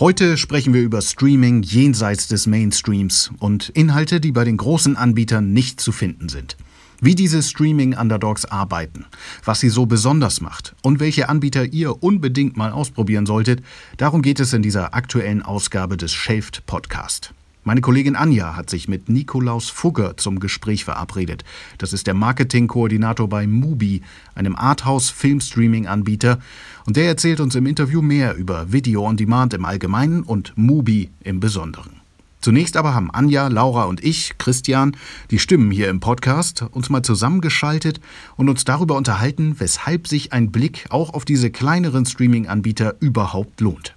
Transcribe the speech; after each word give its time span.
Heute 0.00 0.36
sprechen 0.36 0.74
wir 0.74 0.82
über 0.82 1.02
Streaming 1.02 1.64
jenseits 1.64 2.28
des 2.28 2.46
Mainstreams 2.46 3.32
und 3.40 3.70
Inhalte, 3.70 4.20
die 4.20 4.30
bei 4.30 4.44
den 4.44 4.56
großen 4.56 4.96
Anbietern 4.96 5.52
nicht 5.52 5.80
zu 5.80 5.90
finden 5.90 6.28
sind. 6.28 6.56
Wie 7.00 7.16
diese 7.16 7.42
Streaming-Underdogs 7.42 8.44
arbeiten, 8.44 9.06
was 9.44 9.58
sie 9.58 9.70
so 9.70 9.86
besonders 9.86 10.40
macht 10.40 10.76
und 10.82 11.00
welche 11.00 11.28
Anbieter 11.28 11.64
ihr 11.64 12.00
unbedingt 12.00 12.56
mal 12.56 12.70
ausprobieren 12.70 13.26
solltet, 13.26 13.60
darum 13.96 14.22
geht 14.22 14.38
es 14.38 14.52
in 14.52 14.62
dieser 14.62 14.94
aktuellen 14.94 15.42
Ausgabe 15.42 15.96
des 15.96 16.12
Shaved 16.12 16.64
Podcast. 16.66 17.34
Meine 17.68 17.82
Kollegin 17.82 18.16
Anja 18.16 18.56
hat 18.56 18.70
sich 18.70 18.88
mit 18.88 19.10
Nikolaus 19.10 19.68
Fugger 19.68 20.16
zum 20.16 20.40
Gespräch 20.40 20.86
verabredet. 20.86 21.44
Das 21.76 21.92
ist 21.92 22.06
der 22.06 22.14
Marketingkoordinator 22.14 23.28
bei 23.28 23.46
Mubi, 23.46 24.00
einem 24.34 24.56
Arthouse-Filmstreaming-Anbieter. 24.56 26.38
Und 26.86 26.96
der 26.96 27.08
erzählt 27.08 27.40
uns 27.40 27.54
im 27.56 27.66
Interview 27.66 28.00
mehr 28.00 28.36
über 28.36 28.72
Video 28.72 29.06
on 29.06 29.18
Demand 29.18 29.52
im 29.52 29.66
Allgemeinen 29.66 30.22
und 30.22 30.56
Mubi 30.56 31.10
im 31.22 31.40
Besonderen. 31.40 32.00
Zunächst 32.40 32.74
aber 32.78 32.94
haben 32.94 33.10
Anja, 33.10 33.48
Laura 33.48 33.84
und 33.84 34.02
ich, 34.02 34.38
Christian, 34.38 34.96
die 35.30 35.38
Stimmen 35.38 35.70
hier 35.70 35.90
im 35.90 36.00
Podcast, 36.00 36.64
uns 36.70 36.88
mal 36.88 37.02
zusammengeschaltet 37.02 38.00
und 38.36 38.48
uns 38.48 38.64
darüber 38.64 38.96
unterhalten, 38.96 39.56
weshalb 39.58 40.08
sich 40.08 40.32
ein 40.32 40.50
Blick 40.50 40.86
auch 40.88 41.12
auf 41.12 41.26
diese 41.26 41.50
kleineren 41.50 42.06
Streaming-Anbieter 42.06 42.94
überhaupt 43.00 43.60
lohnt. 43.60 43.94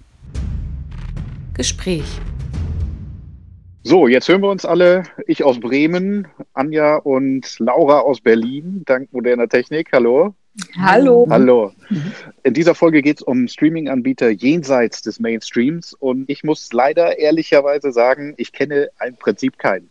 Gespräch. 1.54 2.20
So, 3.84 4.06
jetzt 4.06 4.28
hören 4.28 4.42
wir 4.42 4.50
uns 4.50 4.64
alle. 4.64 5.02
Ich 5.26 5.42
aus 5.42 5.58
Bremen, 5.58 6.28
Anja 6.54 6.96
und 6.96 7.58
Laura 7.58 7.98
aus 7.98 8.20
Berlin, 8.20 8.82
dank 8.86 9.12
moderner 9.12 9.48
Technik. 9.48 9.88
Hallo. 9.92 10.34
Hallo. 10.78 11.26
Hallo. 11.28 11.72
In 12.44 12.54
dieser 12.54 12.76
Folge 12.76 13.02
geht 13.02 13.16
es 13.16 13.22
um 13.22 13.48
Streaming-Anbieter 13.48 14.30
jenseits 14.30 15.02
des 15.02 15.18
Mainstreams 15.18 15.94
und 15.94 16.30
ich 16.30 16.44
muss 16.44 16.72
leider 16.72 17.18
ehrlicherweise 17.18 17.90
sagen, 17.90 18.34
ich 18.36 18.52
kenne 18.52 18.90
im 19.04 19.16
Prinzip 19.16 19.58
keinen. 19.58 19.90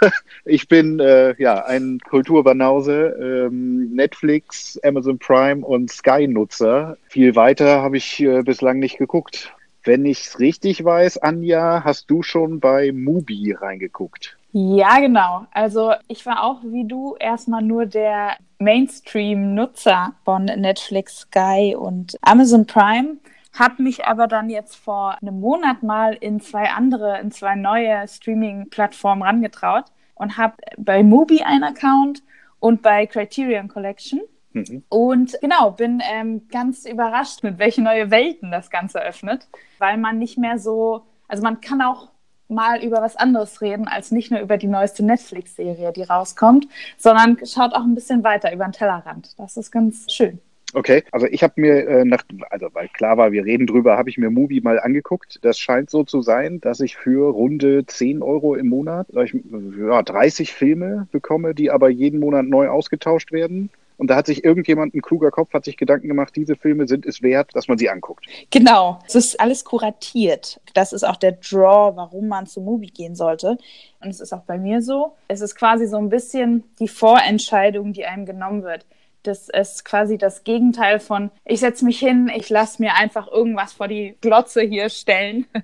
ich 0.44 0.68
bin 0.68 1.00
äh, 1.00 1.34
ja 1.40 1.64
ein 1.64 1.98
Kulturbanause, 2.00 3.16
ähm, 3.48 3.94
Netflix, 3.94 4.78
Amazon 4.82 5.18
Prime 5.18 5.64
und 5.64 5.90
Sky-Nutzer. 5.90 6.98
Viel 7.08 7.36
weiter 7.36 7.80
habe 7.80 7.96
ich 7.96 8.20
äh, 8.20 8.42
bislang 8.42 8.80
nicht 8.80 8.98
geguckt. 8.98 9.54
Wenn 9.82 10.04
ich 10.04 10.26
es 10.26 10.38
richtig 10.38 10.84
weiß, 10.84 11.18
Anja, 11.18 11.82
hast 11.84 12.10
du 12.10 12.22
schon 12.22 12.60
bei 12.60 12.92
Mubi 12.92 13.52
reingeguckt? 13.52 14.36
Ja, 14.52 14.98
genau. 14.98 15.46
Also 15.52 15.92
ich 16.08 16.26
war 16.26 16.42
auch 16.42 16.60
wie 16.64 16.86
du 16.86 17.16
erstmal 17.18 17.62
nur 17.62 17.86
der 17.86 18.36
Mainstream-Nutzer 18.58 20.14
von 20.24 20.44
Netflix, 20.44 21.20
Sky 21.20 21.76
und 21.78 22.16
Amazon 22.20 22.66
Prime. 22.66 23.16
Hab 23.58 23.78
mich 23.78 24.04
aber 24.04 24.26
dann 24.26 24.50
jetzt 24.50 24.76
vor 24.76 25.16
einem 25.22 25.40
Monat 25.40 25.82
mal 25.82 26.14
in 26.14 26.40
zwei 26.40 26.70
andere, 26.70 27.18
in 27.20 27.30
zwei 27.30 27.54
neue 27.54 28.06
Streaming-Plattformen 28.06 29.22
rangetraut 29.22 29.84
und 30.14 30.36
habe 30.36 30.54
bei 30.76 31.02
Mubi 31.02 31.42
einen 31.42 31.64
Account 31.64 32.22
und 32.58 32.82
bei 32.82 33.06
Criterion 33.06 33.68
Collection. 33.68 34.20
Mhm. 34.52 34.82
Und 34.88 35.38
genau, 35.40 35.70
bin 35.70 36.02
ähm, 36.04 36.48
ganz 36.50 36.84
überrascht, 36.86 37.42
mit 37.42 37.58
welche 37.58 37.82
neue 37.82 38.10
Welten 38.10 38.50
das 38.50 38.70
Ganze 38.70 39.00
öffnet, 39.02 39.48
weil 39.78 39.96
man 39.96 40.18
nicht 40.18 40.38
mehr 40.38 40.58
so, 40.58 41.02
also 41.28 41.42
man 41.42 41.60
kann 41.60 41.82
auch 41.82 42.08
mal 42.48 42.82
über 42.82 43.00
was 43.00 43.16
anderes 43.16 43.60
reden, 43.60 43.86
als 43.86 44.10
nicht 44.10 44.30
nur 44.30 44.40
über 44.40 44.56
die 44.56 44.66
neueste 44.66 45.04
Netflix-Serie, 45.04 45.92
die 45.92 46.02
rauskommt, 46.02 46.66
sondern 46.98 47.38
schaut 47.46 47.74
auch 47.74 47.84
ein 47.84 47.94
bisschen 47.94 48.24
weiter 48.24 48.52
über 48.52 48.64
den 48.64 48.72
Tellerrand. 48.72 49.38
Das 49.38 49.56
ist 49.56 49.70
ganz 49.70 50.12
schön. 50.12 50.40
Okay, 50.72 51.02
also 51.10 51.26
ich 51.26 51.42
habe 51.42 51.54
mir 51.56 51.88
äh, 51.88 52.04
nach, 52.04 52.22
also 52.48 52.68
weil 52.72 52.88
klar 52.88 53.16
war, 53.16 53.32
wir 53.32 53.44
reden 53.44 53.66
drüber, 53.66 53.96
habe 53.96 54.08
ich 54.08 54.18
mir 54.18 54.30
Movie 54.30 54.60
mal 54.60 54.78
angeguckt. 54.78 55.40
Das 55.42 55.58
scheint 55.58 55.90
so 55.90 56.04
zu 56.04 56.22
sein, 56.22 56.60
dass 56.60 56.78
ich 56.78 56.96
für 56.96 57.32
runde 57.32 57.86
10 57.86 58.22
Euro 58.22 58.54
im 58.54 58.68
Monat 58.68 59.08
ich, 59.10 59.34
ja, 59.78 60.02
30 60.02 60.52
Filme 60.52 61.08
bekomme, 61.10 61.54
die 61.54 61.72
aber 61.72 61.88
jeden 61.88 62.20
Monat 62.20 62.46
neu 62.46 62.68
ausgetauscht 62.68 63.32
werden. 63.32 63.70
Und 64.00 64.08
da 64.08 64.16
hat 64.16 64.26
sich 64.26 64.44
irgendjemand, 64.44 64.94
ein 64.94 65.02
kluger 65.02 65.30
Kopf, 65.30 65.52
hat 65.52 65.66
sich 65.66 65.76
Gedanken 65.76 66.08
gemacht, 66.08 66.34
diese 66.34 66.56
Filme 66.56 66.88
sind 66.88 67.04
es 67.04 67.20
wert, 67.20 67.50
dass 67.52 67.68
man 67.68 67.76
sie 67.76 67.90
anguckt. 67.90 68.24
Genau, 68.50 68.98
es 69.06 69.14
ist 69.14 69.38
alles 69.38 69.62
kuratiert. 69.62 70.58
Das 70.72 70.94
ist 70.94 71.04
auch 71.04 71.16
der 71.16 71.32
Draw, 71.32 71.94
warum 71.96 72.26
man 72.26 72.46
zu 72.46 72.62
Movie 72.62 72.90
gehen 72.90 73.14
sollte. 73.14 73.58
Und 74.00 74.08
es 74.08 74.20
ist 74.20 74.32
auch 74.32 74.44
bei 74.44 74.56
mir 74.56 74.80
so. 74.80 75.16
Es 75.28 75.42
ist 75.42 75.54
quasi 75.54 75.86
so 75.86 75.98
ein 75.98 76.08
bisschen 76.08 76.64
die 76.78 76.88
Vorentscheidung, 76.88 77.92
die 77.92 78.06
einem 78.06 78.24
genommen 78.24 78.62
wird. 78.62 78.86
Das 79.22 79.48
ist 79.48 79.84
quasi 79.84 80.16
das 80.16 80.44
Gegenteil 80.44 80.98
von, 80.98 81.30
ich 81.44 81.60
setze 81.60 81.84
mich 81.84 81.98
hin, 81.98 82.30
ich 82.34 82.48
lasse 82.48 82.80
mir 82.80 82.94
einfach 82.94 83.28
irgendwas 83.28 83.72
vor 83.72 83.88
die 83.88 84.16
Glotze 84.20 84.62
hier 84.62 84.88
stellen. 84.88 85.46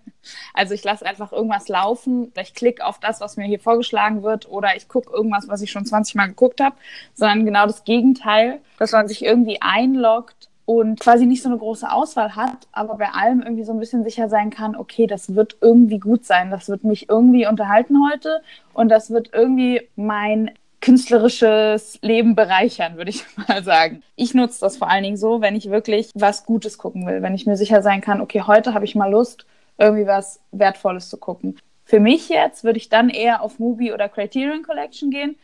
Also 0.55 0.75
ich 0.75 0.83
lasse 0.83 1.07
einfach 1.07 1.31
irgendwas 1.31 1.69
laufen, 1.69 2.33
ich 2.37 2.53
klicke 2.53 2.85
auf 2.85 2.99
das, 2.99 3.21
was 3.21 3.37
mir 3.37 3.45
hier 3.45 3.61
vorgeschlagen 3.61 4.25
wird 4.25 4.49
oder 4.51 4.75
ich 4.75 4.89
gucke 4.89 5.13
irgendwas, 5.13 5.47
was 5.47 5.63
ich 5.63 5.71
schon 5.71 5.87
20 5.87 6.17
Mal 6.17 6.27
geguckt 6.27 6.61
habe, 6.61 6.75
sondern 7.15 7.47
genau 7.47 7.65
das 7.65 7.85
Gegenteil, 7.85 8.59
dass 8.77 8.91
man 8.91 9.07
sich 9.07 9.25
irgendwie 9.25 9.63
einloggt 9.63 10.49
und 10.67 10.99
quasi 10.99 11.27
nicht 11.27 11.43
so 11.43 11.49
eine 11.49 11.59
große 11.59 11.91
Auswahl 11.91 12.35
hat, 12.35 12.67
aber 12.73 12.97
bei 12.97 13.09
allem 13.11 13.41
irgendwie 13.41 13.63
so 13.63 13.73
ein 13.73 13.79
bisschen 13.79 14.03
sicher 14.03 14.29
sein 14.29 14.51
kann, 14.51 14.75
okay, 14.75 15.07
das 15.07 15.35
wird 15.35 15.57
irgendwie 15.61 16.01
gut 16.01 16.25
sein, 16.25 16.51
das 16.51 16.69
wird 16.69 16.83
mich 16.83 17.09
irgendwie 17.09 17.47
unterhalten 17.47 17.97
heute 18.11 18.43
und 18.75 18.89
das 18.89 19.11
wird 19.11 19.31
irgendwie 19.33 19.89
mein 19.95 20.51
künstlerisches 20.81 21.99
Leben 22.03 22.35
bereichern, 22.35 22.97
würde 22.97 23.11
ich 23.11 23.25
mal 23.49 23.63
sagen. 23.65 24.03
Ich 24.15 24.35
nutze 24.35 24.61
das 24.61 24.77
vor 24.77 24.89
allen 24.89 25.05
Dingen 25.05 25.17
so, 25.17 25.41
wenn 25.41 25.57
ich 25.57 25.71
wirklich 25.71 26.11
was 26.15 26.45
Gutes 26.45 26.79
gucken 26.79 27.07
will, 27.07 27.23
wenn 27.23 27.35
ich 27.35 27.47
mir 27.47 27.57
sicher 27.57 27.83
sein 27.83 28.01
kann, 28.01 28.21
okay, 28.21 28.43
heute 28.47 28.75
habe 28.75 28.85
ich 28.85 28.95
mal 28.95 29.11
Lust, 29.11 29.47
irgendwie 29.79 30.07
was 30.07 30.41
Wertvolles 30.53 31.09
zu 31.09 31.17
gucken. 31.17 31.59
Für 31.85 32.01
mich 32.01 32.29
jetzt 32.29 32.65
würde 32.65 32.79
ich 32.79 32.89
dann 32.89 33.11
eher 33.11 33.43
auf 33.43 33.59
Movie 33.59 33.93
oder 33.93 34.09
Criterion 34.09 34.63
Collection 34.63 35.11
gehen. 35.11 35.37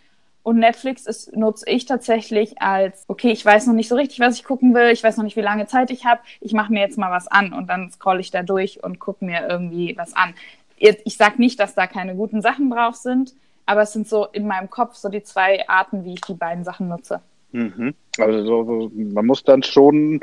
Und 0.44 0.58
Netflix 0.58 1.06
ist, 1.06 1.36
nutze 1.36 1.70
ich 1.70 1.86
tatsächlich 1.86 2.60
als, 2.60 3.04
okay, 3.06 3.30
ich 3.30 3.44
weiß 3.44 3.66
noch 3.68 3.74
nicht 3.74 3.88
so 3.88 3.94
richtig, 3.94 4.18
was 4.18 4.34
ich 4.34 4.42
gucken 4.42 4.74
will, 4.74 4.90
ich 4.90 5.04
weiß 5.04 5.16
noch 5.16 5.22
nicht, 5.22 5.36
wie 5.36 5.40
lange 5.40 5.66
Zeit 5.66 5.92
ich 5.92 6.04
habe, 6.04 6.20
ich 6.40 6.52
mache 6.52 6.72
mir 6.72 6.80
jetzt 6.80 6.98
mal 6.98 7.12
was 7.12 7.28
an 7.28 7.52
und 7.52 7.68
dann 7.68 7.92
scrolle 7.92 8.18
ich 8.18 8.32
da 8.32 8.42
durch 8.42 8.82
und 8.82 8.98
gucke 8.98 9.24
mir 9.24 9.46
irgendwie 9.48 9.96
was 9.96 10.14
an. 10.14 10.34
Ich 10.78 11.16
sage 11.16 11.36
nicht, 11.38 11.60
dass 11.60 11.76
da 11.76 11.86
keine 11.86 12.16
guten 12.16 12.42
Sachen 12.42 12.70
drauf 12.70 12.96
sind, 12.96 13.34
aber 13.66 13.82
es 13.82 13.92
sind 13.92 14.08
so 14.08 14.26
in 14.26 14.46
meinem 14.46 14.70
Kopf 14.70 14.94
so 14.96 15.08
die 15.08 15.22
zwei 15.22 15.68
Arten, 15.68 16.04
wie 16.04 16.14
ich 16.14 16.20
die 16.22 16.34
beiden 16.34 16.64
Sachen 16.64 16.88
nutze. 16.88 17.20
Mhm. 17.52 17.94
Also 18.18 18.90
man 18.94 19.26
muss 19.26 19.44
dann 19.44 19.62
schon 19.62 20.20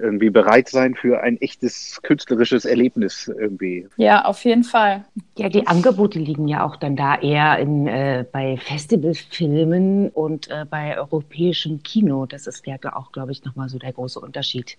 irgendwie 0.00 0.30
bereit 0.30 0.68
sein 0.68 0.94
für 0.94 1.20
ein 1.20 1.40
echtes 1.40 2.00
künstlerisches 2.02 2.64
Erlebnis 2.64 3.28
irgendwie. 3.28 3.88
Ja, 3.96 4.24
auf 4.24 4.44
jeden 4.44 4.64
Fall. 4.64 5.04
Ja, 5.36 5.48
die 5.48 5.66
Angebote 5.66 6.18
liegen 6.18 6.48
ja 6.48 6.64
auch 6.64 6.76
dann 6.76 6.96
da 6.96 7.16
eher 7.16 7.58
in, 7.58 7.86
äh, 7.86 8.24
bei 8.30 8.56
Festivalfilmen 8.56 10.08
und 10.10 10.48
äh, 10.48 10.64
bei 10.68 10.98
europäischem 10.98 11.82
Kino. 11.82 12.26
Das 12.26 12.46
ist 12.46 12.66
ja 12.66 12.76
auch, 12.94 13.12
glaube 13.12 13.32
ich, 13.32 13.44
nochmal 13.44 13.68
so 13.68 13.78
der 13.78 13.92
große 13.92 14.20
Unterschied, 14.20 14.76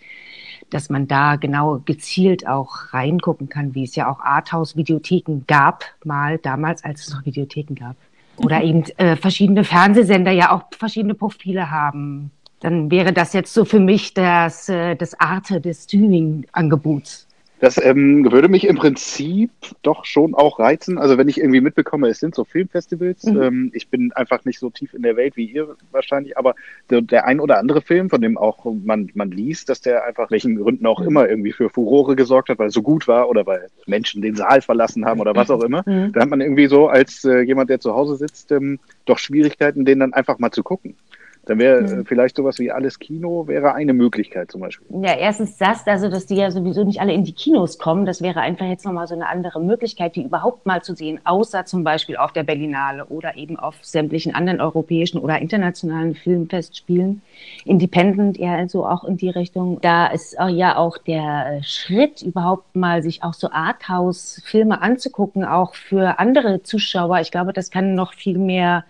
dass 0.69 0.89
man 0.89 1.07
da 1.07 1.35
genau 1.35 1.81
gezielt 1.85 2.47
auch 2.47 2.93
reingucken 2.93 3.49
kann, 3.49 3.75
wie 3.75 3.83
es 3.83 3.95
ja 3.95 4.11
auch 4.11 4.19
Arthouse-Videotheken 4.19 5.41
gab, 5.47 5.83
mal 6.03 6.37
damals, 6.37 6.83
als 6.83 7.07
es 7.07 7.13
noch 7.13 7.25
Videotheken 7.25 7.75
gab. 7.75 7.95
Oder 8.37 8.63
eben 8.63 8.83
äh, 8.97 9.15
verschiedene 9.15 9.63
Fernsehsender 9.63 10.31
ja 10.31 10.51
auch 10.51 10.63
verschiedene 10.77 11.13
Profile 11.13 11.69
haben 11.69 12.31
dann 12.63 12.89
wäre 12.89 13.11
das 13.11 13.33
jetzt 13.33 13.53
so 13.53 13.65
für 13.65 13.79
mich 13.79 14.13
das, 14.13 14.69
äh, 14.69 14.95
das 14.95 15.19
Arte 15.19 15.59
des 15.59 15.83
Streaming-Angebots. 15.83 17.27
Das 17.63 17.81
ähm, 17.81 18.29
würde 18.29 18.49
mich 18.49 18.67
im 18.67 18.75
Prinzip 18.75 19.49
doch 19.83 20.03
schon 20.03 20.35
auch 20.35 20.59
reizen. 20.59 20.97
Also 20.97 21.17
wenn 21.17 21.29
ich 21.29 21.37
irgendwie 21.37 21.61
mitbekomme, 21.61 22.09
es 22.09 22.19
sind 22.19 22.35
so 22.35 22.43
Filmfestivals. 22.43 23.23
Mhm. 23.23 23.41
Ähm, 23.41 23.71
ich 23.73 23.87
bin 23.87 24.11
einfach 24.11 24.43
nicht 24.43 24.59
so 24.59 24.69
tief 24.69 24.93
in 24.93 25.01
der 25.01 25.15
Welt 25.15 25.37
wie 25.37 25.45
ihr 25.45 25.73
wahrscheinlich, 25.91 26.37
aber 26.37 26.55
der, 26.89 26.99
der, 26.99 27.25
ein 27.25 27.39
oder 27.39 27.59
andere 27.59 27.81
Film, 27.81 28.09
von 28.09 28.19
dem 28.19 28.37
auch 28.37 28.65
man, 28.65 29.09
man 29.13 29.31
liest, 29.31 29.69
dass 29.69 29.79
der 29.79 30.03
einfach 30.03 30.29
welchen 30.29 30.57
Gründen 30.57 30.85
auch 30.85 30.99
immer 30.99 31.29
irgendwie 31.29 31.53
für 31.53 31.69
Furore 31.69 32.17
gesorgt 32.17 32.49
hat, 32.49 32.59
weil 32.59 32.67
es 32.67 32.73
so 32.73 32.81
gut 32.81 33.07
war 33.07 33.29
oder 33.29 33.45
weil 33.45 33.69
Menschen 33.85 34.21
den 34.21 34.35
Saal 34.35 34.61
verlassen 34.61 35.05
haben 35.05 35.21
oder 35.21 35.33
was 35.33 35.49
auch 35.49 35.63
immer, 35.63 35.83
mhm. 35.85 36.11
da 36.11 36.19
hat 36.19 36.29
man 36.29 36.41
irgendwie 36.41 36.67
so 36.67 36.89
als 36.89 37.23
äh, 37.23 37.43
jemand, 37.43 37.69
der 37.69 37.79
zu 37.79 37.95
Hause 37.95 38.17
sitzt, 38.17 38.51
ähm, 38.51 38.77
doch 39.05 39.19
Schwierigkeiten, 39.19 39.85
den 39.85 39.99
dann 39.99 40.11
einfach 40.11 40.37
mal 40.37 40.51
zu 40.51 40.63
gucken. 40.63 40.97
Dann 41.45 41.59
wäre 41.59 41.81
mhm. 41.81 42.05
vielleicht 42.05 42.37
sowas 42.37 42.57
wie 42.59 42.71
alles 42.71 42.99
Kino 42.99 43.47
wäre 43.47 43.73
eine 43.73 43.93
Möglichkeit 43.93 44.49
zum 44.49 44.61
Beispiel. 44.61 44.87
Ja, 45.01 45.13
erstens 45.13 45.57
das, 45.57 45.85
also 45.85 46.09
dass 46.09 46.25
die 46.25 46.35
ja 46.35 46.51
sowieso 46.51 46.85
nicht 46.85 47.01
alle 47.01 47.11
in 47.11 47.25
die 47.25 47.33
Kinos 47.33 47.77
kommen. 47.77 48.05
Das 48.05 48.21
wäre 48.21 48.39
einfach 48.39 48.65
jetzt 48.65 48.85
nochmal 48.85 49.07
so 49.07 49.15
eine 49.15 49.27
andere 49.27 49.59
Möglichkeit, 49.59 50.15
die 50.15 50.23
überhaupt 50.23 50.65
mal 50.65 50.81
zu 50.81 50.95
sehen, 50.95 51.19
außer 51.25 51.65
zum 51.65 51.83
Beispiel 51.83 52.15
auf 52.15 52.31
der 52.31 52.43
Berlinale 52.43 53.05
oder 53.05 53.35
eben 53.35 53.59
auf 53.59 53.75
sämtlichen 53.81 54.33
anderen 54.33 54.61
europäischen 54.61 55.17
oder 55.17 55.39
internationalen 55.39 56.15
Filmfestspielen. 56.15 57.21
Independent 57.65 58.37
ja 58.37 58.55
also 58.55 58.85
auch 58.85 59.03
in 59.03 59.17
die 59.17 59.29
Richtung. 59.29 59.79
Da 59.81 60.07
ist 60.07 60.37
ja 60.49 60.77
auch 60.77 60.97
der 60.97 61.59
Schritt 61.63 62.21
überhaupt 62.21 62.73
mal 62.73 63.03
sich 63.03 63.21
auch 63.21 63.33
so 63.33 63.51
Arthouse-Filme 63.51 64.81
anzugucken, 64.81 65.43
auch 65.43 65.75
für 65.75 66.19
andere 66.19 66.63
Zuschauer. 66.63 67.19
Ich 67.19 67.31
glaube, 67.31 67.51
das 67.51 67.69
kann 67.69 67.95
noch 67.95 68.13
viel 68.13 68.37
mehr 68.37 68.85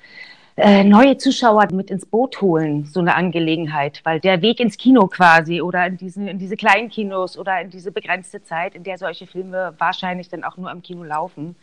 äh, 0.56 0.84
neue 0.84 1.18
Zuschauer 1.18 1.68
mit 1.72 1.90
ins 1.90 2.06
Boot 2.06 2.42
holen, 2.42 2.86
so 2.86 3.00
eine 3.00 3.16
Angelegenheit, 3.16 4.02
weil 4.04 4.20
der 4.20 4.42
Weg 4.42 4.60
ins 4.60 4.78
Kino 4.78 5.08
quasi 5.08 5.62
oder 5.62 5.88
in, 5.88 5.98
diesen, 5.98 6.28
in 6.28 6.38
diese 6.38 6.56
kleinen 6.56 6.90
Kinos 6.90 7.38
oder 7.38 7.60
in 7.62 7.70
diese 7.70 7.92
begrenzte 7.92 8.44
Zeit, 8.44 8.76
in 8.76 8.84
der 8.84 8.98
solche 8.98 9.26
Filme 9.26 9.74
wahrscheinlich 9.78 10.30
dann 10.30 10.44
auch 10.44 10.58
nur 10.58 10.70
am 10.70 10.84
Kino 10.84 11.04
laufen, 11.04 11.56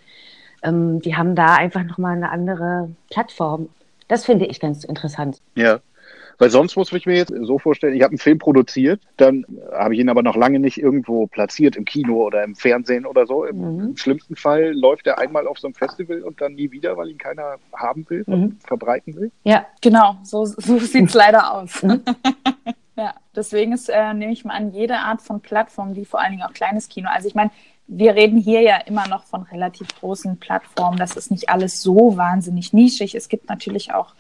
ähm, 0.63 1.01
die 1.01 1.17
haben 1.17 1.35
da 1.35 1.55
einfach 1.55 1.85
nochmal 1.85 2.17
eine 2.17 2.31
andere 2.31 2.91
Plattform. 3.11 3.69
Das 4.09 4.25
finde 4.25 4.47
ich 4.47 4.59
ganz 4.59 4.83
interessant. 4.85 5.41
Ja. 5.55 5.79
Weil 6.41 6.49
sonst 6.49 6.75
muss 6.75 6.91
ich 6.91 7.05
mir 7.05 7.17
jetzt 7.17 7.35
so 7.43 7.59
vorstellen, 7.59 7.95
ich 7.95 8.03
habe 8.03 8.13
einen 8.13 8.19
Film 8.19 8.39
produziert, 8.39 9.03
dann 9.19 9.45
habe 9.73 9.93
ich 9.93 10.01
ihn 10.01 10.09
aber 10.09 10.23
noch 10.23 10.37
lange 10.37 10.59
nicht 10.59 10.79
irgendwo 10.79 11.27
platziert 11.27 11.77
im 11.77 11.85
Kino 11.85 12.15
oder 12.25 12.43
im 12.43 12.57
Fernsehen 12.57 13.05
oder 13.05 13.27
so. 13.27 13.45
Im, 13.45 13.59
mhm. 13.59 13.81
im 13.91 13.97
schlimmsten 13.99 14.37
Fall 14.37 14.73
läuft 14.73 15.07
er 15.07 15.19
einmal 15.19 15.47
auf 15.47 15.59
so 15.59 15.67
einem 15.67 15.75
Festival 15.75 16.23
und 16.23 16.41
dann 16.41 16.55
nie 16.55 16.71
wieder, 16.71 16.97
weil 16.97 17.11
ihn 17.11 17.19
keiner 17.19 17.57
haben 17.77 18.09
will 18.09 18.25
mhm. 18.27 18.33
und 18.33 18.63
verbreiten 18.67 19.15
will. 19.17 19.31
Ja, 19.45 19.67
genau, 19.83 20.17
so, 20.23 20.47
so 20.47 20.79
sieht 20.79 21.09
es 21.09 21.15
leider 21.15 21.53
aus. 21.53 21.83
Mhm. 21.83 22.01
ja, 22.97 23.13
deswegen 23.37 23.73
ist, 23.73 23.91
äh, 23.91 24.15
nehme 24.15 24.33
ich 24.33 24.43
mal 24.47 24.55
an, 24.55 24.73
jede 24.73 24.97
Art 24.97 25.21
von 25.21 25.41
Plattform, 25.41 25.95
wie 25.95 26.07
vor 26.07 26.23
allen 26.23 26.31
Dingen 26.31 26.45
auch 26.45 26.55
kleines 26.55 26.89
Kino. 26.89 27.11
Also 27.13 27.29
ich 27.29 27.35
meine, 27.35 27.51
wir 27.87 28.15
reden 28.15 28.39
hier 28.39 28.63
ja 28.63 28.79
immer 28.79 29.07
noch 29.09 29.25
von 29.25 29.43
relativ 29.43 29.89
großen 30.01 30.39
Plattformen. 30.39 30.97
Das 30.97 31.19
ist 31.19 31.31
nicht 31.31 31.51
alles 31.51 31.83
so 31.83 32.17
wahnsinnig 32.17 32.73
nischig. 32.73 33.15
Es 33.15 33.29
gibt 33.29 33.51
natürlich 33.51 33.93
auch 33.93 34.15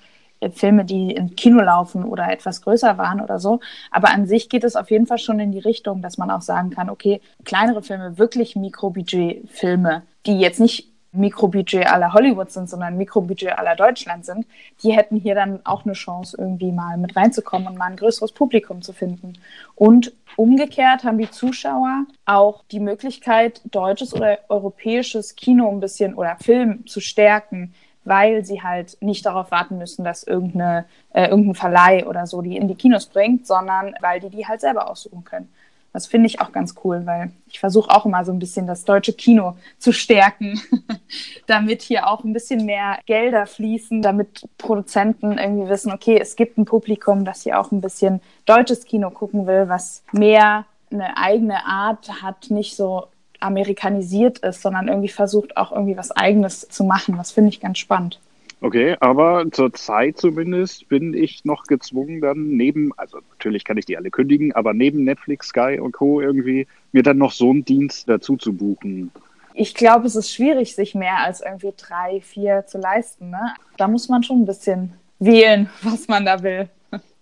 Filme, 0.52 0.84
die 0.84 1.12
im 1.12 1.36
Kino 1.36 1.60
laufen 1.60 2.04
oder 2.04 2.30
etwas 2.30 2.62
größer 2.62 2.96
waren 2.98 3.20
oder 3.20 3.38
so. 3.38 3.60
Aber 3.90 4.10
an 4.10 4.26
sich 4.26 4.48
geht 4.48 4.64
es 4.64 4.76
auf 4.76 4.90
jeden 4.90 5.06
Fall 5.06 5.18
schon 5.18 5.40
in 5.40 5.52
die 5.52 5.58
Richtung, 5.58 6.02
dass 6.02 6.18
man 6.18 6.30
auch 6.30 6.42
sagen 6.42 6.70
kann, 6.70 6.88
okay, 6.88 7.20
kleinere 7.44 7.82
Filme, 7.82 8.18
wirklich 8.18 8.56
Mikrobudget-Filme, 8.56 10.02
die 10.26 10.40
jetzt 10.40 10.60
nicht 10.60 10.90
Mikrobudget 11.12 11.86
aller 11.86 12.12
Hollywood 12.12 12.50
sind, 12.50 12.68
sondern 12.68 12.96
Mikrobudget 12.96 13.58
aller 13.58 13.74
Deutschland 13.74 14.24
sind, 14.24 14.46
die 14.82 14.92
hätten 14.92 15.16
hier 15.16 15.34
dann 15.34 15.60
auch 15.64 15.84
eine 15.84 15.94
Chance, 15.94 16.36
irgendwie 16.38 16.70
mal 16.70 16.96
mit 16.96 17.16
reinzukommen 17.16 17.68
und 17.68 17.76
mal 17.76 17.86
ein 17.86 17.96
größeres 17.96 18.32
Publikum 18.32 18.82
zu 18.82 18.92
finden. 18.92 19.34
Und 19.74 20.12
umgekehrt 20.36 21.04
haben 21.04 21.18
die 21.18 21.30
Zuschauer 21.30 22.06
auch 22.26 22.62
die 22.70 22.80
Möglichkeit, 22.80 23.60
deutsches 23.64 24.14
oder 24.14 24.38
europäisches 24.48 25.34
Kino 25.34 25.68
ein 25.68 25.80
bisschen 25.80 26.14
oder 26.14 26.36
Film 26.40 26.86
zu 26.86 27.00
stärken, 27.00 27.74
weil 28.04 28.44
sie 28.44 28.62
halt 28.62 28.96
nicht 29.00 29.26
darauf 29.26 29.50
warten 29.50 29.78
müssen, 29.78 30.04
dass 30.04 30.22
irgendeine, 30.22 30.86
äh, 31.12 31.28
irgendein 31.28 31.54
Verleih 31.54 32.06
oder 32.06 32.26
so 32.26 32.42
die 32.42 32.56
in 32.56 32.68
die 32.68 32.74
Kinos 32.74 33.06
bringt, 33.06 33.46
sondern 33.46 33.94
weil 34.00 34.20
die 34.20 34.30
die 34.30 34.46
halt 34.46 34.60
selber 34.60 34.88
aussuchen 34.88 35.24
können. 35.24 35.48
Das 35.92 36.06
finde 36.06 36.28
ich 36.28 36.40
auch 36.40 36.52
ganz 36.52 36.76
cool, 36.84 37.04
weil 37.04 37.32
ich 37.48 37.58
versuche 37.58 37.90
auch 37.90 38.06
immer 38.06 38.24
so 38.24 38.30
ein 38.30 38.38
bisschen 38.38 38.66
das 38.66 38.84
deutsche 38.84 39.12
Kino 39.12 39.56
zu 39.78 39.92
stärken, 39.92 40.60
damit 41.46 41.82
hier 41.82 42.06
auch 42.08 42.22
ein 42.22 42.32
bisschen 42.32 42.64
mehr 42.64 42.98
Gelder 43.06 43.46
fließen, 43.46 44.00
damit 44.00 44.48
Produzenten 44.56 45.36
irgendwie 45.36 45.68
wissen, 45.68 45.92
okay, 45.92 46.16
es 46.20 46.36
gibt 46.36 46.58
ein 46.58 46.64
Publikum, 46.64 47.24
das 47.24 47.42
hier 47.42 47.58
auch 47.58 47.72
ein 47.72 47.80
bisschen 47.80 48.20
deutsches 48.46 48.84
Kino 48.84 49.10
gucken 49.10 49.48
will, 49.48 49.68
was 49.68 50.04
mehr 50.12 50.64
eine 50.92 51.16
eigene 51.16 51.66
Art 51.66 52.22
hat, 52.22 52.50
nicht 52.50 52.76
so 52.76 53.06
amerikanisiert 53.40 54.38
ist, 54.38 54.62
sondern 54.62 54.88
irgendwie 54.88 55.08
versucht 55.08 55.56
auch 55.56 55.72
irgendwie 55.72 55.96
was 55.96 56.10
Eigenes 56.12 56.68
zu 56.68 56.84
machen. 56.84 57.16
Das 57.16 57.32
finde 57.32 57.50
ich 57.50 57.60
ganz 57.60 57.78
spannend. 57.78 58.20
Okay, 58.62 58.96
aber 59.00 59.50
zur 59.50 59.72
Zeit 59.72 60.18
zumindest 60.18 60.88
bin 60.88 61.14
ich 61.14 61.46
noch 61.46 61.64
gezwungen, 61.64 62.20
dann 62.20 62.48
neben, 62.48 62.92
also 62.98 63.18
natürlich 63.30 63.64
kann 63.64 63.78
ich 63.78 63.86
die 63.86 63.96
alle 63.96 64.10
kündigen, 64.10 64.54
aber 64.54 64.74
neben 64.74 65.02
Netflix, 65.04 65.48
Sky 65.48 65.78
und 65.80 65.92
Co. 65.92 66.20
irgendwie 66.20 66.66
mir 66.92 67.02
dann 67.02 67.16
noch 67.16 67.32
so 67.32 67.50
einen 67.50 67.64
Dienst 67.64 68.06
dazu 68.08 68.36
zu 68.36 68.52
buchen. 68.52 69.10
Ich 69.54 69.74
glaube, 69.74 70.06
es 70.06 70.14
ist 70.14 70.30
schwierig, 70.30 70.74
sich 70.74 70.94
mehr 70.94 71.18
als 71.18 71.40
irgendwie 71.40 71.72
drei, 71.74 72.20
vier 72.20 72.66
zu 72.66 72.78
leisten. 72.78 73.30
Ne? 73.30 73.54
Da 73.78 73.88
muss 73.88 74.10
man 74.10 74.22
schon 74.22 74.42
ein 74.42 74.46
bisschen 74.46 74.92
wählen, 75.18 75.70
was 75.82 76.06
man 76.06 76.26
da 76.26 76.42
will. 76.42 76.68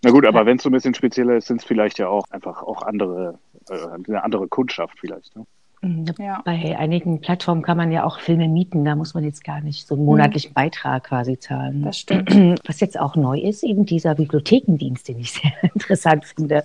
Na 0.03 0.11
gut, 0.11 0.27
aber 0.27 0.45
wenn 0.45 0.57
es 0.57 0.65
so 0.65 0.71
ein 0.71 0.73
bisschen 0.73 0.95
spezieller 0.95 1.37
ist, 1.37 1.47
sind 1.47 1.61
es 1.61 1.67
vielleicht 1.67 1.99
ja 1.99 2.09
auch 2.09 2.25
einfach 2.31 2.63
auch 2.63 2.83
andere, 2.83 3.39
äh, 3.69 3.75
eine 4.07 4.25
andere 4.25 4.49
Kundschaft 4.49 4.99
vielleicht. 4.99 5.37
Ne? 5.37 5.47
Mhm, 5.81 6.07
ja. 6.19 6.43
Bei 6.45 6.77
einigen 6.79 7.21
Plattformen 7.21 7.63
kann 7.63 7.77
man 7.77 7.93
ja 7.93 8.05
auch 8.05 8.19
Filme 8.21 8.49
mieten, 8.49 8.85
da 8.85 8.97
muss 8.97 9.15
man 9.15 9.25
jetzt 9.25 9.45
gar 9.45 9.61
nicht 9.61 9.87
so 9.87 9.95
einen 9.95 10.05
monatlichen 10.05 10.53
Beitrag 10.53 11.05
quasi 11.05 11.39
zahlen. 11.39 11.83
Das 11.83 11.99
stimmt. 11.99 12.31
Was 12.67 12.81
jetzt 12.81 12.99
auch 12.99 13.15
neu 13.15 13.39
ist, 13.39 13.63
eben 13.63 13.87
dieser 13.87 14.15
Bibliothekendienst, 14.15 15.09
den 15.09 15.21
ich 15.21 15.33
sehr 15.43 15.53
interessant 15.63 16.25
finde, 16.25 16.65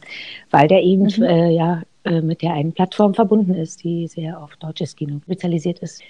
weil 0.49 0.67
der 0.67 0.81
eben 0.81 1.03
mhm. 1.03 1.23
äh, 1.23 1.49
ja 1.51 1.83
äh, 2.05 2.21
mit 2.21 2.41
der 2.41 2.53
einen 2.53 2.73
Plattform 2.73 3.13
verbunden 3.13 3.53
ist, 3.53 3.83
die 3.83 4.07
sehr 4.07 4.41
auf 4.41 4.55
deutsches 4.57 4.95
Kino 4.95 5.19
spezialisiert 5.23 5.79
ist. 5.79 6.01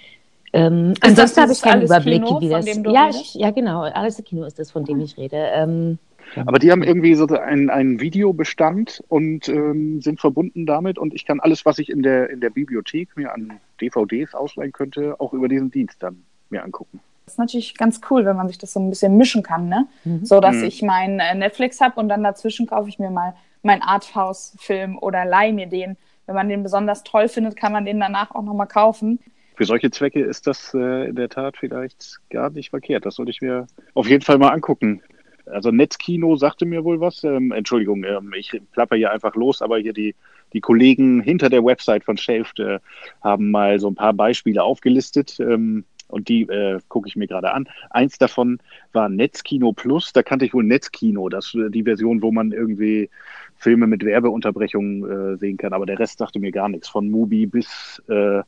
Ähm, 0.52 0.94
ansonsten 1.00 1.42
habe 1.42 1.52
ich 1.52 1.60
keinen 1.60 1.82
Überblick, 1.82 2.24
Kino, 2.24 2.40
wie 2.40 2.48
das. 2.48 2.66
Ja, 2.66 3.10
ich, 3.10 3.34
ja, 3.34 3.50
genau. 3.50 3.82
Alles 3.82 4.22
Kino 4.24 4.44
ist 4.44 4.58
das, 4.58 4.70
von 4.70 4.84
dem 4.84 5.00
ich 5.00 5.16
rede. 5.16 5.36
Ähm, 5.36 5.98
aber 6.46 6.58
die 6.58 6.70
haben 6.70 6.82
irgendwie 6.82 7.14
so 7.14 7.26
einen, 7.26 7.70
einen 7.70 8.00
Videobestand 8.00 9.02
und 9.08 9.48
ähm, 9.48 10.00
sind 10.00 10.20
verbunden 10.20 10.66
damit 10.66 10.98
und 10.98 11.14
ich 11.14 11.24
kann 11.24 11.40
alles, 11.40 11.64
was 11.64 11.78
ich 11.78 11.90
in 11.90 12.02
der, 12.02 12.30
in 12.30 12.40
der 12.40 12.50
Bibliothek 12.50 13.16
mir 13.16 13.32
an 13.32 13.60
DVDs 13.80 14.34
ausleihen 14.34 14.72
könnte, 14.72 15.20
auch 15.20 15.32
über 15.32 15.48
diesen 15.48 15.70
Dienst 15.70 16.02
dann 16.02 16.24
mir 16.50 16.64
angucken. 16.64 17.00
Das 17.24 17.34
ist 17.34 17.38
natürlich 17.38 17.76
ganz 17.76 18.00
cool, 18.10 18.24
wenn 18.24 18.36
man 18.36 18.48
sich 18.48 18.58
das 18.58 18.72
so 18.72 18.80
ein 18.80 18.90
bisschen 18.90 19.16
mischen 19.16 19.42
kann, 19.42 19.68
ne? 19.68 19.86
Mhm. 20.04 20.24
So 20.24 20.40
dass 20.40 20.56
mhm. 20.56 20.64
ich 20.64 20.82
mein 20.82 21.20
äh, 21.20 21.34
Netflix 21.34 21.80
habe 21.80 21.98
und 21.98 22.08
dann 22.08 22.22
dazwischen 22.22 22.66
kaufe 22.66 22.88
ich 22.88 22.98
mir 22.98 23.10
mal 23.10 23.34
meinen 23.62 23.82
Arthouse-Film 23.82 24.98
oder 24.98 25.24
leih 25.24 25.52
mir 25.52 25.66
den. 25.66 25.96
Wenn 26.26 26.34
man 26.34 26.48
den 26.48 26.62
besonders 26.62 27.02
toll 27.02 27.28
findet, 27.28 27.56
kann 27.56 27.72
man 27.72 27.84
den 27.84 28.00
danach 28.00 28.30
auch 28.30 28.42
nochmal 28.42 28.66
kaufen. 28.66 29.20
Für 29.56 29.64
solche 29.64 29.90
Zwecke 29.90 30.20
ist 30.20 30.46
das 30.46 30.74
äh, 30.74 31.08
in 31.08 31.16
der 31.16 31.28
Tat 31.28 31.56
vielleicht 31.56 32.18
gar 32.28 32.50
nicht 32.50 32.70
verkehrt. 32.70 33.06
Das 33.06 33.14
sollte 33.14 33.30
ich 33.30 33.40
mir 33.40 33.66
auf 33.94 34.08
jeden 34.08 34.22
Fall 34.22 34.38
mal 34.38 34.48
angucken. 34.50 35.02
Also 35.46 35.70
Netzkino 35.70 36.36
sagte 36.36 36.66
mir 36.66 36.84
wohl 36.84 37.00
was. 37.00 37.24
Ähm, 37.24 37.52
Entschuldigung, 37.52 38.04
ähm, 38.04 38.32
ich 38.36 38.60
plapper 38.72 38.96
hier 38.96 39.12
einfach 39.12 39.34
los, 39.34 39.62
aber 39.62 39.78
hier 39.78 39.92
die, 39.92 40.14
die 40.52 40.60
Kollegen 40.60 41.20
hinter 41.20 41.50
der 41.50 41.64
Website 41.64 42.04
von 42.04 42.16
Shaved 42.16 42.58
äh, 42.60 42.78
haben 43.22 43.50
mal 43.50 43.78
so 43.78 43.88
ein 43.88 43.94
paar 43.94 44.14
Beispiele 44.14 44.62
aufgelistet. 44.62 45.38
Ähm, 45.40 45.84
und 46.08 46.28
die 46.28 46.42
äh, 46.42 46.78
gucke 46.88 47.08
ich 47.08 47.16
mir 47.16 47.26
gerade 47.26 47.52
an. 47.52 47.68
Eins 47.90 48.18
davon 48.18 48.58
war 48.92 49.08
Netzkino 49.08 49.72
Plus. 49.72 50.12
Da 50.12 50.22
kannte 50.22 50.44
ich 50.44 50.54
wohl 50.54 50.64
Netzkino, 50.64 51.28
das 51.28 51.52
die 51.54 51.82
Version, 51.82 52.22
wo 52.22 52.30
man 52.30 52.52
irgendwie 52.52 53.10
Filme 53.56 53.86
mit 53.86 54.04
Werbeunterbrechungen 54.04 55.34
äh, 55.34 55.36
sehen 55.38 55.56
kann. 55.56 55.72
Aber 55.72 55.86
der 55.86 55.98
Rest 55.98 56.18
sagte 56.18 56.38
mir 56.38 56.52
gar 56.52 56.68
nichts. 56.68 56.88
Von 56.88 57.10
Mubi 57.10 57.46
bis 57.46 58.02
äh, 58.08 58.42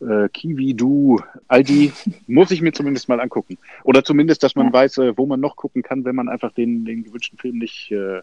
äh, 0.00 0.28
Kiwi, 0.28 0.74
Du, 0.74 1.20
all 1.48 1.62
die 1.62 1.92
muss 2.26 2.50
ich 2.50 2.62
mir 2.62 2.72
zumindest 2.72 3.08
mal 3.08 3.20
angucken. 3.20 3.58
Oder 3.84 4.04
zumindest, 4.04 4.42
dass 4.42 4.54
man 4.54 4.66
ja. 4.66 4.72
weiß, 4.72 4.98
äh, 4.98 5.16
wo 5.16 5.26
man 5.26 5.40
noch 5.40 5.56
gucken 5.56 5.82
kann, 5.82 6.04
wenn 6.04 6.16
man 6.16 6.28
einfach 6.28 6.52
den, 6.52 6.84
den 6.84 7.04
gewünschten 7.04 7.38
Film 7.38 7.58
nicht, 7.58 7.90
äh, 7.90 8.20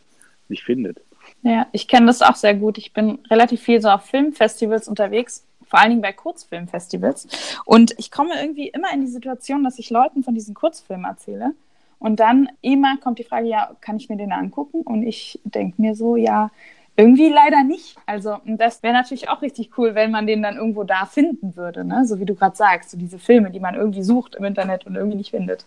nicht 0.50 0.64
findet. 0.64 1.02
Ja, 1.42 1.68
ich 1.72 1.88
kenne 1.88 2.08
das 2.08 2.22
auch 2.22 2.36
sehr 2.36 2.56
gut. 2.56 2.78
Ich 2.78 2.94
bin 2.94 3.20
relativ 3.30 3.62
viel 3.62 3.82
so 3.82 3.90
auf 3.90 4.04
Filmfestivals 4.04 4.88
unterwegs, 4.88 5.46
vor 5.68 5.80
allen 5.80 5.90
Dingen 5.90 6.02
bei 6.02 6.14
Kurzfilmfestivals. 6.14 7.58
Und 7.66 7.96
ich 7.98 8.12
komme 8.12 8.40
irgendwie 8.40 8.68
immer 8.68 8.94
in 8.94 9.02
die 9.02 9.08
Situation, 9.12 9.64
dass 9.64 9.80
ich 9.80 9.90
Leuten 9.90 10.24
von 10.24 10.36
diesen 10.36 10.54
Kurzfilmen 10.54 11.06
erzähle. 11.06 11.54
Und 11.98 12.20
dann 12.20 12.50
immer 12.62 12.98
kommt 12.98 13.20
die 13.20 13.24
Frage, 13.24 13.48
ja, 13.48 13.72
kann 13.82 13.98
ich 13.98 14.10
mir 14.10 14.18
den 14.18 14.32
angucken? 14.32 14.82
Und 14.82 15.04
ich 15.04 15.40
denke 15.44 15.82
mir 15.82 15.96
so, 15.96 16.16
ja, 16.16 16.52
irgendwie 16.98 17.30
leider 17.30 17.64
nicht. 17.64 17.98
Also 18.06 18.38
das 18.46 18.82
wäre 18.84 18.94
natürlich 18.94 19.30
auch 19.30 19.42
richtig 19.42 19.78
cool, 19.78 19.96
wenn 19.96 20.12
man 20.12 20.28
den 20.28 20.42
dann 20.42 20.56
irgendwo 20.56 20.84
da 20.84 21.06
finden 21.06 21.56
würde, 21.56 21.84
ne? 21.84 22.06
so 22.06 22.20
wie 22.20 22.26
du 22.26 22.36
gerade 22.36 22.56
sagst, 22.56 22.92
so 22.92 22.98
diese 22.98 23.20
Filme, 23.20 23.52
die 23.52 23.60
man 23.60 23.76
irgendwie 23.76 24.04
sucht 24.04 24.36
im 24.36 24.46
Internet 24.46 24.86
und 24.86 24.96
irgendwie 24.96 25.18
nicht 25.18 25.32
findet. 25.32 25.66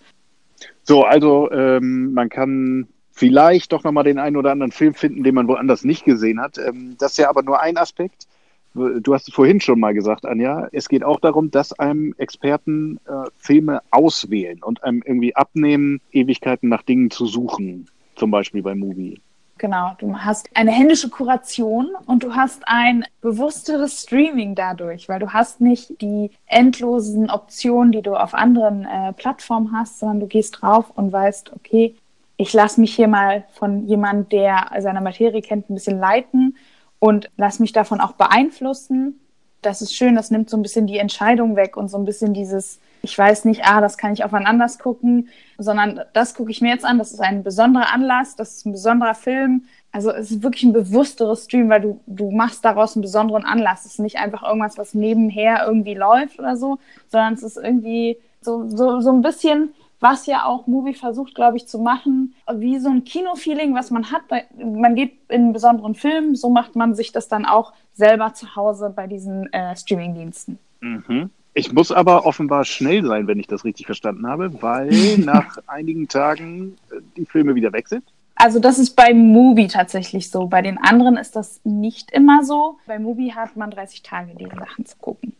So, 0.82 1.04
also 1.04 1.50
ähm, 1.50 2.14
man 2.14 2.28
kann 2.28 2.88
vielleicht 3.12 3.72
doch 3.72 3.84
nochmal 3.84 4.04
den 4.04 4.18
einen 4.18 4.36
oder 4.36 4.52
anderen 4.52 4.72
Film 4.72 4.94
finden, 4.94 5.22
den 5.22 5.34
man 5.34 5.48
woanders 5.48 5.84
nicht 5.84 6.04
gesehen 6.04 6.40
hat. 6.40 6.58
Ähm, 6.58 6.96
das 6.98 7.12
ist 7.12 7.18
ja 7.18 7.28
aber 7.28 7.42
nur 7.42 7.60
ein 7.60 7.76
Aspekt. 7.76 8.26
Du 8.74 9.14
hast 9.14 9.26
es 9.26 9.34
vorhin 9.34 9.60
schon 9.60 9.80
mal 9.80 9.92
gesagt, 9.92 10.24
Anja. 10.24 10.68
Es 10.72 10.88
geht 10.88 11.02
auch 11.02 11.18
darum, 11.20 11.50
dass 11.50 11.72
einem 11.78 12.14
Experten 12.18 13.00
äh, 13.06 13.28
Filme 13.38 13.80
auswählen 13.90 14.62
und 14.62 14.84
einem 14.84 15.02
irgendwie 15.04 15.34
abnehmen, 15.34 16.00
Ewigkeiten 16.12 16.68
nach 16.68 16.82
Dingen 16.82 17.10
zu 17.10 17.26
suchen. 17.26 17.88
Zum 18.14 18.30
Beispiel 18.30 18.62
bei 18.62 18.74
Movie. 18.74 19.20
Genau, 19.58 19.90
du 19.98 20.16
hast 20.16 20.48
eine 20.54 20.70
händische 20.70 21.10
Kuration 21.10 21.90
und 22.06 22.22
du 22.22 22.36
hast 22.36 22.62
ein 22.66 23.04
bewussteres 23.20 24.02
Streaming 24.02 24.54
dadurch, 24.54 25.08
weil 25.08 25.18
du 25.18 25.32
hast 25.32 25.60
nicht 25.60 26.00
die 26.00 26.30
endlosen 26.46 27.28
Optionen, 27.28 27.90
die 27.90 28.02
du 28.02 28.14
auf 28.14 28.34
anderen 28.34 28.84
äh, 28.84 29.12
Plattformen 29.14 29.72
hast, 29.72 29.98
sondern 29.98 30.20
du 30.20 30.26
gehst 30.28 30.62
drauf 30.62 30.92
und 30.94 31.12
weißt, 31.12 31.52
okay, 31.54 31.96
ich 32.36 32.52
lasse 32.52 32.80
mich 32.80 32.94
hier 32.94 33.08
mal 33.08 33.44
von 33.52 33.88
jemand, 33.88 34.30
der 34.30 34.70
seine 34.78 35.00
Materie 35.00 35.42
kennt, 35.42 35.68
ein 35.68 35.74
bisschen 35.74 35.98
leiten 35.98 36.56
und 37.00 37.28
lass 37.36 37.58
mich 37.58 37.72
davon 37.72 38.00
auch 38.00 38.12
beeinflussen. 38.12 39.18
Das 39.60 39.82
ist 39.82 39.92
schön, 39.92 40.14
das 40.14 40.30
nimmt 40.30 40.48
so 40.50 40.56
ein 40.56 40.62
bisschen 40.62 40.86
die 40.86 40.98
Entscheidung 40.98 41.56
weg 41.56 41.76
und 41.76 41.88
so 41.88 41.98
ein 41.98 42.04
bisschen 42.04 42.32
dieses 42.32 42.78
ich 43.02 43.16
weiß 43.16 43.44
nicht, 43.44 43.64
ah, 43.64 43.80
das 43.80 43.98
kann 43.98 44.12
ich 44.12 44.24
auf 44.24 44.34
ein 44.34 44.46
anders 44.46 44.78
gucken, 44.78 45.28
sondern 45.58 46.00
das 46.12 46.34
gucke 46.34 46.50
ich 46.50 46.60
mir 46.60 46.70
jetzt 46.70 46.84
an. 46.84 46.98
Das 46.98 47.12
ist 47.12 47.20
ein 47.20 47.42
besonderer 47.42 47.92
Anlass, 47.92 48.36
das 48.36 48.56
ist 48.56 48.66
ein 48.66 48.72
besonderer 48.72 49.14
Film. 49.14 49.64
Also 49.92 50.10
es 50.10 50.30
ist 50.30 50.42
wirklich 50.42 50.64
ein 50.64 50.72
bewussteres 50.72 51.44
Stream, 51.44 51.68
weil 51.68 51.80
du, 51.80 52.00
du 52.06 52.30
machst 52.30 52.64
daraus 52.64 52.96
einen 52.96 53.02
besonderen 53.02 53.44
Anlass. 53.44 53.84
Es 53.84 53.92
ist 53.92 54.00
nicht 54.00 54.18
einfach 54.18 54.42
irgendwas, 54.42 54.78
was 54.78 54.94
nebenher 54.94 55.64
irgendwie 55.66 55.94
läuft 55.94 56.38
oder 56.38 56.56
so, 56.56 56.78
sondern 57.08 57.34
es 57.34 57.42
ist 57.42 57.56
irgendwie 57.56 58.18
so, 58.40 58.68
so, 58.68 59.00
so 59.00 59.10
ein 59.10 59.22
bisschen 59.22 59.74
was 60.00 60.26
ja 60.26 60.44
auch 60.44 60.66
Movie 60.66 60.94
versucht, 60.94 61.34
glaube 61.34 61.56
ich, 61.56 61.66
zu 61.66 61.78
machen, 61.78 62.34
wie 62.52 62.78
so 62.78 62.88
ein 62.88 63.04
Kinofeeling, 63.04 63.74
was 63.74 63.90
man 63.90 64.12
hat. 64.12 64.22
Man 64.56 64.94
geht 64.94 65.18
in 65.28 65.42
einen 65.42 65.52
besonderen 65.52 65.94
Film, 65.94 66.36
so 66.36 66.50
macht 66.50 66.76
man 66.76 66.94
sich 66.94 67.12
das 67.12 67.28
dann 67.28 67.44
auch 67.44 67.72
selber 67.94 68.32
zu 68.32 68.54
Hause 68.54 68.92
bei 68.94 69.06
diesen 69.06 69.52
äh, 69.52 69.74
Streamingdiensten. 69.76 70.58
Mhm. 70.80 71.30
Ich 71.54 71.72
muss 71.72 71.90
aber 71.90 72.26
offenbar 72.26 72.64
schnell 72.64 73.04
sein, 73.04 73.26
wenn 73.26 73.40
ich 73.40 73.46
das 73.46 73.64
richtig 73.64 73.86
verstanden 73.86 74.26
habe, 74.26 74.62
weil 74.62 75.18
nach 75.18 75.58
einigen 75.66 76.08
Tagen 76.08 76.76
äh, 76.90 77.00
die 77.16 77.24
Filme 77.24 77.54
wieder 77.54 77.72
weg 77.72 77.88
sind. 77.88 78.04
Also 78.36 78.60
das 78.60 78.78
ist 78.78 78.94
bei 78.94 79.12
Movie 79.12 79.66
tatsächlich 79.66 80.30
so. 80.30 80.46
Bei 80.46 80.62
den 80.62 80.78
anderen 80.78 81.16
ist 81.16 81.34
das 81.34 81.60
nicht 81.64 82.12
immer 82.12 82.44
so. 82.44 82.78
Bei 82.86 82.98
Movie 83.00 83.32
hat 83.32 83.56
man 83.56 83.70
30 83.70 84.02
Tage, 84.02 84.32
die 84.38 84.46
Sachen 84.46 84.86
zu 84.86 84.96
gucken. 84.98 85.32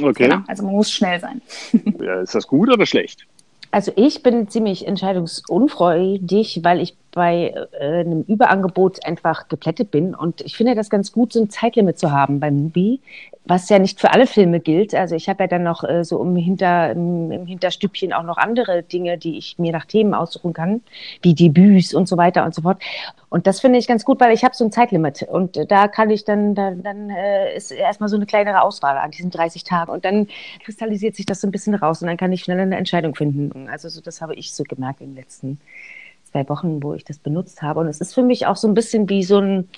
Okay. 0.00 0.28
Genau, 0.28 0.42
also 0.46 0.62
man 0.64 0.74
muss 0.74 0.92
schnell 0.92 1.18
sein. 1.18 1.40
Ja, 1.98 2.20
ist 2.20 2.34
das 2.34 2.46
gut 2.46 2.70
oder 2.70 2.84
schlecht? 2.84 3.26
Also 3.70 3.90
ich 3.96 4.22
bin 4.22 4.48
ziemlich 4.48 4.86
entscheidungsunfreudig, 4.86 6.60
weil 6.62 6.80
ich 6.80 6.94
bei 7.12 7.54
äh, 7.78 8.00
einem 8.00 8.22
Überangebot 8.22 9.04
einfach 9.06 9.48
geplättet 9.48 9.90
bin. 9.90 10.14
Und 10.14 10.40
ich 10.40 10.56
finde 10.56 10.74
das 10.74 10.90
ganz 10.90 11.12
gut, 11.12 11.32
so 11.32 11.40
ein 11.40 11.50
Zeitlimit 11.50 11.98
zu 11.98 12.10
haben 12.10 12.40
beim 12.40 12.56
Mubi, 12.56 13.00
was 13.44 13.68
ja 13.68 13.78
nicht 13.78 14.00
für 14.00 14.12
alle 14.12 14.26
Filme 14.26 14.60
gilt. 14.60 14.94
Also 14.94 15.14
ich 15.14 15.28
habe 15.28 15.44
ja 15.44 15.46
dann 15.46 15.62
noch 15.62 15.84
äh, 15.84 16.04
so 16.04 16.22
im, 16.22 16.36
Hinter, 16.36 16.90
im, 16.92 17.30
im, 17.30 17.46
Hinterstübchen 17.46 18.12
auch 18.14 18.22
noch 18.22 18.38
andere 18.38 18.82
Dinge, 18.82 19.18
die 19.18 19.36
ich 19.36 19.58
mir 19.58 19.72
nach 19.72 19.84
Themen 19.84 20.14
aussuchen 20.14 20.54
kann, 20.54 20.80
wie 21.20 21.34
Debüts 21.34 21.92
und 21.92 22.08
so 22.08 22.16
weiter 22.16 22.44
und 22.44 22.54
so 22.54 22.62
fort. 22.62 22.82
Und 23.28 23.46
das 23.46 23.60
finde 23.60 23.78
ich 23.78 23.86
ganz 23.86 24.04
gut, 24.04 24.18
weil 24.20 24.32
ich 24.32 24.42
habe 24.42 24.54
so 24.54 24.64
ein 24.64 24.72
Zeitlimit. 24.72 25.22
Und 25.22 25.58
äh, 25.58 25.66
da 25.66 25.88
kann 25.88 26.08
ich 26.08 26.24
dann, 26.24 26.54
da, 26.54 26.70
dann 26.70 27.10
äh, 27.10 27.54
ist 27.54 27.72
erstmal 27.72 28.08
so 28.08 28.16
eine 28.16 28.24
kleinere 28.24 28.62
Auswahl 28.62 28.96
an 28.96 29.10
diesen 29.10 29.30
30 29.30 29.64
Tagen. 29.64 29.92
Und 29.92 30.06
dann 30.06 30.28
kristallisiert 30.64 31.14
sich 31.14 31.26
das 31.26 31.42
so 31.42 31.46
ein 31.46 31.52
bisschen 31.52 31.74
raus 31.74 32.00
und 32.00 32.08
dann 32.08 32.16
kann 32.16 32.32
ich 32.32 32.42
schnell 32.42 32.60
eine 32.60 32.76
Entscheidung 32.76 33.14
finden. 33.14 33.68
Also 33.68 33.90
so, 33.90 34.00
das 34.00 34.22
habe 34.22 34.34
ich 34.34 34.54
so 34.54 34.64
gemerkt 34.64 35.00
den 35.00 35.14
letzten 35.14 35.60
zwei 36.32 36.48
Wochen, 36.48 36.82
wo 36.82 36.94
ich 36.94 37.04
das 37.04 37.18
benutzt 37.18 37.62
habe. 37.62 37.80
Und 37.80 37.88
es 37.88 38.00
ist 38.00 38.14
für 38.14 38.22
mich 38.22 38.46
auch 38.46 38.56
so 38.56 38.66
ein 38.66 38.74
bisschen 38.74 39.08
wie 39.08 39.22
so 39.22 39.38
ein, 39.38 39.68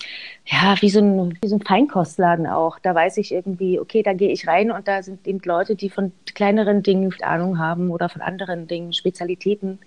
ja, 0.46 0.76
wie 0.80 0.88
so 0.88 1.00
ein, 1.00 1.38
wie 1.42 1.48
so 1.48 1.56
ein 1.56 1.62
Feinkostladen 1.62 2.46
auch. 2.46 2.78
Da 2.78 2.94
weiß 2.94 3.18
ich 3.18 3.32
irgendwie, 3.32 3.78
okay, 3.78 4.02
da 4.02 4.12
gehe 4.12 4.30
ich 4.30 4.46
rein 4.46 4.70
und 4.70 4.88
da 4.88 5.02
sind 5.02 5.26
eben 5.26 5.40
Leute, 5.44 5.74
die 5.74 5.90
von 5.90 6.12
kleineren 6.34 6.82
Dingen 6.82 7.12
Ahnung 7.22 7.58
haben 7.58 7.90
oder 7.90 8.08
von 8.08 8.22
anderen 8.22 8.66
Dingen, 8.66 8.92
Spezialitäten. 8.92 9.78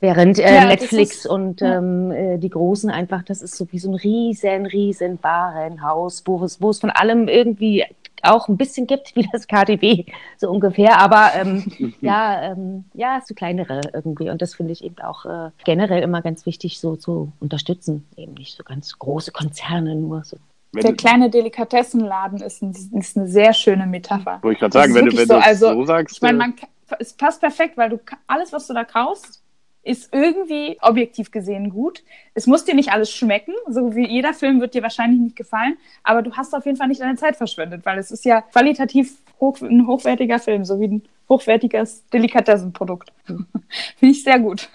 Während 0.00 0.38
äh, 0.38 0.54
ja, 0.54 0.64
Netflix 0.66 1.16
ist, 1.16 1.26
und 1.26 1.60
ja. 1.60 1.78
ähm, 1.78 2.12
äh, 2.12 2.38
die 2.38 2.50
Großen 2.50 2.88
einfach, 2.88 3.24
das 3.24 3.42
ist 3.42 3.56
so 3.56 3.66
wie 3.72 3.80
so 3.80 3.90
ein 3.90 3.96
riesen, 3.96 4.66
riesen 4.66 5.18
Warenhaus, 5.22 6.22
wo 6.24 6.44
es, 6.44 6.62
wo 6.62 6.70
es 6.70 6.78
von 6.78 6.90
allem 6.90 7.26
irgendwie 7.26 7.84
auch 8.24 8.48
ein 8.48 8.56
bisschen 8.56 8.86
gibt, 8.86 9.14
wie 9.16 9.28
das 9.32 9.46
KDW, 9.46 10.04
so 10.36 10.50
ungefähr. 10.50 11.00
Aber 11.00 11.30
ähm, 11.34 11.64
ja, 12.00 12.52
ähm, 12.52 12.84
ja, 12.94 13.20
so 13.24 13.34
kleinere 13.34 13.80
irgendwie. 13.92 14.30
Und 14.30 14.42
das 14.42 14.54
finde 14.54 14.72
ich 14.72 14.84
eben 14.84 14.98
auch 15.00 15.24
äh, 15.24 15.50
generell 15.64 16.02
immer 16.02 16.22
ganz 16.22 16.46
wichtig, 16.46 16.80
so 16.80 16.96
zu 16.96 17.32
unterstützen. 17.40 18.06
Eben 18.16 18.34
nicht 18.34 18.56
so 18.56 18.64
ganz 18.64 18.98
große 18.98 19.32
Konzerne 19.32 19.94
nur. 19.94 20.24
So. 20.24 20.36
Der 20.74 20.94
kleine 20.94 21.30
Delikatessenladen 21.30 22.40
ist, 22.40 22.62
ein, 22.62 22.72
ist 22.92 23.16
eine 23.16 23.26
sehr 23.26 23.52
schöne 23.54 23.86
Metapher. 23.86 24.38
Wollte 24.42 24.54
ich 24.54 24.60
gerade 24.60 24.72
sagen, 24.72 24.94
wenn 24.94 25.06
du, 25.06 25.16
wenn 25.16 25.26
so, 25.26 25.34
du 25.34 25.42
also, 25.42 25.72
so 25.72 25.84
sagst. 25.84 26.16
Ich 26.16 26.22
meine, 26.22 26.44
äh, 26.44 26.96
es 26.98 27.12
passt 27.14 27.40
perfekt, 27.40 27.76
weil 27.76 27.90
du 27.90 28.00
alles, 28.26 28.52
was 28.52 28.66
du 28.66 28.74
da 28.74 28.84
kaufst, 28.84 29.42
ist 29.82 30.12
irgendwie 30.12 30.76
objektiv 30.80 31.30
gesehen 31.30 31.70
gut. 31.70 32.02
Es 32.34 32.46
muss 32.46 32.64
dir 32.64 32.74
nicht 32.74 32.90
alles 32.90 33.10
schmecken, 33.10 33.54
so 33.68 33.94
wie 33.94 34.06
jeder 34.06 34.34
Film 34.34 34.60
wird 34.60 34.74
dir 34.74 34.82
wahrscheinlich 34.82 35.20
nicht 35.20 35.36
gefallen, 35.36 35.78
aber 36.02 36.22
du 36.22 36.32
hast 36.32 36.54
auf 36.54 36.66
jeden 36.66 36.76
Fall 36.76 36.88
nicht 36.88 37.00
deine 37.00 37.16
Zeit 37.16 37.36
verschwendet, 37.36 37.84
weil 37.84 37.98
es 37.98 38.10
ist 38.10 38.24
ja 38.24 38.42
qualitativ 38.42 39.16
hoch, 39.40 39.60
ein 39.60 39.86
hochwertiger 39.86 40.38
Film, 40.38 40.64
so 40.64 40.80
wie 40.80 40.88
ein 40.88 41.02
hochwertiges 41.28 42.04
Delikatessenprodukt. 42.08 43.12
Finde 43.26 44.12
ich 44.12 44.22
sehr 44.22 44.38
gut. 44.38 44.68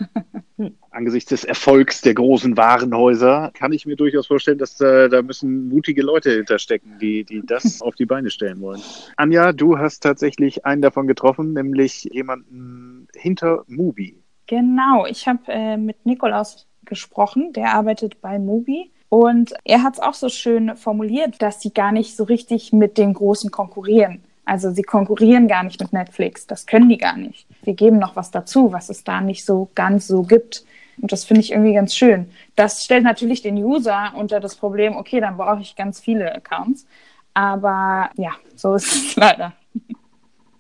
Angesichts 0.92 1.30
des 1.30 1.44
Erfolgs 1.44 2.02
der 2.02 2.14
großen 2.14 2.56
Warenhäuser 2.56 3.52
kann 3.54 3.74
ich 3.74 3.86
mir 3.86 3.96
durchaus 3.96 4.28
vorstellen, 4.28 4.60
dass 4.60 4.78
da, 4.78 5.08
da 5.08 5.22
müssen 5.22 5.68
mutige 5.68 6.04
Leute 6.04 6.32
hinterstecken, 6.32 7.00
die, 7.00 7.24
die 7.24 7.44
das 7.46 7.82
auf 7.82 7.96
die 7.96 8.06
Beine 8.06 8.30
stellen 8.30 8.62
wollen. 8.62 8.82
Anja, 9.18 9.52
du 9.52 9.80
hast 9.80 10.02
tatsächlich 10.02 10.66
einen 10.66 10.82
davon 10.82 11.08
getroffen, 11.08 11.54
nämlich 11.54 12.04
jemanden 12.12 13.08
hinter 13.16 13.64
Movie. 13.68 14.23
Genau, 14.54 15.08
ich 15.08 15.28
habe 15.28 15.40
äh, 15.48 15.78
mit 15.78 16.06
Nikolaus 16.06 16.68
gesprochen, 16.86 17.54
der 17.54 17.74
arbeitet 17.74 18.22
bei 18.22 18.38
Mubi. 18.38 18.92
Und 19.10 19.52
er 19.64 19.82
hat 19.82 19.96
es 19.96 20.00
auch 20.00 20.14
so 20.14 20.30
schön 20.30 20.78
formuliert, 20.78 21.42
dass 21.42 21.60
sie 21.60 21.74
gar 21.74 21.92
nicht 21.92 22.16
so 22.16 22.24
richtig 22.24 22.72
mit 22.72 23.00
den 23.00 23.16
Großen 23.16 23.50
konkurrieren. 23.50 24.24
Also 24.46 24.70
sie 24.70 24.84
konkurrieren 24.84 25.48
gar 25.48 25.64
nicht 25.64 25.80
mit 25.80 25.92
Netflix, 25.92 26.46
das 26.46 26.68
können 26.68 26.88
die 26.88 27.00
gar 27.00 27.18
nicht. 27.18 27.48
Wir 27.64 27.74
geben 27.74 27.98
noch 27.98 28.16
was 28.16 28.30
dazu, 28.30 28.72
was 28.72 28.90
es 28.90 29.04
da 29.04 29.22
nicht 29.22 29.44
so 29.44 29.70
ganz 29.74 30.06
so 30.06 30.22
gibt. 30.22 30.64
Und 31.02 31.12
das 31.12 31.26
finde 31.26 31.42
ich 31.42 31.52
irgendwie 31.52 31.74
ganz 31.74 31.96
schön. 31.96 32.30
Das 32.56 32.84
stellt 32.84 33.06
natürlich 33.06 33.42
den 33.42 33.58
User 33.58 34.14
unter 34.16 34.40
das 34.40 34.56
Problem, 34.56 34.96
okay, 34.96 35.20
dann 35.20 35.38
brauche 35.38 35.62
ich 35.62 35.76
ganz 35.76 36.00
viele 36.00 36.32
Accounts. 36.32 36.86
Aber 37.34 38.12
ja, 38.18 38.34
so 38.56 38.76
ist 38.76 38.94
es 38.94 39.16
leider. 39.16 39.54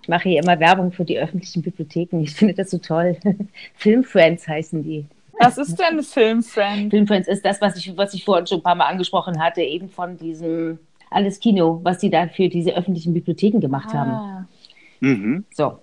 Ich 0.04 0.10
mache 0.10 0.28
hier 0.28 0.44
immer 0.44 0.60
Werbung 0.60 0.92
für 0.92 1.06
die 1.06 1.18
öffentlichen 1.18 1.62
Bibliotheken. 1.62 2.20
Ich 2.20 2.36
finde 2.36 2.54
das 2.54 2.72
so 2.72 2.78
toll. 2.78 3.18
Filmfriends 3.76 4.46
heißen 4.46 4.84
die. 4.84 5.06
Was 5.40 5.58
ist 5.58 5.78
denn 5.78 6.04
Filmfriends? 6.04 6.92
Filmfriends 6.92 7.28
ist 7.30 7.46
das, 7.46 7.62
was 7.62 7.78
ich, 7.78 7.96
was 7.96 8.14
ich 8.14 8.26
vorhin 8.26 8.46
schon 8.46 8.60
ein 8.60 8.64
paar 8.64 8.76
Mal 8.76 8.88
angesprochen 8.88 9.42
hatte, 9.42 9.62
eben 9.62 9.88
von 9.88 10.18
diesem 10.18 10.78
Alles 11.10 11.40
Kino, 11.40 11.80
was 11.84 12.00
die 12.00 12.10
da 12.10 12.28
für 12.28 12.50
diese 12.50 12.76
öffentlichen 12.76 13.14
Bibliotheken 13.14 13.62
gemacht 13.62 13.90
ah. 13.94 13.98
haben. 13.98 14.48
Mhm. 15.00 15.46
So, 15.54 15.80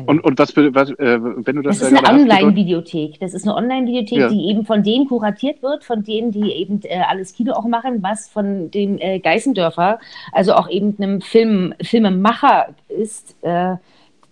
Genau. 0.00 0.10
Und, 0.10 0.20
und 0.24 0.38
was, 0.38 0.56
was 0.56 0.90
äh, 0.90 1.18
wenn 1.20 1.56
du 1.56 1.62
das. 1.62 1.78
Das 1.78 1.92
ist 1.92 2.04
eine 2.04 2.20
Online-Videothek. 2.20 3.20
Das 3.20 3.34
ist 3.34 3.44
eine 3.44 3.54
Online-Videothek, 3.54 4.18
ja. 4.18 4.28
die 4.28 4.48
eben 4.48 4.64
von 4.64 4.82
denen 4.82 5.08
kuratiert 5.08 5.62
wird, 5.62 5.84
von 5.84 6.02
denen, 6.02 6.30
die 6.30 6.52
eben 6.52 6.80
äh, 6.84 7.00
alles 7.08 7.32
Kino 7.32 7.52
auch 7.52 7.66
machen, 7.66 8.02
was 8.02 8.28
von 8.28 8.70
dem 8.70 8.98
äh, 8.98 9.18
Geißendörfer, 9.18 9.98
also 10.32 10.54
auch 10.54 10.68
eben 10.68 10.96
einem 10.98 11.20
Film, 11.20 11.74
Filmemacher 11.82 12.68
ist. 12.88 13.36
Äh, 13.42 13.76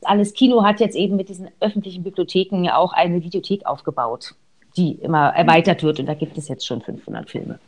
alles 0.03 0.35
Kino 0.35 0.65
hat 0.65 0.81
jetzt 0.81 0.97
eben 0.97 1.17
mit 1.17 1.29
diesen 1.29 1.49
öffentlichen 1.61 2.03
Bibliotheken 2.03 2.69
auch 2.71 2.93
eine 2.93 3.23
Videothek 3.25 3.67
aufgebaut 3.67 4.35
die 4.77 4.93
immer 4.93 5.29
erweitert 5.31 5.83
wird. 5.83 6.01
Und 6.01 6.07
da 6.07 6.15
gibt 6.15 6.37
es 6.37 6.49
jetzt 6.49 6.67
schon 6.67 6.81
500 6.81 7.31
Filme. 7.31 7.59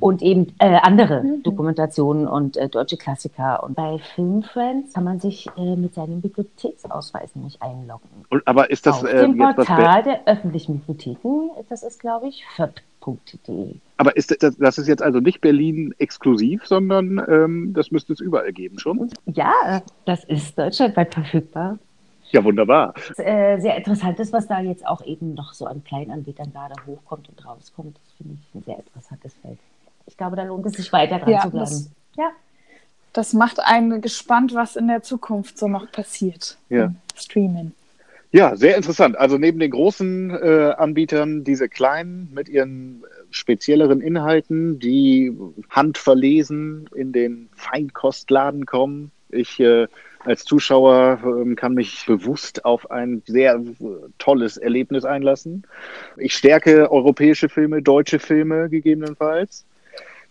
Und 0.00 0.22
eben 0.22 0.54
äh, 0.58 0.76
andere 0.82 1.22
mhm. 1.22 1.42
Dokumentationen 1.42 2.26
und 2.26 2.56
äh, 2.56 2.68
deutsche 2.68 2.96
Klassiker. 2.96 3.62
Und 3.62 3.74
bei 3.74 3.98
Filmfriends 4.14 4.94
kann 4.94 5.04
man 5.04 5.20
sich 5.20 5.48
äh, 5.56 5.76
mit 5.76 5.94
seinem 5.94 6.20
Bibliotheksausweis 6.20 7.34
nämlich 7.34 7.60
einloggen. 7.60 8.08
Und, 8.30 8.46
aber 8.46 8.70
ist 8.70 8.86
das 8.86 9.02
Auf 9.02 9.12
äh, 9.12 9.22
dem 9.22 9.38
Portal 9.38 10.02
der 10.02 10.20
öffentlichen 10.26 10.80
Bibliotheken, 10.80 11.50
das 11.68 11.82
ist, 11.82 12.00
glaube 12.00 12.28
ich, 12.28 12.44
föp.de. 12.54 13.74
Aber 13.96 14.16
ist 14.16 14.42
das, 14.42 14.56
das 14.56 14.78
ist 14.78 14.88
jetzt 14.88 15.02
also 15.02 15.20
nicht 15.20 15.40
Berlin 15.40 15.94
exklusiv, 15.98 16.66
sondern 16.66 17.22
ähm, 17.28 17.72
das 17.74 17.90
müsste 17.90 18.12
es 18.12 18.20
überall 18.20 18.52
geben 18.52 18.78
schon? 18.78 19.10
Ja, 19.26 19.82
das 20.04 20.24
ist 20.24 20.58
deutschlandweit 20.58 21.14
verfügbar. 21.14 21.78
Ja, 22.32 22.42
wunderbar. 22.42 22.94
Äh, 23.18 23.60
sehr 23.60 23.76
interessant 23.76 24.18
ist, 24.18 24.32
was 24.32 24.46
da 24.46 24.60
jetzt 24.60 24.86
auch 24.86 25.04
eben 25.04 25.34
noch 25.34 25.52
so 25.52 25.66
an 25.66 25.84
Kleinanbietern 25.84 26.50
gerade 26.52 26.74
hochkommt 26.86 27.28
und 27.28 27.46
rauskommt. 27.46 27.96
Das 27.96 28.14
finde 28.16 28.34
ich 28.40 28.54
ein 28.54 28.62
sehr 28.64 28.78
interessantes 28.78 29.34
Feld. 29.42 29.58
Ich 30.06 30.16
glaube, 30.16 30.36
da 30.36 30.42
lohnt 30.42 30.66
es 30.66 30.72
sich 30.72 30.92
weiter 30.92 31.18
dran 31.18 31.30
ja, 31.30 31.42
zu 31.42 31.50
bleiben. 31.50 31.64
Das, 31.66 31.90
ja. 32.16 32.30
Das 33.12 33.34
macht 33.34 33.60
einen 33.60 34.00
gespannt, 34.00 34.54
was 34.54 34.76
in 34.76 34.88
der 34.88 35.02
Zukunft 35.02 35.58
so 35.58 35.68
noch 35.68 35.92
passiert. 35.92 36.56
Ja. 36.70 36.94
Streamen. 37.14 37.74
Ja, 38.30 38.56
sehr 38.56 38.76
interessant. 38.76 39.18
Also 39.18 39.36
neben 39.36 39.60
den 39.60 39.70
großen 39.70 40.30
äh, 40.30 40.72
Anbietern 40.78 41.44
diese 41.44 41.68
kleinen 41.68 42.30
mit 42.32 42.48
ihren 42.48 43.04
spezielleren 43.30 44.00
Inhalten, 44.00 44.78
die 44.78 45.36
handverlesen 45.68 46.88
in 46.94 47.12
den 47.12 47.50
Feinkostladen 47.54 48.64
kommen. 48.64 49.10
Ich 49.28 49.60
äh, 49.60 49.86
als 50.24 50.44
Zuschauer 50.44 51.20
ähm, 51.24 51.56
kann 51.56 51.74
mich 51.74 52.06
bewusst 52.06 52.64
auf 52.64 52.90
ein 52.90 53.22
sehr 53.26 53.60
tolles 54.18 54.56
Erlebnis 54.56 55.04
einlassen. 55.04 55.66
Ich 56.16 56.34
stärke 56.34 56.90
europäische 56.90 57.48
Filme, 57.48 57.82
deutsche 57.82 58.18
Filme 58.18 58.68
gegebenenfalls. 58.68 59.66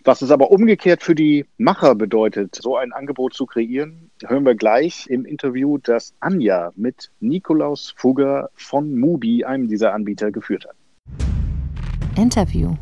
Was 0.04 0.20
es 0.20 0.32
aber 0.32 0.50
umgekehrt 0.50 1.02
für 1.02 1.14
die 1.14 1.46
Macher 1.58 1.94
bedeutet, 1.94 2.56
so 2.56 2.76
ein 2.76 2.92
Angebot 2.92 3.34
zu 3.34 3.46
kreieren, 3.46 4.10
hören 4.26 4.44
wir 4.44 4.56
gleich 4.56 5.06
im 5.08 5.24
Interview, 5.24 5.78
das 5.78 6.12
Anja 6.18 6.72
mit 6.74 7.12
Nikolaus 7.20 7.94
Fugger 7.96 8.50
von 8.54 8.98
Mubi, 8.98 9.44
einem 9.44 9.68
dieser 9.68 9.94
Anbieter, 9.94 10.32
geführt 10.32 10.66
hat. 10.66 10.74
Interview. 12.18 12.74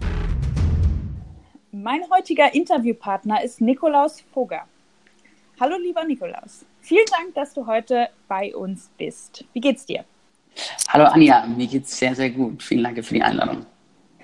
Mein 1.73 2.00
heutiger 2.11 2.55
Interviewpartner 2.55 3.45
ist 3.45 3.61
Nikolaus 3.61 4.23
Fugger. 4.33 4.62
Hallo 5.61 5.76
lieber 5.76 6.05
Nikolaus. 6.05 6.64
Vielen 6.80 7.06
Dank, 7.06 7.34
dass 7.34 7.54
du 7.54 7.66
heute 7.66 8.08
bei 8.28 8.54
uns 8.54 8.90
bist. 8.96 9.44
Wie 9.52 9.60
geht's 9.60 9.87
dir? 9.87 10.04
Hallo 10.88 11.04
Anja, 11.04 11.46
mir 11.46 11.66
geht's 11.66 11.96
sehr, 11.96 12.14
sehr 12.14 12.30
gut. 12.30 12.62
Vielen 12.62 12.84
Dank 12.84 13.04
für 13.04 13.14
die 13.14 13.22
Einladung. 13.22 13.66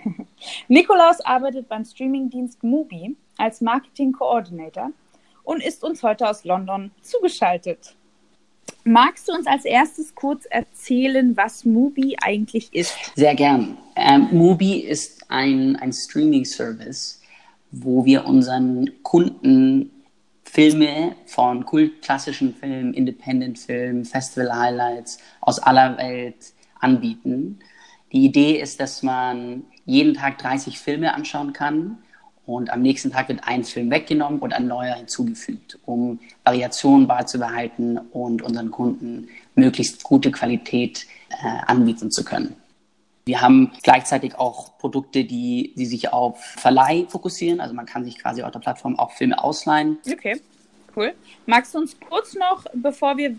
Nikolaus 0.69 1.21
arbeitet 1.21 1.69
beim 1.69 1.85
Streamingdienst 1.85 2.63
Mubi 2.63 3.17
als 3.39 3.61
Marketing 3.61 4.13
Coordinator 4.13 4.91
und 5.45 5.63
ist 5.63 5.85
uns 5.85 6.03
heute 6.03 6.29
aus 6.29 6.45
London 6.45 6.91
zugeschaltet. 7.03 7.95
Magst 8.85 9.29
du 9.29 9.33
uns 9.33 9.47
als 9.47 9.65
erstes 9.65 10.15
kurz 10.15 10.45
erzählen, 10.47 11.37
was 11.37 11.65
Mubi 11.65 12.17
eigentlich 12.23 12.73
ist? 12.73 12.95
Sehr 13.15 13.35
gern. 13.35 13.79
Ähm, 13.97 14.29
Mubi 14.33 14.79
ist 14.79 15.29
ein, 15.31 15.77
ein 15.77 15.93
Streaming-Service, 15.93 17.21
wo 17.73 18.05
wir 18.05 18.25
unseren 18.27 18.91
Kunden 19.03 19.91
Filme 20.51 21.17
von 21.27 21.67
kultklassischen 21.67 22.55
Filmen, 22.55 22.95
Independent-Filmen, 22.95 24.05
Festival-Highlights 24.05 25.19
aus 25.41 25.59
aller 25.59 25.99
Welt 25.99 26.53
anbieten. 26.81 27.59
Die 28.13 28.25
Idee 28.25 28.61
ist, 28.61 28.81
dass 28.81 29.03
man 29.03 29.65
jeden 29.85 30.15
Tag 30.15 30.39
30 30.39 30.79
Filme 30.79 31.13
anschauen 31.13 31.53
kann 31.53 31.99
und 32.47 32.71
am 32.71 32.81
nächsten 32.81 33.11
Tag 33.11 33.29
wird 33.29 33.47
ein 33.47 33.65
Film 33.65 33.91
weggenommen 33.91 34.39
und 34.39 34.55
ein 34.55 34.69
neuer 34.69 34.95
hinzugefügt, 34.95 35.79
um 35.85 36.21
Variationen 36.45 37.07
beizubehalten 37.07 37.99
und 37.99 38.41
unseren 38.41 38.71
Kunden 38.71 39.29
möglichst 39.57 40.05
gute 40.05 40.31
Qualität 40.31 41.07
äh, 41.31 41.67
anbieten 41.67 42.11
zu 42.11 42.25
können. 42.25 42.55
Wir 43.29 43.41
haben 43.41 43.73
gleichzeitig 43.83 44.37
auch 44.37 44.79
Produkte, 44.79 45.25
die, 45.25 45.75
die 45.77 45.87
sich 45.87 46.13
auf 46.13 46.41
Verleih 46.41 47.07
fokussieren. 47.09 47.61
Also 47.61 47.75
man 47.75 47.85
kann 47.85 48.05
sich 48.05 48.21
quasi 48.21 48.45
auf 48.45 48.53
der 48.53 48.61
Plattform 48.61 48.97
auch 48.97 49.11
Filme 49.11 49.43
ausleihen. 49.43 49.99
Okay, 50.09 50.41
cool. 50.95 51.13
Magst 51.45 51.75
du 51.75 51.79
uns 51.79 51.97
kurz 52.09 52.35
noch, 52.35 52.65
bevor 52.73 53.17
wir 53.17 53.35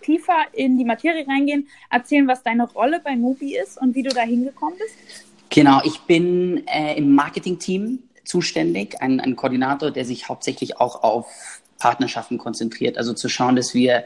tiefer 0.00 0.36
in 0.52 0.78
die 0.78 0.84
Materie 0.84 1.26
reingehen, 1.26 1.66
erzählen, 1.90 2.28
was 2.28 2.44
deine 2.44 2.70
Rolle 2.70 3.00
bei 3.02 3.16
Mubi 3.16 3.56
ist 3.56 3.78
und 3.78 3.96
wie 3.96 4.04
du 4.04 4.10
da 4.10 4.20
hingekommen 4.20 4.78
bist? 4.78 5.26
Genau, 5.50 5.80
ich 5.82 5.98
bin 6.02 6.64
äh, 6.68 6.96
im 6.96 7.12
Marketing-Team 7.12 7.98
zuständig, 8.22 9.02
ein, 9.02 9.18
ein 9.18 9.34
Koordinator, 9.34 9.90
der 9.90 10.04
sich 10.04 10.28
hauptsächlich 10.28 10.78
auch 10.78 11.02
auf 11.02 11.60
Partnerschaften 11.80 12.38
konzentriert. 12.38 12.96
Also 12.96 13.12
zu 13.12 13.28
schauen, 13.28 13.56
dass 13.56 13.74
wir 13.74 14.04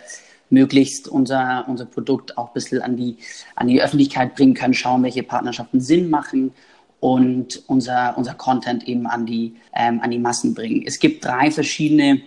möglichst 0.51 1.09
unser, 1.09 1.65
unser 1.69 1.87
Produkt 1.87 2.39
auch 2.39 2.49
ein 2.49 2.55
bisschen 2.55 2.83
an 2.83 2.97
die, 2.97 3.19
an 3.55 3.69
die 3.69 3.83
Öffentlichkeit 3.83 4.35
bringen 4.35 4.55
können, 4.55 4.75
schauen, 4.75 5.03
welche 5.03 5.23
Partnerschaften 5.23 5.81
Sinn 5.81 6.09
machen 6.11 6.53
und 7.01 7.63
unser, 7.67 8.17
unser 8.17 8.35
Content 8.35 8.87
eben 8.89 9.07
an 9.07 9.27
die, 9.27 9.57
ähm, 9.75 10.01
an 10.01 10.11
die 10.11 10.19
Massen 10.19 10.55
bringen. 10.55 10.83
Es 10.87 10.99
gibt 10.99 11.25
drei 11.25 11.51
verschiedene, 11.51 12.21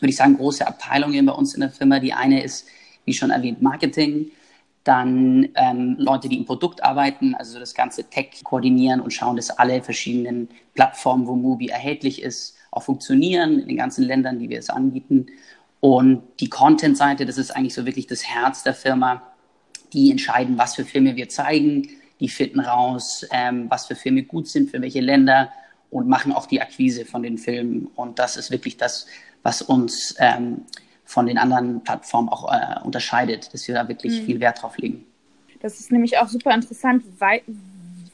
würde 0.00 0.10
ich 0.10 0.16
sagen, 0.16 0.36
große 0.36 0.66
Abteilungen 0.66 1.26
bei 1.26 1.32
uns 1.32 1.54
in 1.54 1.60
der 1.60 1.70
Firma. 1.70 2.00
Die 2.00 2.12
eine 2.12 2.42
ist, 2.42 2.66
wie 3.04 3.14
schon 3.14 3.30
erwähnt, 3.30 3.62
Marketing 3.62 4.30
dann 4.84 5.48
ähm, 5.54 5.96
Leute, 5.98 6.28
die 6.28 6.36
im 6.36 6.44
Produkt 6.44 6.84
arbeiten, 6.84 7.34
also 7.34 7.58
das 7.58 7.74
ganze 7.74 8.04
Tech 8.04 8.44
koordinieren 8.44 9.00
und 9.00 9.12
schauen, 9.12 9.36
dass 9.36 9.50
alle 9.50 9.82
verschiedenen 9.82 10.48
Plattformen, 10.74 11.26
wo 11.26 11.34
Mubi 11.34 11.68
erhältlich 11.68 12.22
ist, 12.22 12.54
auch 12.70 12.82
funktionieren 12.82 13.60
in 13.60 13.68
den 13.68 13.76
ganzen 13.78 14.04
Ländern, 14.04 14.38
die 14.38 14.50
wir 14.50 14.58
es 14.58 14.68
anbieten. 14.68 15.26
Und 15.84 16.22
die 16.40 16.48
Content-Seite, 16.48 17.26
das 17.26 17.36
ist 17.36 17.50
eigentlich 17.50 17.74
so 17.74 17.84
wirklich 17.84 18.06
das 18.06 18.24
Herz 18.24 18.62
der 18.62 18.72
Firma. 18.72 19.20
Die 19.92 20.10
entscheiden, 20.10 20.56
was 20.56 20.76
für 20.76 20.86
Filme 20.86 21.14
wir 21.14 21.28
zeigen, 21.28 21.90
die 22.20 22.30
finden 22.30 22.60
raus, 22.60 23.26
ähm, 23.30 23.66
was 23.68 23.84
für 23.84 23.94
Filme 23.94 24.22
gut 24.22 24.48
sind, 24.48 24.70
für 24.70 24.80
welche 24.80 25.02
Länder 25.02 25.52
und 25.90 26.08
machen 26.08 26.32
auch 26.32 26.46
die 26.46 26.62
Akquise 26.62 27.04
von 27.04 27.22
den 27.22 27.36
Filmen. 27.36 27.90
Und 27.96 28.18
das 28.18 28.38
ist 28.38 28.50
wirklich 28.50 28.78
das, 28.78 29.06
was 29.42 29.60
uns 29.60 30.14
ähm, 30.20 30.62
von 31.04 31.26
den 31.26 31.36
anderen 31.36 31.84
Plattformen 31.84 32.30
auch 32.30 32.50
äh, 32.50 32.80
unterscheidet, 32.82 33.52
dass 33.52 33.68
wir 33.68 33.74
da 33.74 33.86
wirklich 33.86 34.22
mhm. 34.22 34.24
viel 34.24 34.40
Wert 34.40 34.62
drauf 34.62 34.78
legen. 34.78 35.04
Das 35.60 35.80
ist 35.80 35.92
nämlich 35.92 36.16
auch 36.16 36.28
super 36.28 36.54
interessant. 36.54 37.04
Weil, 37.18 37.42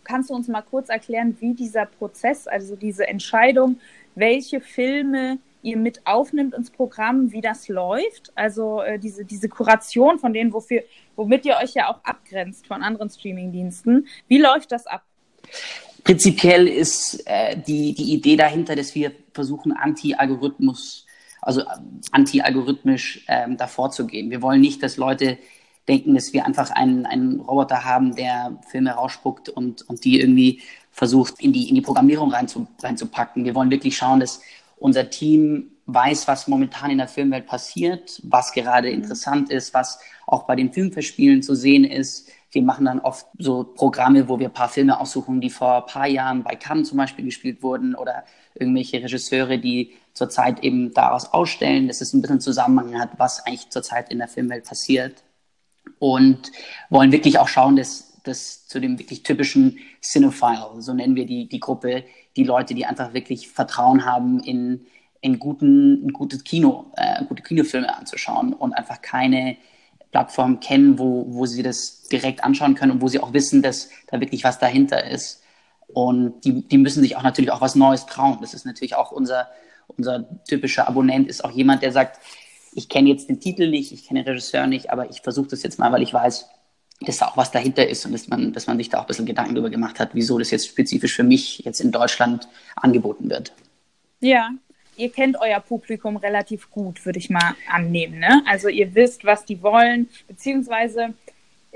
kannst 0.03 0.31
du 0.31 0.35
uns 0.35 0.49
mal 0.49 0.63
kurz 0.63 0.89
erklären, 0.89 1.37
wie 1.39 1.55
dieser 1.55 1.87
Prozess, 1.87 2.49
also 2.49 2.75
diese 2.75 3.07
Entscheidung, 3.07 3.79
welche 4.17 4.61
Filme 4.61 5.39
ihr 5.63 5.77
mit 5.77 6.07
aufnimmt 6.07 6.55
ins 6.55 6.71
Programm, 6.71 7.33
wie 7.33 7.41
das 7.41 7.69
läuft? 7.69 8.33
Also 8.35 8.83
äh, 8.83 8.99
diese, 8.99 9.25
diese 9.25 9.49
Kuration 9.49 10.19
von 10.19 10.33
denen, 10.33 10.53
wofür, 10.53 10.83
womit 11.17 11.45
ihr 11.45 11.57
euch 11.63 11.75
ja 11.75 11.89
auch 11.91 12.05
abgrenzt 12.05 12.67
von 12.67 12.83
anderen 12.83 13.11
Streamingdiensten. 13.11 14.07
Wie 14.29 14.39
läuft 14.39 14.73
das 14.73 14.87
ab? 14.87 15.03
Prinzipiell 16.05 16.67
ist 16.67 17.23
äh, 17.27 17.57
die, 17.57 17.95
die 17.95 18.15
Idee 18.15 18.37
dahinter, 18.37 18.75
dass 18.75 18.95
wir 18.95 19.13
versuchen, 19.33 19.73
Anti-Algorithmus 19.73 21.07
also 21.43 21.63
anti-algorithmisch 22.13 23.25
ähm, 23.29 23.57
davor 23.57 23.91
zu 23.91 24.07
gehen. 24.07 24.31
Wir 24.31 24.43
wollen 24.43 24.61
nicht, 24.61 24.83
dass 24.83 24.97
Leute 24.97 25.39
denken, 25.89 26.15
dass 26.15 26.33
wir 26.33 26.47
einfach 26.47 26.71
einen, 26.71 27.07
einen 27.07 27.41
Roboter 27.41 27.85
haben, 27.85 28.15
der 28.15 28.59
Filme 28.71 28.93
rausspuckt 28.93 29.49
und, 29.49 29.89
und 29.89 30.05
die 30.05 30.21
irgendwie 30.21 30.61
versucht, 30.93 31.41
in 31.41 31.53
die, 31.53 31.69
in 31.69 31.75
die 31.75 31.81
Programmierung 31.81 32.31
reinzu, 32.31 32.67
reinzupacken. 32.83 33.45
Wir 33.45 33.55
wollen 33.55 33.71
wirklich 33.71 33.97
schauen, 33.97 34.21
dass 34.21 34.43
unser 34.81 35.11
Team 35.11 35.71
weiß, 35.87 36.27
was 36.27 36.49
momentan 36.49 36.91
in 36.91 36.99
der 36.99 37.09
Filmwelt 37.09 37.47
passiert, 37.47 38.21
was 38.25 38.53
gerade 38.53 38.89
mhm. 38.89 38.95
interessant 38.95 39.51
ist, 39.51 39.75
was 39.75 40.01
auch 40.27 40.45
bei 40.45 40.57
den 40.57 40.73
Filmverspielen 40.73 41.43
zu 41.43 41.55
sehen 41.55 41.85
ist. 41.85 42.29
Wir 42.53 42.63
machen 42.63 42.87
dann 42.87 43.01
oft 43.01 43.27
so 43.39 43.63
Programme, 43.63 44.29
wo 44.29 44.39
wir 44.39 44.49
ein 44.49 44.53
paar 44.53 44.69
Filme 44.69 44.99
aussuchen, 44.99 45.41
die 45.41 45.51
vor 45.51 45.83
ein 45.83 45.87
paar 45.87 46.07
Jahren 46.07 46.43
bei 46.43 46.57
Cannes 46.57 46.89
zum 46.89 46.99
Beispiel 46.99 47.25
gespielt 47.25 47.63
wurden 47.63 47.95
oder 47.95 48.25
irgendwelche 48.55 49.03
Regisseure, 49.03 49.59
die 49.59 49.93
zurzeit 50.15 50.65
eben 50.65 50.93
daraus 50.93 51.33
ausstellen, 51.33 51.87
dass 51.87 52.01
es 52.01 52.13
ein 52.13 52.23
bisschen 52.23 52.41
Zusammenhang 52.41 52.99
hat, 52.99 53.11
was 53.19 53.47
eigentlich 53.47 53.71
zurzeit 53.71 54.11
in 54.11 54.19
der 54.19 54.29
Filmwelt 54.29 54.65
passiert. 54.65 55.23
Und 55.99 56.51
wollen 56.89 57.13
wirklich 57.13 57.39
auch 57.39 57.49
schauen, 57.49 57.77
dass 57.77 58.11
das 58.25 58.67
zu 58.67 58.81
dem 58.81 58.99
wirklich 58.99 59.23
typischen 59.23 59.79
Cinephile, 60.03 60.81
so 60.81 60.93
nennen 60.93 61.17
wir 61.17 61.27
die, 61.27 61.49
die 61.49 61.61
Gruppe, 61.61 62.05
die 62.37 62.45
Leute, 62.45 62.75
die 62.75 62.87
einfach 62.87 63.13
wirklich 63.13 63.49
Vertrauen 63.49 64.05
haben 64.05 64.41
in, 64.41 64.87
in, 65.21 65.39
guten, 65.39 66.03
in 66.03 66.13
gutes 66.13 66.45
Kino, 66.45 66.93
äh, 66.97 67.25
gute 67.25 67.43
Kinofilme 67.43 67.97
anzuschauen 67.97 68.53
und 68.53 68.73
einfach 68.73 69.03
keine 69.03 69.57
Plattform 70.11 70.61
kennen, 70.61 70.99
wo, 70.99 71.27
wo 71.29 71.47
sie 71.47 71.63
das 71.63 72.09
direkt 72.09 72.43
anschauen 72.43 72.75
können 72.75 72.93
und 72.93 73.03
wo 73.03 73.09
sie 73.09 73.21
auch 73.21 73.33
wissen, 73.33 73.63
dass 73.63 73.91
da 74.09 74.21
wirklich 74.21 74.45
was 74.45 74.59
dahinter 74.59 75.05
ist. 75.09 75.43
Und 75.89 76.45
die, 76.45 76.67
die 76.67 76.79
müssen 76.79 77.03
sich 77.03 77.17
auch 77.17 77.23
natürlich 77.23 77.51
auch 77.51 77.61
was 77.61 77.75
Neues 77.75 78.07
trauen. 78.07 78.39
Das 78.41 78.55
ist 78.55 78.67
natürlich 78.67 78.95
auch 78.95 79.13
unser, 79.13 79.49
unser 79.97 80.29
typischer 80.45 80.89
Abonnent 80.89 81.29
ist 81.29 81.45
auch 81.45 81.51
jemand, 81.51 81.83
der 81.83 81.93
sagt, 81.93 82.21
ich 82.73 82.89
kenne 82.89 83.09
jetzt 83.09 83.29
den 83.29 83.41
Titel 83.41 83.69
nicht, 83.69 83.93
ich 83.93 84.07
kenne 84.07 84.23
den 84.23 84.29
Regisseur 84.33 84.67
nicht, 84.67 84.91
aber 84.91 85.11
ich 85.11 85.23
versuche 85.23 85.49
das 85.49 85.63
jetzt 85.63 85.79
mal, 85.79 85.91
weil 85.91 86.03
ich 86.03 86.15
weiß, 86.15 86.49
dass 87.01 87.19
da 87.19 87.29
auch 87.29 87.37
was 87.37 87.51
dahinter 87.51 87.87
ist 87.89 88.05
und 88.05 88.13
dass 88.13 88.29
man, 88.29 88.53
dass 88.53 88.67
man 88.67 88.77
sich 88.77 88.89
da 88.89 88.99
auch 88.99 89.03
ein 89.03 89.07
bisschen 89.07 89.27
Gedanken 89.27 89.55
darüber 89.55 89.71
gemacht 89.71 89.99
hat, 89.99 90.11
wieso 90.13 90.39
das 90.39 90.51
jetzt 90.51 90.69
spezifisch 90.69 91.15
für 91.15 91.23
mich 91.23 91.61
jetzt 91.61 91.81
in 91.81 91.93
Deutschland 91.93 92.49
angeboten 92.77 93.31
wird. 93.31 93.53
Ja, 94.21 94.51
ihr 94.97 95.11
kennt 95.11 95.41
euer 95.41 95.61
Publikum 95.61 96.17
relativ 96.17 96.71
gut, 96.71 97.05
würde 97.07 97.19
ich 97.19 97.31
mal 97.31 97.55
annehmen. 97.71 98.19
Ne? 98.19 98.43
Also 98.47 98.69
ihr 98.69 98.95
wisst, 98.95 99.25
was 99.25 99.45
die 99.47 99.63
wollen, 99.63 100.09
beziehungsweise 100.29 101.15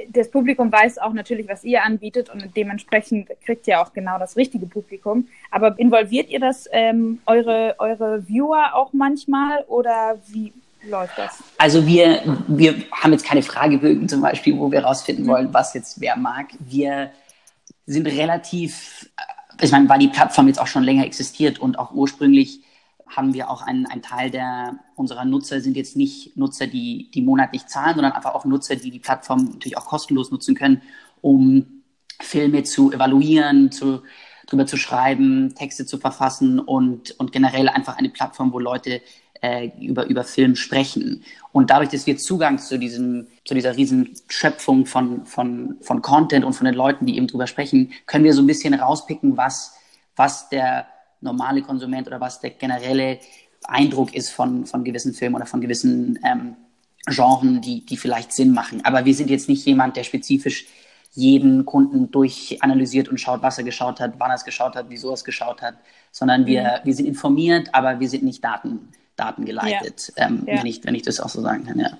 das 0.08 0.30
Publikum 0.30 0.72
weiß 0.72 0.98
auch 0.98 1.12
natürlich, 1.12 1.48
was 1.48 1.64
ihr 1.64 1.84
anbietet 1.84 2.28
und 2.28 2.56
dementsprechend 2.56 3.28
kriegt 3.44 3.66
ihr 3.68 3.80
auch 3.80 3.92
genau 3.92 4.18
das 4.18 4.36
richtige 4.36 4.66
Publikum. 4.66 5.28
Aber 5.50 5.78
involviert 5.78 6.30
ihr 6.30 6.40
das 6.40 6.68
ähm, 6.72 7.20
eure, 7.26 7.76
eure 7.78 8.26
Viewer 8.26 8.74
auch 8.74 8.92
manchmal 8.92 9.64
oder 9.68 10.18
wie 10.28 10.52
läuft 10.88 11.18
das? 11.18 11.42
Also 11.58 11.86
wir, 11.86 12.22
wir 12.46 12.74
haben 12.92 13.12
jetzt 13.12 13.24
keine 13.24 13.42
Fragebögen 13.42 14.08
zum 14.08 14.20
Beispiel, 14.20 14.58
wo 14.58 14.70
wir 14.70 14.80
herausfinden 14.80 15.26
wollen, 15.26 15.52
was 15.52 15.74
jetzt 15.74 16.00
wer 16.00 16.16
mag. 16.16 16.48
Wir 16.58 17.10
sind 17.86 18.06
relativ, 18.06 19.08
ich 19.60 19.70
meine, 19.72 19.88
weil 19.88 19.98
die 19.98 20.08
Plattform 20.08 20.48
jetzt 20.48 20.60
auch 20.60 20.66
schon 20.66 20.82
länger 20.82 21.04
existiert 21.04 21.58
und 21.58 21.78
auch 21.78 21.92
ursprünglich 21.92 22.60
haben 23.06 23.34
wir 23.34 23.50
auch 23.50 23.62
einen, 23.62 23.86
einen 23.86 24.02
Teil 24.02 24.30
der 24.30 24.78
unserer 24.96 25.24
Nutzer 25.24 25.60
sind 25.60 25.76
jetzt 25.76 25.96
nicht 25.96 26.36
Nutzer, 26.36 26.66
die, 26.66 27.10
die 27.12 27.22
monatlich 27.22 27.66
zahlen, 27.66 27.94
sondern 27.94 28.12
einfach 28.12 28.34
auch 28.34 28.44
Nutzer, 28.44 28.76
die 28.76 28.90
die 28.90 28.98
Plattform 28.98 29.44
natürlich 29.44 29.76
auch 29.76 29.86
kostenlos 29.86 30.30
nutzen 30.30 30.54
können, 30.54 30.82
um 31.20 31.82
Filme 32.20 32.62
zu 32.62 32.92
evaluieren, 32.92 33.70
zu, 33.70 34.02
drüber 34.46 34.66
zu 34.66 34.76
schreiben, 34.76 35.54
Texte 35.54 35.86
zu 35.86 35.98
verfassen 35.98 36.58
und, 36.58 37.12
und 37.18 37.32
generell 37.32 37.68
einfach 37.68 37.98
eine 37.98 38.08
Plattform, 38.08 38.52
wo 38.52 38.58
Leute 38.58 39.02
äh, 39.44 39.70
über, 39.78 40.06
über 40.06 40.24
Film 40.24 40.56
sprechen. 40.56 41.22
Und 41.52 41.68
dadurch, 41.68 41.90
dass 41.90 42.06
wir 42.06 42.16
Zugang 42.16 42.58
zu, 42.58 42.78
diesem, 42.78 43.26
zu 43.44 43.54
dieser 43.54 43.76
riesen 43.76 44.14
Schöpfung 44.28 44.86
von, 44.86 45.26
von, 45.26 45.76
von 45.82 46.00
Content 46.00 46.46
und 46.46 46.54
von 46.54 46.64
den 46.64 46.74
Leuten, 46.74 47.04
die 47.04 47.18
eben 47.18 47.26
drüber 47.26 47.46
sprechen, 47.46 47.92
können 48.06 48.24
wir 48.24 48.32
so 48.32 48.42
ein 48.42 48.46
bisschen 48.46 48.72
rauspicken, 48.72 49.36
was, 49.36 49.74
was 50.16 50.48
der 50.48 50.86
normale 51.20 51.60
Konsument 51.60 52.06
oder 52.06 52.20
was 52.20 52.40
der 52.40 52.50
generelle 52.50 53.18
Eindruck 53.64 54.14
ist 54.14 54.30
von, 54.30 54.64
von 54.64 54.82
gewissen 54.82 55.12
Filmen 55.12 55.36
oder 55.36 55.46
von 55.46 55.60
gewissen 55.60 56.18
ähm, 56.24 56.56
Genren, 57.06 57.60
die, 57.60 57.84
die 57.84 57.98
vielleicht 57.98 58.32
Sinn 58.32 58.52
machen. 58.52 58.80
Aber 58.84 59.04
wir 59.04 59.14
sind 59.14 59.28
jetzt 59.28 59.48
nicht 59.50 59.66
jemand, 59.66 59.96
der 59.96 60.04
spezifisch 60.04 60.66
jeden 61.12 61.66
Kunden 61.66 62.10
durchanalysiert 62.10 63.08
und 63.08 63.20
schaut, 63.20 63.42
was 63.42 63.58
er 63.58 63.64
geschaut 63.64 64.00
hat, 64.00 64.14
wann 64.18 64.30
er 64.30 64.36
es 64.36 64.44
geschaut 64.44 64.74
hat, 64.74 64.86
wieso 64.88 65.10
er 65.10 65.14
es 65.14 65.24
geschaut 65.24 65.60
hat, 65.60 65.74
sondern 66.10 66.46
wir, 66.46 66.62
mhm. 66.62 66.86
wir 66.86 66.94
sind 66.94 67.06
informiert, 67.06 67.68
aber 67.72 68.00
wir 68.00 68.08
sind 68.08 68.24
nicht 68.24 68.42
Daten, 68.42 68.88
datengeleitet, 69.16 70.12
ja. 70.16 70.26
Ähm, 70.26 70.44
ja. 70.46 70.58
Wenn, 70.58 70.66
ich, 70.66 70.84
wenn 70.84 70.94
ich 70.94 71.02
das 71.02 71.20
auch 71.20 71.28
so 71.28 71.40
sagen 71.40 71.64
kann, 71.64 71.78
ja. 71.78 71.96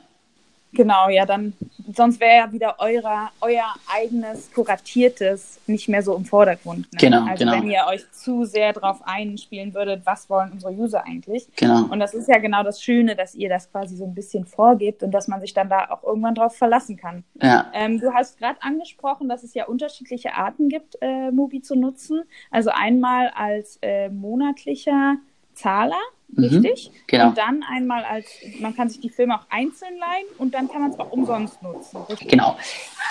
Genau, 0.74 1.09
ja, 1.09 1.24
dann, 1.24 1.53
sonst 1.94 2.20
wäre 2.20 2.37
ja 2.37 2.53
wieder 2.53 2.77
eurer, 2.79 3.31
euer 3.40 3.74
eigenes 3.87 4.53
kuratiertes 4.53 5.61
nicht 5.66 5.88
mehr 5.88 6.03
so 6.03 6.16
im 6.16 6.24
Vordergrund. 6.24 6.92
Ne? 6.92 6.98
Genau, 6.98 7.24
also 7.24 7.44
genau. 7.44 7.53
wenn 7.53 7.70
ihr 7.70 7.85
euch 7.88 8.11
zu 8.11 8.44
sehr 8.44 8.72
darauf 8.72 9.00
einspielen 9.07 9.72
würdet, 9.72 10.03
was 10.05 10.29
wollen 10.29 10.50
unsere 10.53 10.72
User 10.72 11.05
eigentlich? 11.07 11.46
Genau. 11.57 11.85
Und 11.85 12.00
das 12.00 12.12
ist 12.12 12.29
ja 12.29 12.38
genau 12.38 12.62
das 12.62 12.83
Schöne, 12.83 13.14
dass 13.14 13.35
ihr 13.35 13.48
das 13.48 13.70
quasi 13.70 13.96
so 13.96 14.05
ein 14.05 14.14
bisschen 14.14 14.44
vorgebt 14.44 15.03
und 15.03 15.12
dass 15.12 15.29
man 15.29 15.40
sich 15.40 15.55
dann 15.55 15.68
da 15.68 15.90
auch 15.90 16.03
irgendwann 16.03 16.35
drauf 16.35 16.57
verlassen 16.57 16.96
kann. 16.96 17.24
Ja. 17.40 17.70
Ähm, 17.72 18.00
du 18.00 18.12
hast 18.12 18.38
gerade 18.38 18.61
angesprochen, 18.61 19.29
dass 19.29 19.44
es 19.44 19.55
ja 19.55 19.66
unterschiedliche 19.66 20.35
Arten 20.35 20.68
gibt, 20.68 20.96
äh, 21.00 21.31
Mubi 21.31 21.62
zu 21.62 21.77
nutzen. 21.77 22.22
Also 22.50 22.70
einmal 22.70 23.31
als 23.37 23.79
äh, 23.81 24.09
monatlicher 24.09 25.16
Zahler, 25.55 26.00
richtig? 26.37 26.91
genau. 27.07 27.29
Und 27.29 27.39
dann 27.39 27.63
einmal 27.63 28.05
als, 28.05 28.27
man 28.61 28.75
kann 28.75 28.89
sich 28.89 29.01
die 29.01 29.11
Filme 29.11 29.35
auch 29.37 29.47
einzeln 29.51 29.97
leihen 29.99 30.27
und 30.39 30.55
dann 30.55 30.69
kann 30.69 30.83
man 30.83 30.91
es 30.91 30.99
auch 30.99 31.11
umsonst 31.13 31.63
nutzen, 31.63 31.99
richtig? 32.09 32.29
Genau. 32.29 32.57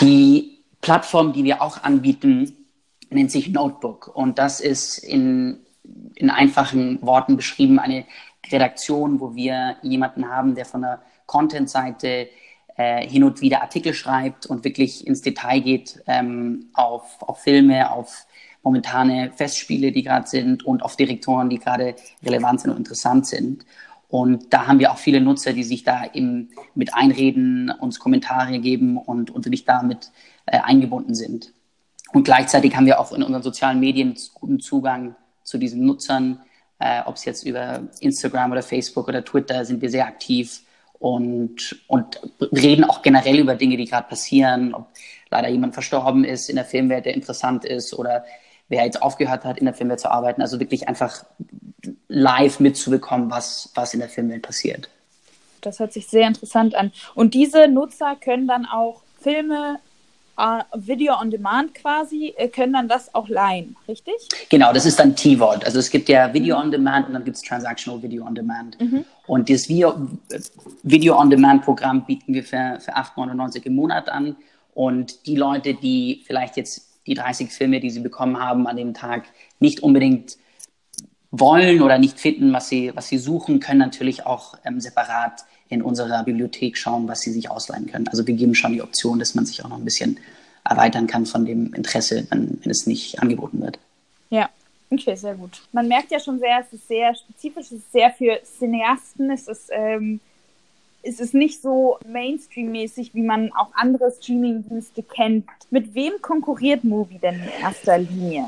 Die 0.00 0.58
Plattform, 0.80 1.32
die 1.32 1.44
wir 1.44 1.62
auch 1.62 1.82
anbieten, 1.82 2.56
nennt 3.10 3.30
sich 3.30 3.48
Notebook. 3.48 4.14
Und 4.14 4.38
das 4.38 4.60
ist 4.60 4.98
in, 4.98 5.60
in 6.14 6.30
einfachen 6.30 7.00
Worten 7.02 7.36
beschrieben 7.36 7.78
eine 7.78 8.04
Redaktion, 8.50 9.20
wo 9.20 9.34
wir 9.34 9.76
jemanden 9.82 10.28
haben, 10.28 10.54
der 10.54 10.66
von 10.66 10.82
der 10.82 11.00
Content-Seite 11.26 12.28
äh, 12.76 13.06
hin 13.06 13.24
und 13.24 13.40
wieder 13.40 13.62
Artikel 13.62 13.94
schreibt 13.94 14.46
und 14.46 14.64
wirklich 14.64 15.06
ins 15.06 15.22
Detail 15.22 15.60
geht 15.60 16.02
ähm, 16.06 16.70
auf, 16.74 17.22
auf 17.22 17.40
Filme, 17.40 17.90
auf 17.90 18.26
momentane 18.64 19.30
Festspiele, 19.36 19.92
die 19.92 20.02
gerade 20.02 20.26
sind 20.26 20.64
und 20.64 20.82
auf 20.82 20.96
Direktoren, 20.96 21.50
die 21.50 21.58
gerade 21.58 21.94
relevant 22.24 22.62
sind 22.62 22.70
und 22.70 22.78
interessant 22.78 23.26
sind. 23.26 23.64
Und 24.08 24.52
da 24.52 24.66
haben 24.66 24.78
wir 24.78 24.92
auch 24.92 24.98
viele 24.98 25.20
Nutzer, 25.20 25.52
die 25.52 25.64
sich 25.64 25.82
da 25.82 26.04
eben 26.12 26.50
mit 26.74 26.94
einreden, 26.94 27.70
uns 27.70 27.98
Kommentare 27.98 28.58
geben 28.58 28.96
und, 28.96 29.34
wirklich 29.34 29.64
damit 29.64 30.10
äh, 30.46 30.58
eingebunden 30.58 31.14
sind. 31.14 31.52
Und 32.12 32.24
gleichzeitig 32.24 32.76
haben 32.76 32.86
wir 32.86 33.00
auch 33.00 33.12
in 33.12 33.22
unseren 33.22 33.42
sozialen 33.42 33.80
Medien 33.80 34.14
guten 34.34 34.60
Zugang 34.60 35.16
zu 35.42 35.58
diesen 35.58 35.84
Nutzern. 35.84 36.40
Äh, 36.78 37.02
Ob 37.06 37.16
es 37.16 37.24
jetzt 37.24 37.44
über 37.44 37.88
Instagram 38.00 38.52
oder 38.52 38.62
Facebook 38.62 39.08
oder 39.08 39.24
Twitter 39.24 39.64
sind 39.64 39.82
wir 39.82 39.90
sehr 39.90 40.06
aktiv 40.06 40.62
und, 41.00 41.82
und 41.88 42.20
reden 42.52 42.84
auch 42.84 43.02
generell 43.02 43.40
über 43.40 43.56
Dinge, 43.56 43.76
die 43.76 43.86
gerade 43.86 44.08
passieren. 44.08 44.74
Ob 44.74 44.88
leider 45.30 45.48
jemand 45.48 45.74
verstorben 45.74 46.24
ist 46.24 46.48
in 46.48 46.56
der 46.56 46.64
Filmwelt, 46.64 47.04
der 47.04 47.14
interessant 47.14 47.64
ist 47.64 47.92
oder 47.92 48.24
wer 48.68 48.84
jetzt 48.84 49.02
aufgehört 49.02 49.44
hat, 49.44 49.58
in 49.58 49.66
der 49.66 49.74
Filmwelt 49.74 50.00
zu 50.00 50.10
arbeiten. 50.10 50.42
Also 50.42 50.60
wirklich 50.60 50.88
einfach 50.88 51.24
live 52.08 52.60
mitzubekommen, 52.60 53.30
was, 53.30 53.70
was 53.74 53.94
in 53.94 54.00
der 54.00 54.08
Filmwelt 54.08 54.42
passiert. 54.42 54.88
Das 55.60 55.78
hört 55.80 55.92
sich 55.92 56.06
sehr 56.06 56.26
interessant 56.26 56.74
an. 56.74 56.92
Und 57.14 57.34
diese 57.34 57.68
Nutzer 57.68 58.16
können 58.16 58.46
dann 58.46 58.66
auch 58.66 59.02
Filme, 59.20 59.78
äh, 60.36 60.62
Video 60.74 61.14
on 61.18 61.30
Demand 61.30 61.74
quasi, 61.74 62.34
äh, 62.36 62.48
können 62.48 62.74
dann 62.74 62.88
das 62.88 63.14
auch 63.14 63.28
leihen, 63.28 63.76
richtig? 63.88 64.14
Genau, 64.50 64.72
das 64.72 64.84
ist 64.84 64.98
dann 64.98 65.16
T-Wort. 65.16 65.64
Also 65.64 65.78
es 65.78 65.90
gibt 65.90 66.08
ja 66.08 66.32
Video 66.34 66.58
on 66.58 66.70
Demand 66.70 67.08
und 67.08 67.14
dann 67.14 67.24
gibt 67.24 67.36
es 67.36 67.42
Transactional 67.42 68.02
Video 68.02 68.24
on 68.26 68.34
Demand. 68.34 68.76
Und 69.26 69.48
das 69.48 69.68
Video, 69.68 69.94
Video 70.82 71.18
on 71.18 71.30
Demand 71.30 71.64
Programm 71.64 72.04
bieten 72.04 72.34
wir 72.34 72.44
für, 72.44 72.78
für 72.80 72.94
8,99 72.96 73.64
im 73.64 73.76
Monat 73.76 74.08
an. 74.08 74.36
Und 74.74 75.26
die 75.26 75.36
Leute, 75.36 75.74
die 75.74 76.22
vielleicht 76.26 76.56
jetzt 76.56 76.93
die 77.06 77.14
30 77.14 77.50
Filme, 77.50 77.80
die 77.80 77.90
sie 77.90 78.00
bekommen 78.00 78.38
haben 78.38 78.66
an 78.66 78.76
dem 78.76 78.94
Tag, 78.94 79.24
nicht 79.60 79.80
unbedingt 79.80 80.38
wollen 81.30 81.82
oder 81.82 81.98
nicht 81.98 82.18
finden, 82.18 82.52
was 82.52 82.68
sie, 82.68 82.92
was 82.94 83.08
sie 83.08 83.18
suchen, 83.18 83.60
können 83.60 83.80
natürlich 83.80 84.24
auch 84.24 84.54
ähm, 84.64 84.80
separat 84.80 85.44
in 85.68 85.82
unserer 85.82 86.22
Bibliothek 86.22 86.76
schauen, 86.76 87.08
was 87.08 87.20
sie 87.20 87.32
sich 87.32 87.50
ausleihen 87.50 87.86
können. 87.86 88.08
Also 88.08 88.26
wir 88.26 88.34
geben 88.34 88.54
schon 88.54 88.72
die 88.72 88.82
Option, 88.82 89.18
dass 89.18 89.34
man 89.34 89.46
sich 89.46 89.64
auch 89.64 89.68
noch 89.68 89.78
ein 89.78 89.84
bisschen 89.84 90.18
erweitern 90.64 91.06
kann 91.06 91.26
von 91.26 91.44
dem 91.44 91.74
Interesse, 91.74 92.26
wenn, 92.30 92.58
wenn 92.62 92.70
es 92.70 92.86
nicht 92.86 93.20
angeboten 93.20 93.60
wird. 93.60 93.78
Ja, 94.30 94.48
okay, 94.90 95.14
sehr 95.16 95.34
gut. 95.34 95.62
Man 95.72 95.88
merkt 95.88 96.10
ja 96.10 96.20
schon 96.20 96.38
sehr, 96.38 96.60
es 96.60 96.72
ist 96.72 96.88
sehr 96.88 97.14
spezifisch, 97.14 97.66
es 97.66 97.72
ist 97.72 97.92
sehr 97.92 98.10
für 98.10 98.40
Cineasten, 98.58 99.30
es 99.30 99.48
ist, 99.48 99.70
ähm, 99.72 100.20
es 101.04 101.20
ist 101.20 101.34
nicht 101.34 101.60
so 101.60 101.98
Mainstream-mäßig, 102.06 103.14
wie 103.14 103.22
man 103.22 103.52
auch 103.52 103.70
andere 103.74 104.10
Streaming-Dienste 104.10 105.02
kennt. 105.02 105.46
Mit 105.70 105.94
wem 105.94 106.14
konkurriert 106.20 106.84
Movie 106.84 107.18
denn 107.18 107.34
in 107.34 107.62
erster 107.62 107.98
Linie? 107.98 108.46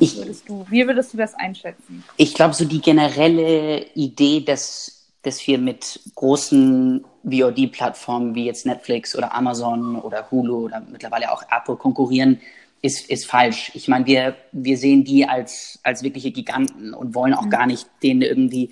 Ich- 0.00 0.16
würdest 0.16 0.48
du, 0.48 0.64
wie 0.70 0.86
würdest 0.86 1.12
du 1.12 1.18
das 1.18 1.34
einschätzen? 1.34 2.02
Ich 2.16 2.34
glaube, 2.34 2.54
so 2.54 2.64
die 2.64 2.80
generelle 2.80 3.84
Idee, 3.94 4.40
dass, 4.40 5.06
dass 5.22 5.46
wir 5.46 5.58
mit 5.58 6.00
großen 6.14 7.04
VOD-Plattformen 7.24 8.34
wie 8.34 8.46
jetzt 8.46 8.64
Netflix 8.64 9.14
oder 9.14 9.34
Amazon 9.34 9.96
oder 9.96 10.30
Hulu 10.30 10.64
oder 10.64 10.80
mittlerweile 10.90 11.30
auch 11.30 11.42
Apple 11.50 11.76
konkurrieren, 11.76 12.40
ist, 12.80 13.08
ist 13.10 13.26
falsch. 13.26 13.70
Ich 13.74 13.86
meine, 13.86 14.06
wir, 14.06 14.34
wir 14.50 14.76
sehen 14.78 15.04
die 15.04 15.26
als, 15.26 15.78
als 15.82 16.02
wirkliche 16.02 16.32
Giganten 16.32 16.94
und 16.94 17.14
wollen 17.14 17.34
auch 17.34 17.48
gar 17.48 17.66
nicht 17.66 17.86
denen 18.02 18.22
irgendwie 18.22 18.70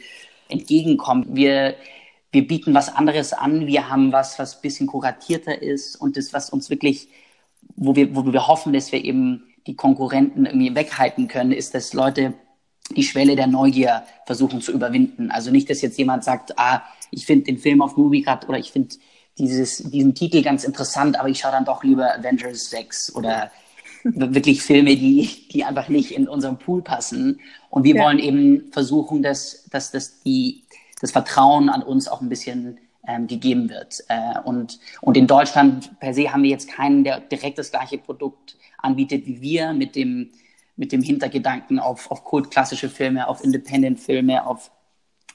entgegenkommen. 0.48 1.26
Wir, 1.36 1.74
wir 2.32 2.46
bieten 2.46 2.74
was 2.74 2.94
anderes 2.94 3.32
an. 3.32 3.66
Wir 3.66 3.88
haben 3.90 4.12
was, 4.12 4.38
was 4.38 4.56
ein 4.56 4.62
bisschen 4.62 4.86
kuratierter 4.86 5.60
ist 5.62 5.96
und 5.96 6.16
das, 6.16 6.32
was 6.32 6.50
uns 6.50 6.70
wirklich, 6.70 7.08
wo 7.76 7.96
wir, 7.96 8.14
wo 8.14 8.24
wir 8.24 8.46
hoffen, 8.46 8.72
dass 8.72 8.92
wir 8.92 9.04
eben 9.04 9.44
die 9.66 9.74
Konkurrenten 9.76 10.46
irgendwie 10.46 10.74
weghalten 10.74 11.28
können, 11.28 11.52
ist, 11.52 11.74
dass 11.74 11.92
Leute 11.92 12.34
die 12.96 13.02
Schwelle 13.02 13.36
der 13.36 13.46
Neugier 13.46 14.04
versuchen 14.26 14.60
zu 14.60 14.72
überwinden. 14.72 15.30
Also 15.30 15.50
nicht, 15.50 15.70
dass 15.70 15.80
jetzt 15.82 15.98
jemand 15.98 16.24
sagt, 16.24 16.58
ah, 16.58 16.82
ich 17.10 17.26
finde 17.26 17.46
den 17.46 17.58
Film 17.58 17.82
auf 17.82 17.96
Movie 17.96 18.22
grad 18.22 18.48
oder 18.48 18.58
ich 18.58 18.72
finde 18.72 18.96
dieses, 19.38 19.78
diesen 19.78 20.14
Titel 20.14 20.42
ganz 20.42 20.64
interessant, 20.64 21.18
aber 21.18 21.28
ich 21.28 21.38
schaue 21.38 21.52
dann 21.52 21.64
doch 21.64 21.84
lieber 21.84 22.14
Avengers 22.14 22.70
6 22.70 23.14
oder 23.14 23.50
wirklich 24.02 24.62
Filme, 24.62 24.96
die, 24.96 25.28
die 25.52 25.64
einfach 25.64 25.88
nicht 25.88 26.12
in 26.12 26.26
unserem 26.28 26.58
Pool 26.58 26.82
passen. 26.82 27.40
Und 27.68 27.84
wir 27.84 27.94
Ja. 27.96 28.04
wollen 28.04 28.18
eben 28.18 28.72
versuchen, 28.72 29.22
dass, 29.22 29.66
dass, 29.70 29.90
dass 29.90 30.20
die, 30.22 30.64
das 31.00 31.12
Vertrauen 31.12 31.68
an 31.68 31.82
uns 31.82 32.08
auch 32.08 32.20
ein 32.20 32.28
bisschen 32.28 32.78
ähm, 33.06 33.26
gegeben 33.26 33.68
wird. 33.70 34.04
Äh, 34.08 34.38
und, 34.44 34.78
und 35.00 35.16
in 35.16 35.26
Deutschland 35.26 35.98
per 36.00 36.14
se 36.14 36.32
haben 36.32 36.42
wir 36.42 36.50
jetzt 36.50 36.70
keinen, 36.70 37.04
der 37.04 37.20
direkt 37.20 37.58
das 37.58 37.70
gleiche 37.70 37.98
Produkt 37.98 38.56
anbietet 38.78 39.26
wie 39.26 39.40
wir, 39.40 39.72
mit 39.72 39.96
dem, 39.96 40.30
mit 40.76 40.92
dem 40.92 41.02
Hintergedanken 41.02 41.78
auf, 41.78 42.10
auf 42.10 42.24
kultklassische 42.24 42.88
Filme, 42.88 43.28
auf 43.28 43.42
Independent-Filme, 43.42 44.46
auf, 44.46 44.70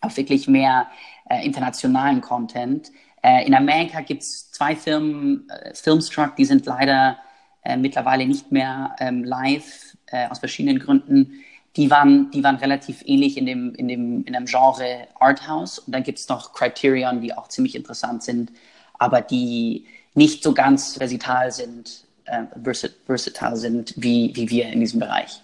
auf 0.01 0.17
wirklich 0.17 0.47
mehr 0.47 0.87
äh, 1.29 1.45
internationalen 1.45 2.21
Content. 2.21 2.91
Äh, 3.23 3.45
in 3.45 3.55
Amerika 3.55 4.01
gibt 4.01 4.21
es 4.21 4.51
zwei 4.51 4.75
Firmen, 4.75 5.49
äh, 5.49 5.73
Filmstruck, 5.73 6.35
die 6.35 6.45
sind 6.45 6.65
leider 6.65 7.17
äh, 7.63 7.77
mittlerweile 7.77 8.27
nicht 8.27 8.51
mehr 8.51 8.95
ähm, 8.99 9.23
live, 9.23 9.97
äh, 10.07 10.27
aus 10.29 10.39
verschiedenen 10.39 10.79
Gründen. 10.79 11.43
Die 11.77 11.91
waren, 11.91 12.31
die 12.31 12.43
waren 12.43 12.55
relativ 12.55 13.03
ähnlich 13.05 13.37
in 13.37 13.45
dem, 13.45 13.75
in 13.75 13.87
dem, 13.87 14.23
in 14.25 14.33
dem 14.33 14.45
Genre 14.45 15.07
Arthouse. 15.19 15.79
Und 15.79 15.93
dann 15.93 16.03
gibt 16.03 16.19
es 16.19 16.29
noch 16.29 16.53
Criterion, 16.53 17.21
die 17.21 17.33
auch 17.33 17.49
ziemlich 17.49 17.75
interessant 17.75 18.23
sind, 18.23 18.51
aber 18.97 19.21
die 19.21 19.85
nicht 20.13 20.41
so 20.43 20.53
ganz 20.53 20.95
versatil 20.97 21.51
sind, 21.51 22.05
äh, 22.25 22.43
versa- 22.63 22.89
versatile 23.05 23.57
sind 23.57 23.93
wie, 23.97 24.31
wie 24.35 24.49
wir 24.49 24.67
in 24.69 24.79
diesem 24.79 24.99
Bereich. 25.01 25.41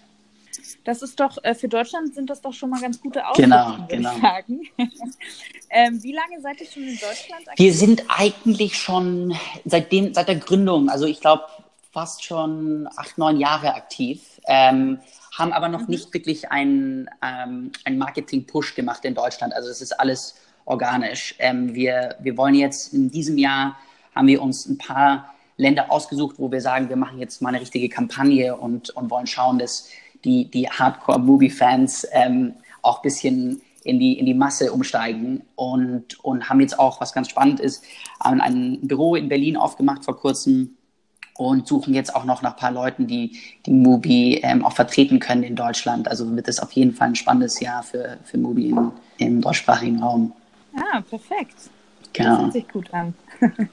Das 0.84 1.02
ist 1.02 1.20
doch, 1.20 1.38
äh, 1.44 1.54
für 1.54 1.68
Deutschland 1.68 2.14
sind 2.14 2.28
das 2.28 2.40
doch 2.40 2.52
schon 2.52 2.70
mal 2.70 2.80
ganz 2.80 3.00
gute 3.00 3.22
Genau, 3.36 3.56
Aussichten, 3.56 3.80
würde 3.82 3.96
genau. 3.96 4.12
ich 4.14 4.20
sagen. 4.22 4.60
ähm, 5.70 6.02
wie 6.02 6.12
lange 6.12 6.40
seid 6.40 6.60
ihr 6.60 6.66
schon 6.66 6.82
in 6.82 6.94
Deutschland? 6.98 7.48
aktiv? 7.48 7.64
Wir 7.64 7.74
sind 7.74 8.04
eigentlich 8.08 8.76
schon 8.76 9.36
seitdem, 9.64 10.12
seit 10.14 10.28
der 10.28 10.36
Gründung, 10.36 10.88
also 10.88 11.06
ich 11.06 11.20
glaube 11.20 11.44
fast 11.92 12.24
schon 12.24 12.88
acht, 12.96 13.18
neun 13.18 13.38
Jahre 13.38 13.74
aktiv, 13.74 14.40
ähm, 14.46 14.98
haben 15.32 15.52
aber 15.52 15.68
noch 15.68 15.88
nicht 15.88 16.12
wirklich 16.12 16.50
einen, 16.50 17.08
ähm, 17.22 17.72
einen 17.84 17.98
Marketing-Push 17.98 18.74
gemacht 18.74 19.04
in 19.04 19.14
Deutschland. 19.14 19.54
Also 19.54 19.70
es 19.70 19.80
ist 19.80 19.98
alles 19.98 20.36
organisch. 20.66 21.34
Ähm, 21.38 21.74
wir, 21.74 22.16
wir 22.20 22.36
wollen 22.36 22.54
jetzt 22.54 22.92
in 22.92 23.10
diesem 23.10 23.38
Jahr, 23.38 23.76
haben 24.14 24.26
wir 24.26 24.42
uns 24.42 24.66
ein 24.66 24.78
paar 24.78 25.34
Länder 25.56 25.90
ausgesucht, 25.90 26.36
wo 26.38 26.50
wir 26.52 26.60
sagen, 26.60 26.88
wir 26.88 26.96
machen 26.96 27.18
jetzt 27.18 27.40
mal 27.40 27.48
eine 27.48 27.60
richtige 27.60 27.88
Kampagne 27.88 28.56
und, 28.56 28.90
und 28.90 29.10
wollen 29.10 29.26
schauen, 29.26 29.58
dass 29.58 29.88
die, 30.24 30.50
die 30.50 30.68
Hardcore-Movie-Fans 30.68 32.06
ähm, 32.12 32.54
auch 32.82 32.98
ein 32.98 33.02
bisschen 33.02 33.62
in 33.84 33.98
die, 33.98 34.18
in 34.18 34.26
die 34.26 34.34
Masse 34.34 34.72
umsteigen 34.72 35.42
und, 35.56 36.22
und 36.24 36.48
haben 36.48 36.60
jetzt 36.60 36.78
auch, 36.78 37.00
was 37.00 37.12
ganz 37.12 37.28
spannend 37.30 37.58
ist, 37.58 37.84
ein 38.20 38.78
Büro 38.82 39.16
in 39.16 39.28
Berlin 39.28 39.56
aufgemacht 39.56 40.04
vor 40.04 40.16
kurzem 40.16 40.76
und 41.48 41.66
suchen 41.66 41.94
jetzt 41.94 42.14
auch 42.14 42.24
noch 42.24 42.42
nach 42.42 42.52
ein 42.52 42.58
paar 42.58 42.72
Leuten, 42.72 43.06
die 43.06 43.38
die 43.66 43.70
Mubi 43.72 44.40
ähm, 44.42 44.64
auch 44.64 44.72
vertreten 44.72 45.18
können 45.18 45.42
in 45.42 45.56
Deutschland. 45.56 46.08
Also 46.08 46.34
wird 46.34 46.48
es 46.48 46.58
auf 46.60 46.72
jeden 46.72 46.92
Fall 46.94 47.08
ein 47.08 47.14
spannendes 47.16 47.60
Jahr 47.60 47.82
für, 47.82 48.18
für 48.24 48.38
Mubi 48.38 48.70
im, 48.70 48.92
im 49.18 49.40
deutschsprachigen 49.40 50.00
Raum. 50.02 50.32
Ah, 50.76 51.00
perfekt. 51.00 51.54
Das 51.56 51.70
Genau. 52.12 52.42
hört 52.42 52.52
sich 52.52 52.68
gut 52.68 52.92
an. 52.92 53.14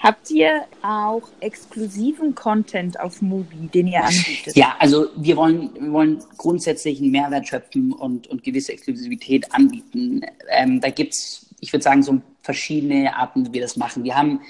Habt 0.00 0.30
ihr 0.30 0.62
auch 0.82 1.22
exklusiven 1.40 2.34
Content 2.34 2.98
auf 3.00 3.22
Mubi, 3.22 3.68
den 3.72 3.86
ihr 3.86 4.04
anbietet? 4.04 4.56
Ja, 4.56 4.74
also 4.78 5.06
wir 5.16 5.36
wollen, 5.36 5.70
wir 5.78 5.92
wollen 5.92 6.22
grundsätzlich 6.36 7.00
einen 7.00 7.10
Mehrwert 7.10 7.48
schöpfen 7.48 7.92
und, 7.92 8.26
und 8.26 8.42
gewisse 8.42 8.72
Exklusivität 8.72 9.52
anbieten. 9.54 10.22
Ähm, 10.50 10.80
da 10.80 10.90
gibt's, 10.90 11.46
ich 11.60 11.72
würde 11.72 11.82
sagen, 11.82 12.02
so 12.02 12.20
verschiedene 12.42 13.16
Arten, 13.16 13.46
wie 13.46 13.52
wir 13.54 13.62
das 13.62 13.76
machen. 13.76 14.04
Wir 14.04 14.16
haben 14.16 14.40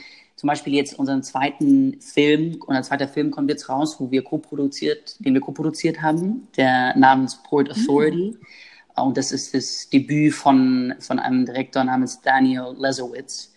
zum 0.45 0.49
Beispiel 0.49 0.75
jetzt 0.75 0.99
unseren 0.99 1.23
zweiten 1.23 1.99
Film, 2.03 2.61
unser 2.67 2.83
zweiter 2.83 3.09
Film 3.09 3.31
kommt 3.31 3.49
jetzt 3.49 3.67
raus, 3.71 3.97
wo 3.99 4.11
wir 4.11 4.23
co-produziert, 4.23 5.17
den 5.21 5.33
wir 5.33 5.41
co-produziert 5.41 6.03
haben, 6.03 6.49
der 6.59 6.95
namens 6.99 7.43
Port 7.45 7.71
Authority. 7.71 8.37
Mhm. 8.37 9.03
Und 9.03 9.17
das 9.17 9.33
ist 9.33 9.55
das 9.55 9.89
Debüt 9.89 10.35
von, 10.35 10.97
von 10.99 11.19
einem 11.19 11.47
Direktor 11.47 11.83
namens 11.83 12.21
Daniel 12.21 12.77
Lesowitz. 12.79 13.55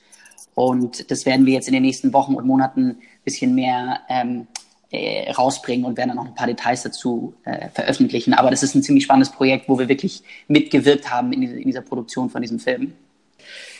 Und 0.56 1.12
das 1.12 1.26
werden 1.26 1.45
wir 1.45 1.56
jetzt 1.56 1.67
in 1.67 1.73
den 1.73 1.84
nächsten 1.84 2.13
Wochen 2.13 2.36
und 2.36 2.47
Monaten 2.47 2.91
ein 2.91 2.97
bisschen 3.26 3.54
mehr 3.54 4.00
ähm, 4.08 4.47
äh, 4.89 5.30
rausbringen 5.32 5.86
und 5.86 5.97
werden 5.97 6.12
dann 6.12 6.19
auch 6.19 6.28
ein 6.28 6.36
paar 6.36 6.47
Details 6.47 6.84
dazu 6.84 7.34
äh, 7.43 7.67
veröffentlichen. 7.67 8.34
Aber 8.34 8.50
das 8.50 8.63
ist 8.63 8.76
ein 8.76 8.82
ziemlich 8.82 9.04
spannendes 9.04 9.34
Projekt, 9.34 9.67
wo 9.67 9.78
wir 9.78 9.89
wirklich 9.89 10.23
mitgewirkt 10.47 11.12
haben 11.12 11.34
in, 11.34 11.43
in 11.43 11.65
dieser 11.65 11.82
Produktion 11.82 12.30
von 12.30 12.41
diesem 12.41 12.60
Film. 12.60 12.93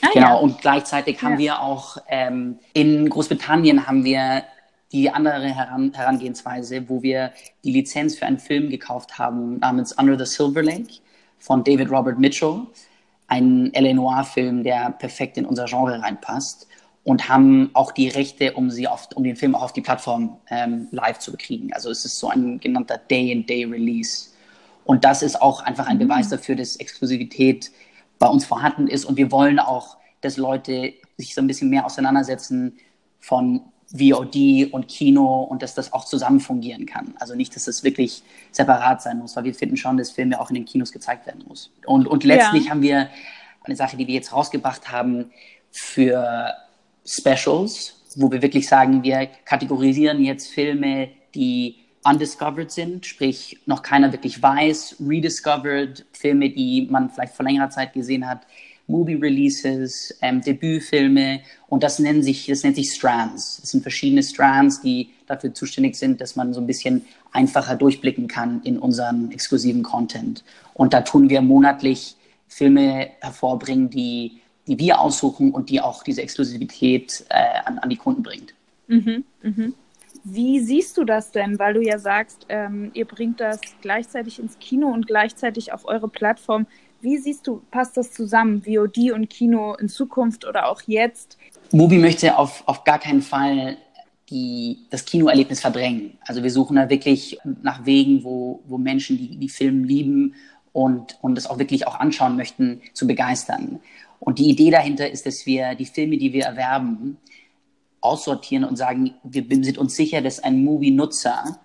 Ah, 0.02 0.10
genau, 0.14 0.28
ja. 0.28 0.34
und 0.36 0.62
gleichzeitig 0.62 1.22
haben 1.22 1.34
ja. 1.34 1.40
wir 1.40 1.62
auch 1.62 1.98
ähm, 2.08 2.60
in 2.74 3.10
Großbritannien 3.10 3.88
haben 3.88 4.04
wir 4.04 4.44
die 4.92 5.10
andere 5.10 5.54
Heran 5.54 5.92
Herangehensweise, 5.94 6.88
wo 6.90 7.02
wir 7.04 7.34
die 7.64 7.72
Lizenz 7.72 8.18
für 8.18 8.26
einen 8.26 8.40
Film 8.40 8.70
gekauft 8.70 9.18
haben 9.18 9.60
namens 9.60 9.92
Under 9.94 10.18
the 10.18 10.26
Silver 10.26 10.64
Lake 10.64 10.94
von 11.40 11.64
David 11.64 11.92
Robert 11.92 12.20
Mitchell, 12.20 12.62
ein 13.28 13.74
L.A. 13.74 13.94
Noir-Film, 13.94 14.64
der 14.64 14.92
perfekt 14.92 15.38
in 15.38 15.46
unser 15.46 15.66
Genre 15.66 16.02
reinpasst 16.02 16.68
und 17.04 17.30
haben 17.30 17.70
auch 17.74 17.92
die 17.92 18.10
Rechte, 18.10 18.54
um 18.54 18.70
sie 18.70 18.88
auf, 18.88 19.08
um 19.16 19.24
den 19.24 19.36
Film 19.36 19.56
auch 19.56 19.64
auf 19.64 19.74
die 19.74 19.82
Plattform 19.82 20.38
ähm, 20.50 20.88
live 20.92 21.20
zu 21.20 21.32
bekriegen. 21.32 21.72
Also 21.74 21.90
es 21.90 22.04
ist 22.04 22.20
so 22.20 22.30
ein 22.30 22.60
genannter 22.60 22.98
Day-in-Day-Release. 22.98 24.30
Und 24.84 25.06
das 25.06 25.22
ist 25.22 25.42
auch 25.42 25.62
einfach 25.62 25.88
ein 25.88 25.98
mhm. 25.98 26.08
Beweis 26.08 26.30
dafür, 26.30 26.56
dass 26.56 26.76
Exklusivität 26.76 27.72
bei 28.20 28.28
uns 28.28 28.46
vorhanden 28.46 28.88
ist. 28.88 29.06
Und 29.06 29.18
wir 29.18 29.32
wollen 29.32 29.60
auch, 29.60 29.98
dass 30.22 30.38
Leute 30.38 30.94
sich 31.18 31.34
so 31.34 31.42
ein 31.42 31.48
bisschen 31.48 31.70
mehr 31.70 31.86
auseinandersetzen 31.86 32.78
von 33.20 33.62
VOD 33.96 34.72
und 34.72 34.88
Kino 34.88 35.44
und 35.44 35.62
dass 35.62 35.74
das 35.74 35.94
auch 35.94 36.06
zusammen 36.06 36.40
fungieren 36.40 36.86
kann. 36.86 37.14
Also 37.20 37.36
nicht, 37.36 37.56
dass 37.56 37.66
das 37.66 37.84
wirklich 37.84 38.22
separat 38.52 39.02
sein 39.02 39.20
muss, 39.20 39.36
weil 39.36 39.46
wir 39.46 39.54
finden 39.54 39.78
schon, 39.78 39.98
dass 39.98 40.12
Filme 40.12 40.40
auch 40.40 40.50
in 40.50 40.56
den 40.56 40.66
Kinos 40.66 40.92
gezeigt 40.92 41.26
werden 41.26 41.46
muss. 41.48 41.72
Und, 41.86 42.08
und 42.08 42.24
letztlich 42.24 42.66
ja. 42.66 42.72
haben 42.72 42.82
wir 42.82 43.10
eine 43.64 43.76
Sache, 43.76 43.96
die 43.98 44.08
wir 44.08 44.16
jetzt 44.16 44.34
rausgebracht 44.34 44.92
haben 44.92 45.32
für 45.72 46.54
Specials, 47.06 48.02
wo 48.16 48.32
wir 48.32 48.42
wirklich 48.42 48.68
sagen, 48.68 49.04
wir 49.04 49.28
kategorisieren 49.46 50.24
jetzt 50.24 50.48
Filme, 50.48 51.10
die 51.34 51.87
undiscovered 52.04 52.72
sind, 52.72 53.06
sprich 53.06 53.60
noch 53.66 53.82
keiner 53.82 54.12
wirklich 54.12 54.42
weiß, 54.42 54.98
rediscovered, 55.06 56.06
Filme, 56.14 56.50
die 56.50 56.88
man 56.90 57.10
vielleicht 57.10 57.34
vor 57.34 57.46
längerer 57.46 57.70
Zeit 57.70 57.94
gesehen 57.94 58.28
hat, 58.28 58.42
Movie-Releases, 58.88 60.18
ähm, 60.22 60.42
Debütfilme 60.42 61.42
und 61.68 61.84
das 61.84 62.00
nennen 62.00 62.24
sich, 62.24 62.48
das 62.48 62.64
nennt 62.64 62.78
sich 62.78 62.92
Strands. 62.92 63.60
Das 63.62 63.72
sind 63.72 63.82
verschiedene 63.82 64.24
Strands, 64.24 64.82
die 64.82 65.10
dafür 65.28 65.54
zuständig 65.54 65.96
sind, 65.96 66.22
dass 66.22 66.36
man 66.36 66.54
so 66.54 66.62
ein 66.62 66.68
bisschen 66.68 67.06
einfacher 67.34 67.76
durchblicken 67.76 68.28
kann 68.28 68.62
in 68.64 68.80
unseren 68.80 69.32
exklusiven 69.32 69.84
Content. 69.84 70.44
Und 70.74 70.94
da 70.94 71.02
tun 71.02 71.30
wir 71.30 71.42
monatlich 71.42 72.16
Filme 72.48 73.10
hervorbringen, 73.20 73.90
die, 73.90 74.40
die 74.68 74.80
wir 74.80 75.02
aussuchen 75.02 75.52
und 75.52 75.70
die 75.70 75.82
auch 75.82 76.04
diese 76.04 76.22
Exklusivität 76.22 77.26
äh, 77.30 77.60
an, 77.66 77.80
an 77.80 77.90
die 77.90 77.98
Kunden 77.98 78.24
bringt. 78.24 78.54
Mhm, 78.88 79.26
mhm. 79.44 79.74
Wie 80.30 80.60
siehst 80.60 80.98
du 80.98 81.06
das 81.06 81.32
denn? 81.32 81.58
Weil 81.58 81.74
du 81.74 81.82
ja 81.82 82.00
sagst, 82.00 82.46
ähm, 82.50 82.92
ihr 82.94 83.06
bringt 83.06 83.40
das 83.40 83.62
gleichzeitig 83.82 84.40
ins 84.40 84.60
Kino 84.60 84.88
und 84.88 85.08
gleichzeitig 85.08 85.72
auf 85.72 85.86
eure 85.86 86.10
Plattform. 86.10 86.68
Wie 87.00 87.18
siehst 87.18 87.48
du, 87.48 87.62
passt 87.72 87.96
das 87.96 88.12
zusammen, 88.12 88.64
VOD 88.64 89.12
und 89.14 89.30
Kino 89.30 89.76
in 89.76 89.88
Zukunft 89.88 90.46
oder 90.46 90.68
auch 90.68 90.82
jetzt? 90.86 91.38
Mubi 91.72 91.98
möchte 91.98 92.38
auf, 92.38 92.64
auf 92.66 92.84
gar 92.84 93.00
keinen 93.00 93.22
Fall 93.22 93.78
die, 94.30 94.80
das 94.90 95.06
Kinoerlebnis 95.06 95.62
verdrängen. 95.62 96.18
Also 96.26 96.44
wir 96.44 96.52
suchen 96.52 96.76
da 96.76 96.90
wirklich 96.90 97.40
nach 97.62 97.86
Wegen, 97.86 98.26
wo, 98.26 98.62
wo 98.68 98.78
Menschen, 98.78 99.18
die 99.18 99.38
die 99.38 99.50
Filme 99.50 99.86
lieben 99.86 100.36
und, 100.74 101.18
und 101.22 101.36
das 101.36 101.48
auch 101.48 101.58
wirklich 101.58 101.88
auch 101.88 101.96
anschauen 101.96 102.36
möchten, 102.36 102.82
zu 102.94 103.08
begeistern. 103.08 103.80
Und 104.20 104.40
die 104.40 104.50
Idee 104.50 104.72
dahinter 104.72 105.10
ist, 105.10 105.26
dass 105.26 105.46
wir 105.46 105.76
die 105.76 105.86
Filme, 105.86 106.18
die 106.18 106.34
wir 106.34 106.44
erwerben, 106.44 107.18
aussortieren 108.02 108.64
und 108.64 108.76
sagen, 108.76 109.14
wir 109.24 109.44
sind 109.50 109.78
uns 109.78 109.96
sicher, 109.96 110.22
dass 110.22 110.40
ein 110.40 110.64
Movie-Nutzer 110.64 111.60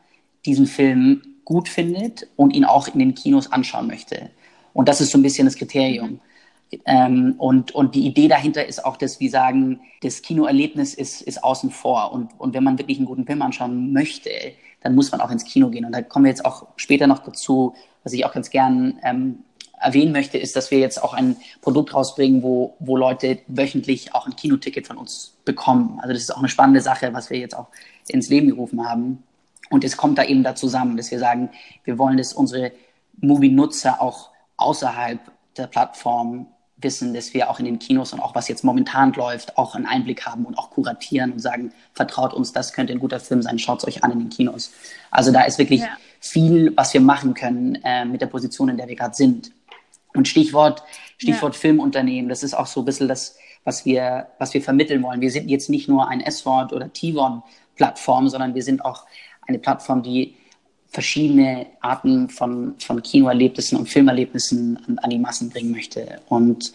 diesen 0.44 0.66
Film 0.66 1.22
gut 1.44 1.68
findet 1.68 2.28
und 2.36 2.54
ihn 2.54 2.64
auch 2.64 2.88
in 2.88 2.98
den 2.98 3.14
Kinos 3.14 3.50
anschauen 3.50 3.86
möchte. 3.86 4.30
Und 4.72 4.88
das 4.88 5.00
ist 5.00 5.10
so 5.10 5.18
ein 5.18 5.22
bisschen 5.22 5.46
das 5.46 5.56
Kriterium. 5.56 6.20
Ähm, 6.86 7.34
und, 7.36 7.72
und 7.72 7.94
die 7.94 8.06
Idee 8.06 8.28
dahinter 8.28 8.66
ist 8.66 8.84
auch, 8.84 8.96
dass 8.96 9.20
wir 9.20 9.30
sagen, 9.30 9.80
das 10.00 10.22
Kinoerlebnis 10.22 10.94
ist, 10.94 11.20
ist 11.22 11.44
außen 11.44 11.70
vor. 11.70 12.12
Und, 12.12 12.30
und 12.38 12.54
wenn 12.54 12.64
man 12.64 12.78
wirklich 12.78 12.98
einen 12.98 13.06
guten 13.06 13.26
Film 13.26 13.42
anschauen 13.42 13.92
möchte, 13.92 14.30
dann 14.80 14.94
muss 14.94 15.12
man 15.12 15.20
auch 15.20 15.30
ins 15.30 15.44
Kino 15.44 15.68
gehen. 15.68 15.84
Und 15.84 15.92
da 15.92 16.02
kommen 16.02 16.24
wir 16.24 16.30
jetzt 16.30 16.44
auch 16.44 16.66
später 16.76 17.06
noch 17.06 17.18
dazu, 17.18 17.74
was 18.02 18.12
ich 18.14 18.24
auch 18.24 18.32
ganz 18.32 18.50
gern 18.50 18.98
ähm, 19.02 19.40
erwähnen 19.78 20.12
möchte, 20.12 20.38
ist, 20.38 20.56
dass 20.56 20.70
wir 20.70 20.78
jetzt 20.78 21.02
auch 21.02 21.12
ein 21.12 21.36
Produkt 21.60 21.94
rausbringen, 21.94 22.42
wo, 22.42 22.74
wo 22.78 22.96
Leute 22.96 23.40
wöchentlich 23.48 24.14
auch 24.14 24.26
ein 24.26 24.36
Kinoticket 24.36 24.86
von 24.86 24.96
uns 24.96 25.31
bekommen. 25.44 25.98
Also 26.00 26.12
das 26.12 26.22
ist 26.22 26.30
auch 26.30 26.38
eine 26.38 26.48
spannende 26.48 26.80
Sache, 26.80 27.12
was 27.12 27.30
wir 27.30 27.38
jetzt 27.38 27.56
auch 27.56 27.68
ins 28.08 28.28
Leben 28.28 28.48
gerufen 28.48 28.86
haben. 28.88 29.22
Und 29.70 29.84
es 29.84 29.96
kommt 29.96 30.18
da 30.18 30.24
eben 30.24 30.42
da 30.42 30.54
zusammen, 30.54 30.96
dass 30.96 31.10
wir 31.10 31.18
sagen, 31.18 31.50
wir 31.84 31.98
wollen, 31.98 32.16
dass 32.16 32.32
unsere 32.32 32.72
Movie-Nutzer 33.20 34.00
auch 34.00 34.30
außerhalb 34.56 35.20
der 35.56 35.66
Plattform 35.66 36.46
wissen, 36.82 37.14
dass 37.14 37.32
wir 37.32 37.48
auch 37.48 37.58
in 37.58 37.64
den 37.64 37.78
Kinos 37.78 38.12
und 38.12 38.20
auch 38.20 38.34
was 38.34 38.48
jetzt 38.48 38.64
momentan 38.64 39.12
läuft, 39.12 39.56
auch 39.56 39.74
einen 39.74 39.86
Einblick 39.86 40.26
haben 40.26 40.44
und 40.44 40.58
auch 40.58 40.70
kuratieren 40.70 41.32
und 41.32 41.38
sagen, 41.38 41.72
vertraut 41.94 42.34
uns, 42.34 42.52
das 42.52 42.72
könnte 42.72 42.92
ein 42.92 42.98
guter 42.98 43.20
Film 43.20 43.42
sein, 43.42 43.58
schaut 43.58 43.78
es 43.78 43.86
euch 43.86 44.04
an 44.04 44.12
in 44.12 44.18
den 44.18 44.28
Kinos. 44.30 44.72
Also 45.10 45.32
da 45.32 45.42
ist 45.42 45.58
wirklich 45.58 45.80
ja. 45.80 45.88
viel, 46.20 46.72
was 46.76 46.92
wir 46.92 47.00
machen 47.00 47.34
können 47.34 47.76
äh, 47.84 48.04
mit 48.04 48.20
der 48.20 48.26
Position, 48.26 48.68
in 48.68 48.76
der 48.76 48.88
wir 48.88 48.96
gerade 48.96 49.14
sind. 49.14 49.52
Und 50.14 50.28
Stichwort, 50.28 50.82
Stichwort 51.16 51.54
ja. 51.54 51.60
Filmunternehmen, 51.60 52.28
das 52.28 52.42
ist 52.42 52.54
auch 52.54 52.66
so 52.66 52.82
ein 52.82 52.84
bisschen 52.84 53.08
das, 53.08 53.36
was 53.64 53.84
wir, 53.84 54.28
was 54.38 54.54
wir 54.54 54.62
vermitteln 54.62 55.02
wollen. 55.02 55.20
Wir 55.20 55.30
sind 55.30 55.48
jetzt 55.48 55.70
nicht 55.70 55.88
nur 55.88 56.08
ein 56.08 56.20
S-Wort 56.20 56.72
oder 56.72 56.92
T-Wort-Plattform, 56.92 58.28
sondern 58.28 58.54
wir 58.54 58.62
sind 58.62 58.84
auch 58.84 59.04
eine 59.46 59.58
Plattform, 59.58 60.02
die 60.02 60.34
verschiedene 60.88 61.66
Arten 61.80 62.28
von, 62.28 62.74
von 62.78 63.02
Kinoerlebnissen 63.02 63.78
und 63.78 63.88
Filmerlebnissen 63.88 64.78
an, 64.86 64.98
an 64.98 65.10
die 65.10 65.18
Massen 65.18 65.48
bringen 65.48 65.70
möchte. 65.70 66.20
Und 66.28 66.72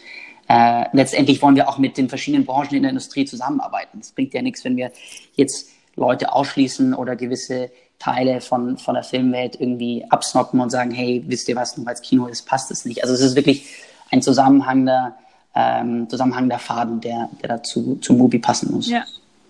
äh, 0.49 0.85
letztendlich 0.93 1.41
wollen 1.41 1.55
wir 1.55 1.69
auch 1.69 1.77
mit 1.77 1.97
den 1.97 2.09
verschiedenen 2.09 2.45
Branchen 2.45 2.75
in 2.75 2.83
der 2.83 2.91
Industrie 2.91 3.25
zusammenarbeiten. 3.25 3.99
Es 3.99 4.11
bringt 4.11 4.33
ja 4.33 4.41
nichts, 4.41 4.63
wenn 4.63 4.75
wir 4.75 4.91
jetzt 5.35 5.69
Leute 5.95 6.33
ausschließen 6.33 6.93
oder 6.93 7.15
gewisse 7.15 7.69
Teile 7.99 8.41
von, 8.41 8.77
von 8.77 8.93
der 8.93 9.03
Filmwelt 9.03 9.59
irgendwie 9.59 10.05
absnoppen 10.09 10.59
und 10.59 10.69
sagen, 10.69 10.91
hey, 10.91 11.23
wisst 11.27 11.49
ihr 11.49 11.55
was, 11.55 11.77
nur 11.77 11.85
weil 11.85 11.95
es 11.95 12.01
Kino 12.01 12.27
ist, 12.27 12.47
passt 12.47 12.71
es 12.71 12.85
nicht. 12.85 13.03
Also 13.03 13.13
es 13.13 13.21
ist 13.21 13.35
wirklich 13.35 13.67
ein 14.11 14.21
zusammenhangender, 14.21 15.17
ähm, 15.57 16.07
zusammenhangender 16.07 16.59
Faden, 16.59 17.01
der, 17.01 17.29
der 17.41 17.49
dazu 17.49 17.97
zu 17.99 18.13
Movie 18.13 18.37
passen 18.37 18.71
muss. 18.71 18.89
Ja. 18.89 19.03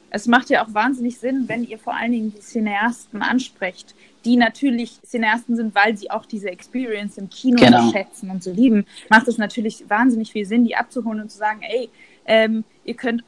Es 0.09 0.25
macht 0.25 0.49
ja 0.49 0.63
auch 0.65 0.73
wahnsinnig 0.73 1.17
Sinn, 1.17 1.43
wenn 1.47 1.65
ihr 1.65 1.77
vor 1.77 1.93
allen 1.93 2.13
Dingen 2.13 2.33
die 2.33 2.39
Cineasten 2.39 3.21
ansprecht, 3.21 3.93
die 4.23 4.37
natürlich 4.37 5.01
Cineasten 5.05 5.57
sind, 5.57 5.75
weil 5.75 5.97
sie 5.97 6.09
auch 6.09 6.25
diese 6.25 6.49
Experience 6.49 7.17
im 7.17 7.29
Kino 7.29 7.57
genau. 7.61 7.91
schätzen 7.91 8.29
und 8.29 8.41
so 8.41 8.51
lieben, 8.51 8.85
macht 9.09 9.27
es 9.27 9.37
natürlich 9.37 9.83
wahnsinnig 9.89 10.31
viel 10.31 10.45
Sinn, 10.45 10.63
die 10.63 10.77
abzuholen 10.77 11.21
und 11.21 11.29
zu 11.29 11.37
sagen, 11.37 11.59
ey, 11.61 11.89
ähm, 12.25 12.63
ihr 12.85 12.93
könnt 12.93 13.25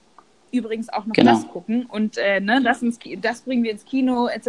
übrigens 0.52 0.88
auch 0.88 1.06
noch 1.06 1.14
genau. 1.14 1.34
das 1.34 1.48
gucken 1.50 1.86
und 1.86 2.18
äh, 2.18 2.40
ne, 2.40 2.62
das, 2.64 2.82
ins, 2.82 2.98
das 3.22 3.42
bringen 3.42 3.64
wir 3.64 3.72
ins 3.72 3.84
Kino 3.84 4.28
etc. 4.28 4.48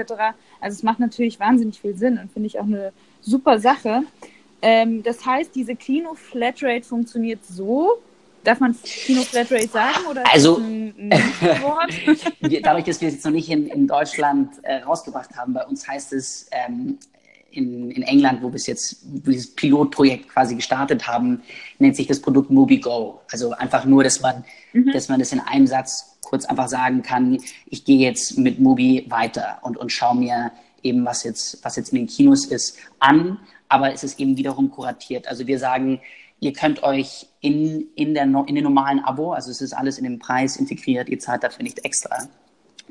Also 0.61 0.77
es 0.77 0.83
macht 0.85 1.01
natürlich 1.01 1.41
wahnsinnig 1.41 1.81
viel 1.81 1.97
Sinn 1.97 2.17
und 2.17 2.33
finde 2.33 2.47
ich 2.47 2.61
auch 2.61 2.65
eine 2.65 2.93
super 3.21 3.59
Sache. 3.59 4.05
Ähm, 4.63 5.03
das 5.03 5.27
heißt, 5.27 5.55
diese 5.55 5.75
Kino-Flatrate 5.75 6.85
funktioniert 6.85 7.45
so, 7.45 7.99
Darf 8.45 8.61
man 8.61 8.75
Kino 8.83 9.23
Flatrate 9.23 9.69
sagen 9.69 10.07
oder 10.11 10.25
also, 10.33 10.57
ein, 10.57 11.11
dadurch, 12.63 12.85
dass 12.85 13.01
wir 13.01 13.09
es 13.09 13.15
jetzt 13.15 13.25
noch 13.25 13.33
nicht 13.33 13.51
in, 13.51 13.67
in 13.67 13.87
Deutschland 13.87 14.53
äh, 14.63 14.77
rausgebracht 14.77 15.37
haben, 15.37 15.53
bei 15.53 15.65
uns 15.67 15.87
heißt 15.87 16.13
es 16.15 16.49
ähm, 16.51 16.99
in, 17.51 17.91
in 17.91 18.03
England, 18.03 18.43
wo 18.43 18.49
wir 18.49 18.57
es 18.57 18.67
jetzt 18.67 18.99
dieses 19.03 19.55
Pilotprojekt 19.55 20.29
quasi 20.29 20.55
gestartet 20.55 21.07
haben, 21.07 21.43
nennt 21.79 21.97
sich 21.97 22.07
das 22.07 22.21
Produkt 22.21 22.51
MobiGo. 22.51 23.21
Also 23.31 23.53
einfach 23.53 23.85
nur, 23.85 24.05
dass 24.05 24.21
man, 24.21 24.45
mhm. 24.73 24.93
dass 24.93 25.09
man 25.09 25.19
das 25.19 25.33
in 25.33 25.41
einem 25.41 25.67
Satz 25.67 26.19
kurz 26.23 26.45
einfach 26.45 26.69
sagen 26.69 27.03
kann, 27.03 27.39
ich 27.67 27.85
gehe 27.85 27.99
jetzt 27.99 28.39
mit 28.39 28.61
Mobi 28.61 29.07
weiter 29.09 29.59
und, 29.63 29.77
und 29.77 29.91
schaue 29.91 30.17
mir 30.17 30.53
eben, 30.83 31.05
was 31.05 31.25
jetzt, 31.25 31.65
was 31.65 31.77
jetzt 31.77 31.93
in 31.93 31.99
den 31.99 32.07
Kinos 32.07 32.47
ist, 32.47 32.79
an. 33.01 33.39
Aber 33.69 33.93
es 33.93 34.03
ist 34.03 34.19
eben 34.19 34.37
wiederum 34.37 34.71
kuratiert. 34.71 35.29
Also 35.29 35.47
wir 35.47 35.59
sagen, 35.59 36.01
Ihr 36.41 36.53
könnt 36.53 36.83
euch 36.83 37.27
in, 37.41 37.89
in, 37.95 38.15
der, 38.15 38.25
in 38.25 38.55
den 38.55 38.65
normalen 38.65 39.01
Abo, 39.01 39.33
also 39.33 39.51
es 39.51 39.61
ist 39.61 39.73
alles 39.73 39.99
in 39.99 40.05
den 40.05 40.19
Preis 40.19 40.57
integriert, 40.57 41.09
ihr 41.09 41.19
zahlt 41.19 41.43
dafür 41.43 41.63
nicht 41.63 41.85
extra, 41.85 42.29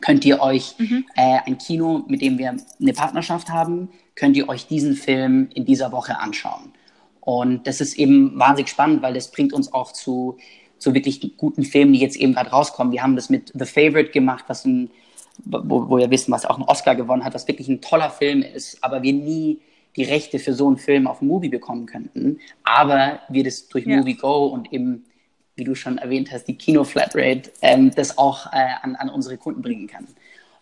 könnt 0.02 0.24
ihr 0.24 0.40
euch 0.40 0.76
mhm. 0.78 1.06
äh, 1.16 1.40
ein 1.46 1.58
Kino, 1.58 2.04
mit 2.08 2.22
dem 2.22 2.38
wir 2.38 2.56
eine 2.80 2.94
Partnerschaft 2.94 3.50
haben, 3.50 3.90
könnt 4.16 4.38
ihr 4.38 4.48
euch 4.48 4.68
diesen 4.68 4.96
Film 4.96 5.50
in 5.54 5.66
dieser 5.66 5.92
Woche 5.92 6.20
anschauen. 6.20 6.74
Und 7.22 7.68
das 7.68 7.82
ist 7.82 7.98
eben 7.98 8.38
wahnsinnig 8.40 8.70
spannend, 8.70 9.02
weil 9.02 9.14
das 9.14 9.32
bringt 9.32 9.54
uns 9.54 9.74
auch 9.74 9.92
zu 9.92 10.38
zu 10.80 10.94
wirklich 10.94 11.38
guten 11.38 11.64
Filmen, 11.64 11.94
die 11.94 12.00
jetzt 12.00 12.16
eben 12.16 12.34
gerade 12.34 12.50
rauskommen. 12.50 12.92
Wir 12.92 13.04
haben 13.04 13.16
das 13.16 13.30
mit 13.30 13.52
The 13.54 13.66
Favorite 13.66 14.12
gemacht, 14.12 14.46
was 14.48 14.66
ein, 14.66 14.90
wo, 15.46 15.90
wo 15.90 15.98
wir 15.98 16.10
wissen, 16.10 16.32
was 16.32 16.46
auch 16.46 16.56
einen 16.56 16.68
Oscar 16.68 16.96
gewonnen 16.96 17.24
hat, 17.24 17.34
was 17.34 17.48
wirklich 17.48 17.68
ein 17.68 17.82
toller 17.82 18.10
Film 18.10 18.42
ist, 18.42 18.84
aber 18.84 19.04
wir 19.04 19.14
nie 19.14 19.60
die 19.96 20.04
Rechte 20.04 20.40
für 20.40 20.54
so 20.54 20.68
einen 20.68 20.78
Film 20.78 21.08
auf 21.08 21.22
Movie 21.22 21.50
bekommen 21.50 21.86
könnten. 21.86 22.40
Aber 22.64 23.20
wir 23.30 23.44
das 23.44 23.68
durch 23.68 23.86
ja. 23.86 23.98
Movie 23.98 24.16
Go 24.16 24.48
und 24.48 24.72
eben, 24.72 25.06
wie 25.56 25.64
du 25.64 25.76
schon 25.76 25.98
erwähnt 25.98 26.32
hast, 26.32 26.46
die 26.46 26.56
Kino-Flatrate, 26.56 27.52
ähm, 27.62 27.92
das 27.96 28.18
auch 28.18 28.48
äh, 28.54 28.70
an, 28.82 28.96
an 28.96 29.10
unsere 29.10 29.38
Kunden 29.38 29.62
bringen 29.62 29.88
kann. 29.88 30.08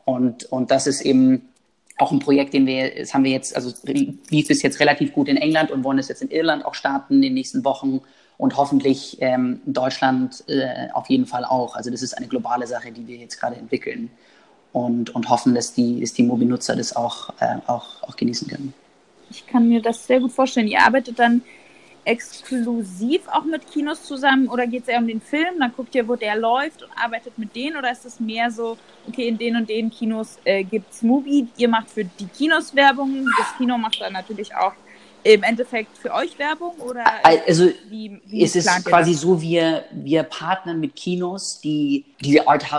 Und, 0.06 0.46
und 0.46 0.72
das 0.72 0.88
ist 0.88 1.02
eben 1.02 1.50
auch 1.98 2.12
ein 2.12 2.20
Projekt, 2.20 2.54
den 2.54 2.66
wir, 2.66 2.96
das 2.96 3.14
haben 3.14 3.24
wir 3.24 3.32
jetzt, 3.32 3.56
also 3.56 3.74
lief 3.86 4.50
es 4.50 4.62
jetzt 4.62 4.80
relativ 4.80 5.14
gut 5.14 5.28
in 5.28 5.38
England 5.38 5.72
und 5.72 5.84
wollen 5.84 6.00
es 6.00 6.08
jetzt 6.08 6.22
in 6.22 6.30
Irland 6.30 6.66
auch 6.66 6.76
starten 6.76 7.16
in 7.16 7.22
den 7.24 7.34
nächsten 7.34 7.66
Wochen 7.66 8.02
und 8.38 8.56
hoffentlich 8.56 9.18
ähm, 9.20 9.62
in 9.66 9.74
Deutschland 9.74 10.44
äh, 10.48 10.90
auf 10.94 11.10
jeden 11.10 11.26
Fall 11.26 11.44
auch. 11.44 11.76
Also 11.76 11.90
das 11.90 12.04
ist 12.04 12.16
eine 12.16 12.28
globale 12.28 12.68
Sache, 12.68 12.92
die 12.92 13.08
wir 13.08 13.18
jetzt 13.18 13.40
gerade 13.40 13.56
entwickeln 13.56 14.12
und, 14.74 15.14
und 15.16 15.30
hoffen, 15.30 15.56
dass 15.56 15.74
die, 15.74 16.02
dass 16.02 16.14
die 16.14 16.24
Mobilnutzer 16.24 16.76
das 16.76 16.96
auch, 16.96 17.30
äh, 17.40 17.58
auch, 17.66 18.04
auch 18.04 18.16
genießen 18.16 18.48
können. 18.48 18.74
Ich 19.30 19.46
kann 19.48 19.68
mir 19.68 19.82
das 19.82 20.08
sehr 20.08 20.20
gut 20.20 20.32
vorstellen. 20.32 20.68
Ihr 20.68 20.82
arbeitet 20.82 21.20
dann 21.20 21.42
exklusiv 22.08 23.28
auch 23.28 23.44
mit 23.44 23.70
Kinos 23.70 24.04
zusammen 24.04 24.48
oder 24.48 24.66
geht 24.66 24.84
es 24.84 24.88
eher 24.88 25.00
um 25.00 25.08
den 25.08 25.20
Film? 25.20 25.60
Dann 25.60 25.74
guckt 25.76 25.94
ihr, 25.94 26.08
wo 26.08 26.16
der 26.16 26.38
läuft 26.38 26.82
und 26.82 26.90
arbeitet 26.96 27.38
mit 27.38 27.54
denen 27.54 27.76
oder 27.76 27.92
ist 27.92 28.06
es 28.06 28.20
mehr 28.20 28.50
so, 28.50 28.78
okay, 29.08 29.28
in 29.28 29.38
den 29.38 29.58
und 29.58 29.70
den 29.70 29.90
Kinos 29.90 30.40
äh, 30.46 30.64
gibt 30.64 30.94
es 30.94 31.02
Movie, 31.02 31.48
ihr 31.58 31.68
macht 31.68 31.90
für 31.90 32.06
die 32.06 32.28
Kinos 32.28 32.74
Werbung, 32.74 33.26
das 33.38 33.58
Kino 33.58 33.78
macht 33.78 34.00
dann 34.00 34.14
natürlich 34.14 34.56
auch 34.56 34.72
im 35.24 35.44
Endeffekt 35.44 35.98
für 35.98 36.14
euch 36.14 36.40
Werbung 36.40 36.76
oder 36.78 37.04
also 37.24 37.70
wie, 37.90 38.22
wie 38.26 38.44
es 38.44 38.56
ist 38.56 38.70
quasi 38.86 39.14
so 39.14 39.42
wir 39.42 39.84
wir 39.92 40.24
partnern 40.24 40.80
mit 40.80 40.96
Kinos 40.96 41.60
die 41.60 42.06
diese 42.22 42.48
Art 42.48 42.72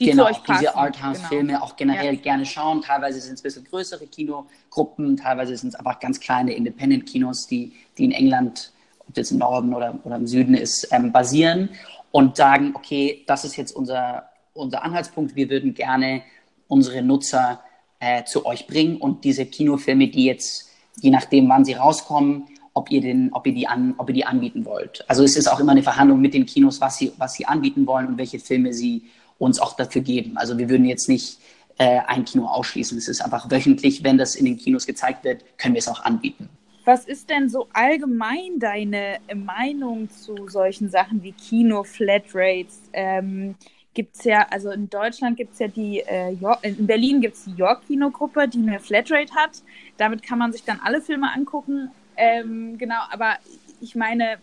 die 0.00 0.06
genau, 0.06 0.28
diese 0.28 0.74
Arthouse-Filme 0.74 1.52
genau. 1.52 1.64
auch 1.64 1.76
generell 1.76 2.14
ja. 2.14 2.20
gerne 2.20 2.44
schauen. 2.44 2.82
Teilweise 2.82 3.20
sind 3.20 3.34
es 3.34 3.40
ein 3.40 3.42
bisschen 3.44 3.64
größere 3.64 4.06
Kinogruppen, 4.06 5.16
teilweise 5.16 5.56
sind 5.56 5.68
es 5.68 5.74
einfach 5.76 6.00
ganz 6.00 6.18
kleine 6.18 6.52
Independent-Kinos, 6.54 7.46
die, 7.46 7.72
die 7.96 8.04
in 8.04 8.12
England, 8.12 8.72
ob 9.06 9.14
das 9.14 9.30
im 9.30 9.38
Norden 9.38 9.72
oder, 9.72 9.96
oder 10.02 10.16
im 10.16 10.26
Süden 10.26 10.54
ist, 10.54 10.88
ähm, 10.90 11.12
basieren 11.12 11.70
und 12.10 12.36
sagen, 12.36 12.72
okay, 12.74 13.22
das 13.26 13.44
ist 13.44 13.56
jetzt 13.56 13.70
unser, 13.74 14.30
unser 14.52 14.82
Anhaltspunkt, 14.82 15.36
wir 15.36 15.48
würden 15.48 15.74
gerne 15.74 16.22
unsere 16.66 17.02
Nutzer 17.02 17.60
äh, 18.00 18.24
zu 18.24 18.46
euch 18.46 18.66
bringen 18.66 18.96
und 18.96 19.24
diese 19.24 19.46
Kinofilme, 19.46 20.08
die 20.08 20.24
jetzt, 20.24 20.70
je 21.00 21.10
nachdem, 21.10 21.48
wann 21.48 21.64
sie 21.64 21.74
rauskommen, 21.74 22.46
ob 22.72 22.90
ihr, 22.90 23.00
den, 23.00 23.32
ob, 23.32 23.46
ihr 23.46 23.54
die 23.54 23.68
an, 23.68 23.94
ob 23.98 24.08
ihr 24.08 24.14
die 24.14 24.26
anbieten 24.26 24.64
wollt. 24.64 25.04
Also 25.08 25.22
es 25.22 25.36
ist 25.36 25.46
auch 25.46 25.60
immer 25.60 25.72
eine 25.72 25.84
Verhandlung 25.84 26.20
mit 26.20 26.34
den 26.34 26.44
Kinos, 26.46 26.80
was 26.80 26.98
sie, 26.98 27.12
was 27.18 27.34
sie 27.34 27.46
anbieten 27.46 27.86
wollen 27.86 28.08
und 28.08 28.18
welche 28.18 28.40
Filme 28.40 28.72
sie 28.72 29.04
uns 29.38 29.58
auch 29.60 29.76
dafür 29.76 30.02
geben. 30.02 30.36
Also 30.36 30.58
wir 30.58 30.68
würden 30.68 30.86
jetzt 30.86 31.08
nicht 31.08 31.38
äh, 31.78 32.00
ein 32.06 32.24
Kino 32.24 32.46
ausschließen. 32.46 32.96
Es 32.96 33.08
ist 33.08 33.20
einfach 33.20 33.50
wöchentlich, 33.50 34.04
wenn 34.04 34.18
das 34.18 34.36
in 34.36 34.44
den 34.44 34.56
Kinos 34.56 34.86
gezeigt 34.86 35.24
wird, 35.24 35.44
können 35.58 35.74
wir 35.74 35.80
es 35.80 35.88
auch 35.88 36.04
anbieten. 36.04 36.48
Was 36.84 37.06
ist 37.06 37.30
denn 37.30 37.48
so 37.48 37.66
allgemein 37.72 38.58
deine 38.58 39.18
Meinung 39.34 40.10
zu 40.10 40.48
solchen 40.48 40.90
Sachen 40.90 41.22
wie 41.22 41.32
Kino-Flatrates? 41.32 42.82
Ähm, 42.92 43.54
gibt 43.94 44.16
es 44.16 44.24
ja, 44.24 44.46
also 44.50 44.70
in 44.70 44.90
Deutschland 44.90 45.36
gibt 45.36 45.54
es 45.54 45.60
ja 45.60 45.68
die, 45.68 46.00
äh, 46.00 46.36
in 46.62 46.86
Berlin 46.86 47.20
gibt 47.22 47.36
es 47.36 47.44
die 47.44 47.54
York-Kinogruppe, 47.54 48.48
die 48.48 48.58
eine 48.58 48.80
Flatrate 48.80 49.34
hat. 49.34 49.62
Damit 49.96 50.22
kann 50.22 50.38
man 50.38 50.52
sich 50.52 50.64
dann 50.64 50.80
alle 50.84 51.00
Filme 51.00 51.32
angucken. 51.32 51.90
Ähm, 52.16 52.76
genau, 52.76 53.00
aber 53.10 53.36
ich 53.80 53.94
meine, 53.94 54.38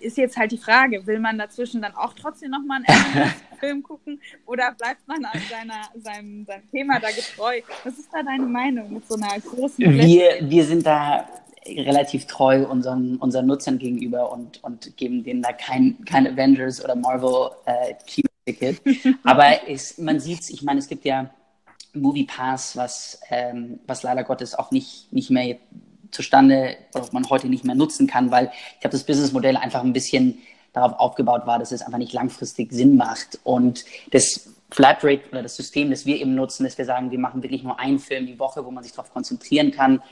ist 0.00 0.16
jetzt 0.16 0.36
halt 0.36 0.52
die 0.52 0.58
Frage, 0.58 1.06
will 1.06 1.18
man 1.18 1.38
dazwischen 1.38 1.82
dann 1.82 1.94
auch 1.94 2.14
trotzdem 2.14 2.50
nochmal 2.50 2.82
einen 2.86 3.32
Film 3.60 3.82
gucken 3.82 4.20
oder 4.46 4.72
bleibt 4.72 5.06
man 5.06 5.24
an 5.24 5.40
seiner, 5.50 5.82
seinem, 5.96 6.44
seinem 6.44 6.70
Thema 6.70 7.00
da 7.00 7.08
getreu? 7.08 7.60
Was 7.84 7.98
ist 7.98 8.08
da 8.12 8.22
deine 8.22 8.46
Meinung 8.46 8.92
mit 8.92 9.06
so 9.08 9.16
einer 9.16 9.38
großen 9.40 9.78
Wir, 9.78 10.38
wir 10.40 10.64
sind 10.64 10.86
da 10.86 11.26
relativ 11.66 12.26
treu 12.26 12.66
unseren, 12.66 13.16
unseren 13.16 13.46
Nutzern 13.46 13.78
gegenüber 13.78 14.32
und, 14.32 14.62
und 14.64 14.96
geben 14.96 15.24
denen 15.24 15.42
da 15.42 15.52
kein, 15.52 16.04
kein 16.04 16.26
Avengers 16.26 16.82
oder 16.82 16.94
Marvel 16.94 17.50
äh, 17.66 17.94
Kino-Ticket. 18.06 18.80
Aber 19.24 19.68
es, 19.68 19.98
man 19.98 20.20
sieht 20.20 20.40
es, 20.40 20.50
ich 20.50 20.62
meine, 20.62 20.78
es 20.78 20.88
gibt 20.88 21.04
ja 21.04 21.30
Movie 21.94 22.24
Pass, 22.24 22.76
was, 22.76 23.20
ähm, 23.30 23.80
was 23.86 24.02
leider 24.02 24.24
Gottes 24.24 24.54
auch 24.54 24.70
nicht, 24.70 25.12
nicht 25.12 25.30
mehr 25.30 25.56
zustande, 26.10 26.76
was 26.92 27.12
man 27.12 27.28
heute 27.28 27.48
nicht 27.48 27.64
mehr 27.64 27.74
nutzen 27.74 28.06
kann, 28.06 28.30
weil 28.30 28.50
ich 28.74 28.80
glaube, 28.80 28.92
das 28.92 29.04
Businessmodell 29.04 29.56
einfach 29.56 29.82
ein 29.82 29.92
bisschen 29.92 30.38
darauf 30.72 30.98
aufgebaut 30.98 31.46
war, 31.46 31.58
dass 31.58 31.72
es 31.72 31.82
einfach 31.82 31.98
nicht 31.98 32.12
langfristig 32.12 32.72
Sinn 32.72 32.96
macht. 32.96 33.38
Und 33.44 33.84
das 34.10 34.50
Flatrate 34.70 35.22
oder 35.30 35.42
das 35.42 35.56
System, 35.56 35.90
das 35.90 36.06
wir 36.06 36.20
eben 36.20 36.34
nutzen, 36.34 36.64
dass 36.64 36.76
wir 36.76 36.84
sagen, 36.84 37.10
wir 37.10 37.18
machen 37.18 37.42
wirklich 37.42 37.62
nur 37.62 37.78
einen 37.78 37.98
Film 37.98 38.26
die 38.26 38.38
Woche, 38.38 38.64
wo 38.64 38.70
man 38.70 38.84
sich 38.84 38.92
darauf 38.92 39.12
konzentrieren 39.12 39.70
kann 39.70 40.02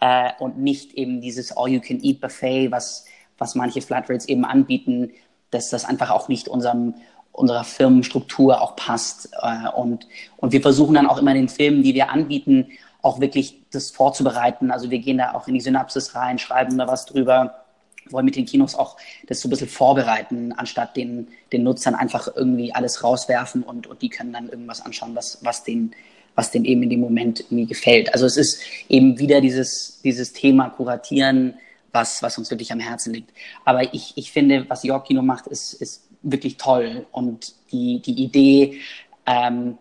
äh, 0.00 0.30
und 0.38 0.58
nicht 0.58 0.94
eben 0.94 1.20
dieses 1.20 1.56
All-You-Can-Eat-Buffet, 1.56 2.70
was, 2.70 3.04
was 3.38 3.54
manche 3.54 3.82
Flatrates 3.82 4.26
eben 4.26 4.44
anbieten, 4.44 5.12
dass 5.50 5.70
das 5.70 5.84
einfach 5.84 6.10
auch 6.10 6.28
nicht 6.28 6.48
unserem 6.48 6.94
unserer 7.36 7.64
Firmenstruktur 7.64 8.60
auch 8.60 8.76
passt. 8.76 9.28
Äh, 9.42 9.68
und, 9.76 10.08
und 10.38 10.52
wir 10.52 10.62
versuchen 10.62 10.94
dann 10.94 11.06
auch 11.06 11.18
immer 11.18 11.34
den 11.34 11.48
Filmen, 11.48 11.82
die 11.82 11.94
wir 11.94 12.10
anbieten, 12.10 12.68
auch 13.06 13.20
wirklich 13.20 13.62
das 13.70 13.90
vorzubereiten. 13.90 14.70
Also 14.70 14.90
wir 14.90 14.98
gehen 14.98 15.18
da 15.18 15.32
auch 15.34 15.46
in 15.46 15.54
die 15.54 15.60
Synapsis 15.60 16.14
rein, 16.14 16.38
schreiben 16.38 16.76
da 16.76 16.88
was 16.88 17.06
drüber, 17.06 17.64
wollen 18.10 18.24
mit 18.24 18.36
den 18.36 18.46
Kinos 18.46 18.74
auch 18.74 18.96
das 19.26 19.40
so 19.40 19.48
ein 19.48 19.50
bisschen 19.50 19.68
vorbereiten, 19.68 20.52
anstatt 20.52 20.96
den, 20.96 21.28
den 21.52 21.62
Nutzern 21.62 21.94
einfach 21.94 22.28
irgendwie 22.34 22.74
alles 22.74 23.02
rauswerfen 23.02 23.62
und, 23.62 23.86
und 23.86 24.02
die 24.02 24.08
können 24.08 24.32
dann 24.32 24.48
irgendwas 24.48 24.84
anschauen, 24.84 25.14
was, 25.14 25.38
was 25.42 25.64
denen 25.64 25.94
was 26.34 26.50
denen 26.50 26.66
eben 26.66 26.82
in 26.82 26.90
dem 26.90 27.00
Moment 27.00 27.40
irgendwie 27.40 27.64
gefällt. 27.64 28.12
Also 28.12 28.26
es 28.26 28.36
ist 28.36 28.60
eben 28.90 29.18
wieder 29.18 29.40
dieses, 29.40 30.02
dieses 30.02 30.34
Thema 30.34 30.68
Kuratieren, 30.68 31.54
was, 31.92 32.22
was 32.22 32.36
uns 32.36 32.50
wirklich 32.50 32.70
am 32.72 32.78
Herzen 32.78 33.14
liegt. 33.14 33.32
Aber 33.64 33.94
ich, 33.94 34.12
ich 34.16 34.32
finde, 34.32 34.66
was 34.68 34.84
York 34.84 35.06
Kino 35.06 35.22
macht, 35.22 35.46
ist, 35.46 35.72
ist 35.72 36.06
wirklich 36.20 36.58
toll. 36.58 37.06
Und 37.10 37.54
die, 37.72 38.02
die 38.02 38.22
Idee, 38.22 38.80
ähm, 39.24 39.78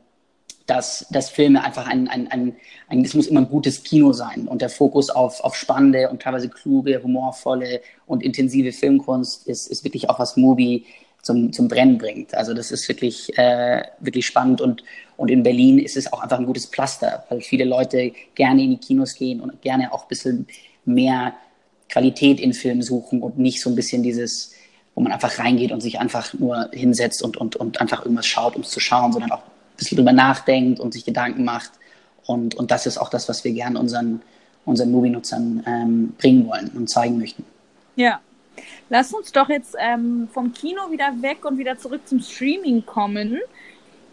dass, 0.66 1.06
dass 1.12 1.30
Filme 1.30 1.64
einfach 1.64 1.88
ein, 1.88 2.08
ein, 2.08 2.28
ein, 2.30 2.56
ein, 2.88 3.06
es 3.06 3.14
muss 3.14 3.28
immer 3.28 3.42
ein 3.42 3.50
gutes 3.50 3.84
Kino 3.84 4.14
sein 4.14 4.48
und 4.48 4.62
der 4.62 4.70
Fokus 4.70 5.10
auf, 5.10 5.40
auf 5.42 5.56
spannende 5.56 6.10
und 6.10 6.22
teilweise 6.22 6.50
kluge, 6.50 7.02
humorvolle 7.04 7.82
und 8.08 8.24
intensive 8.24 8.72
Filmkunst 8.72 9.48
ist, 9.48 9.68
ist 9.68 9.84
wirklich 9.84 10.10
auch 10.10 10.18
was 10.18 10.38
Movie 10.38 10.86
zum, 11.22 11.54
zum 11.54 11.68
Brennen 11.68 11.98
bringt. 11.98 12.34
Also 12.34 12.54
das 12.54 12.72
ist 12.72 12.88
wirklich, 12.88 13.38
äh, 13.38 13.84
wirklich 14.00 14.26
spannend 14.26 14.62
und, 14.62 14.84
und 15.18 15.30
in 15.30 15.44
Berlin 15.44 15.80
ist 15.80 15.98
es 15.98 16.12
auch 16.12 16.22
einfach 16.22 16.40
ein 16.40 16.46
gutes 16.46 16.66
Pflaster, 16.66 17.26
weil 17.30 17.42
viele 17.42 17.66
Leute 17.66 18.12
gerne 18.34 18.64
in 18.64 18.72
die 18.72 18.78
Kinos 18.78 19.16
gehen 19.16 19.42
und 19.42 19.62
gerne 19.62 19.94
auch 19.94 20.04
ein 20.04 20.10
bisschen 20.10 20.48
mehr 20.86 21.34
Qualität 21.90 22.40
in 22.40 22.54
Filmen 22.54 22.82
suchen 22.82 23.22
und 23.22 23.38
nicht 23.38 23.62
so 23.62 23.70
ein 23.70 23.76
bisschen 23.76 24.02
dieses, 24.02 24.54
wo 24.96 25.02
man 25.02 25.12
einfach 25.12 25.38
reingeht 25.38 25.72
und 25.72 25.82
sich 25.82 26.00
einfach 26.00 26.34
nur 26.34 26.70
hinsetzt 26.74 27.22
und, 27.22 27.38
und, 27.38 27.56
und 27.56 27.80
einfach 27.82 28.04
irgendwas 28.04 28.26
schaut, 28.26 28.56
um 28.56 28.64
es 28.64 28.70
zu 28.70 28.80
schauen, 28.80 29.12
sondern 29.12 29.32
auch 29.32 29.44
bisschen 29.78 29.98
drüber 29.98 30.14
nachdenkt 30.14 30.80
und 30.80 30.94
sich 30.94 31.06
Gedanken 31.06 31.44
macht. 31.44 31.72
Und, 32.26 32.56
und 32.56 32.72
das 32.72 32.86
ist 32.86 32.98
auch 32.98 33.10
das, 33.10 33.30
was 33.30 33.44
wir 33.44 33.52
gerne 33.52 33.80
unseren, 33.80 34.22
unseren 34.66 34.92
Movie-Nutzern 34.92 35.64
ähm, 35.68 36.14
bringen 36.18 36.48
wollen 36.48 36.70
und 36.76 36.90
zeigen 36.90 37.18
möchten. 37.18 37.46
Ja. 37.96 38.20
Lass 38.90 39.14
uns 39.14 39.32
doch 39.32 39.50
jetzt 39.50 39.76
ähm, 39.80 40.30
vom 40.32 40.54
Kino 40.54 40.90
wieder 40.90 41.14
weg 41.22 41.44
und 41.44 41.58
wieder 41.58 41.78
zurück 41.78 42.08
zum 42.08 42.22
Streaming 42.22 42.86
kommen. 42.86 43.40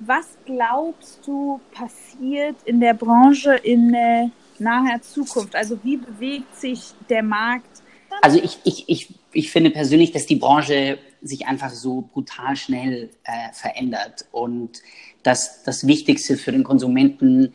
Was 0.00 0.36
glaubst 0.44 1.20
du 1.26 1.60
passiert 1.72 2.56
in 2.64 2.80
der 2.80 2.94
Branche 2.94 3.54
in 3.54 3.94
äh, 3.94 4.28
naher 4.58 5.00
Zukunft? 5.00 5.54
Also 5.54 5.78
wie 5.84 5.96
bewegt 5.96 6.56
sich 6.56 6.92
der 7.08 7.22
Markt? 7.22 7.82
Also 8.20 8.38
ich, 8.42 8.58
ich, 8.64 8.88
ich, 8.88 9.14
ich 9.32 9.50
finde 9.50 9.70
persönlich, 9.70 10.10
dass 10.10 10.26
die 10.26 10.36
Branche 10.36 10.98
sich 11.22 11.46
einfach 11.46 11.70
so 11.70 12.02
brutal 12.12 12.56
schnell 12.56 13.10
äh, 13.24 13.52
verändert 13.52 14.26
und 14.32 14.82
dass 15.22 15.62
das 15.62 15.86
Wichtigste 15.86 16.36
für 16.36 16.52
den 16.52 16.64
Konsumenten 16.64 17.54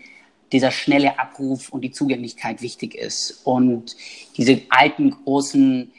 dieser 0.52 0.72
schnelle 0.72 1.20
Abruf 1.20 1.70
und 1.70 1.82
die 1.82 1.92
Zugänglichkeit 1.92 2.62
wichtig 2.62 2.96
ist. 2.96 3.42
Und 3.44 3.96
diese 4.38 4.62
alten 4.70 5.12
großen, 5.12 5.92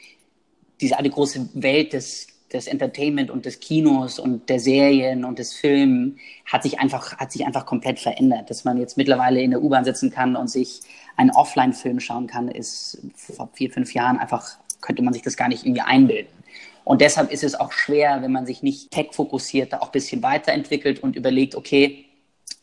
diese 0.80 0.96
alte 0.96 1.10
große 1.10 1.50
Welt 1.54 1.92
des, 1.92 2.28
des 2.52 2.66
Entertainment 2.66 3.30
und 3.30 3.44
des 3.44 3.60
Kinos 3.60 4.18
und 4.18 4.48
der 4.48 4.58
Serien 4.58 5.24
und 5.24 5.38
des 5.38 5.52
Films 5.52 6.18
hat 6.46 6.62
sich 6.62 6.78
einfach, 6.78 7.18
hat 7.18 7.32
sich 7.32 7.44
einfach 7.46 7.66
komplett 7.66 7.98
verändert. 7.98 8.48
Dass 8.48 8.64
man 8.64 8.78
jetzt 8.78 8.96
mittlerweile 8.96 9.42
in 9.42 9.50
der 9.50 9.62
U-Bahn 9.62 9.84
sitzen 9.84 10.10
kann 10.10 10.34
und 10.34 10.48
sich 10.48 10.80
einen 11.16 11.30
Offline-Film 11.30 12.00
schauen 12.00 12.26
kann, 12.26 12.48
ist 12.48 12.98
vor 13.14 13.50
vier, 13.52 13.70
fünf 13.70 13.92
Jahren 13.92 14.18
einfach, 14.18 14.56
könnte 14.80 15.02
man 15.02 15.12
sich 15.12 15.22
das 15.22 15.36
gar 15.36 15.48
nicht 15.48 15.64
irgendwie 15.64 15.82
einbilden. 15.82 16.37
Und 16.88 17.02
deshalb 17.02 17.30
ist 17.30 17.44
es 17.44 17.54
auch 17.54 17.70
schwer, 17.70 18.22
wenn 18.22 18.32
man 18.32 18.46
sich 18.46 18.62
nicht 18.62 18.90
tech-fokussiert, 18.90 19.74
da 19.74 19.80
auch 19.80 19.88
ein 19.88 19.92
bisschen 19.92 20.22
weiterentwickelt 20.22 21.02
und 21.02 21.16
überlegt, 21.16 21.54
okay, 21.54 22.06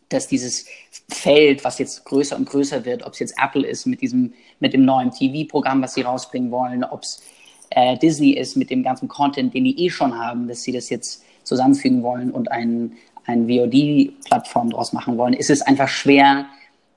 dass 0.10 0.28
dieses 0.28 0.66
Feld, 1.10 1.64
was 1.64 1.78
jetzt 1.78 2.06
größer 2.06 2.36
und 2.36 2.50
größer 2.50 2.86
wird, 2.86 3.04
ob 3.04 3.14
es 3.14 3.20
jetzt 3.20 3.36
Apple 3.40 3.68
ist 3.68 3.86
mit 3.86 4.02
diesem, 4.02 4.34
mit 4.60 4.74
dem 4.74 4.84
neuen 4.84 5.12
TV-Programm, 5.12 5.80
was 5.84 5.94
sie 5.94 6.02
rausbringen 6.02 6.50
wollen, 6.50 6.84
ob 6.84 7.04
es 7.04 7.22
äh, 7.70 8.00
Disney 8.00 8.32
ist 8.32 8.58
mit 8.58 8.72
dem 8.72 8.82
ganzen 8.82 9.08
Content, 9.08 9.54
den 9.54 9.64
die 9.64 9.86
eh 9.86 9.92
schon 9.92 10.18
haben, 10.18 10.48
dass 10.48 10.64
sie 10.64 10.72
das 10.72 10.90
jetzt 10.90 11.24
zusammenfügen 11.44 12.02
wollen 12.02 12.32
und 12.32 12.52
ein, 12.52 12.94
ein 13.28 13.48
VOD-Plattform 13.48 14.72
draus 14.72 14.92
machen 14.92 15.20
wollen, 15.20 15.36
ist 15.36 15.52
es 15.52 15.62
einfach 15.62 15.88
schwer, 15.88 16.48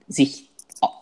sich 0.07 0.49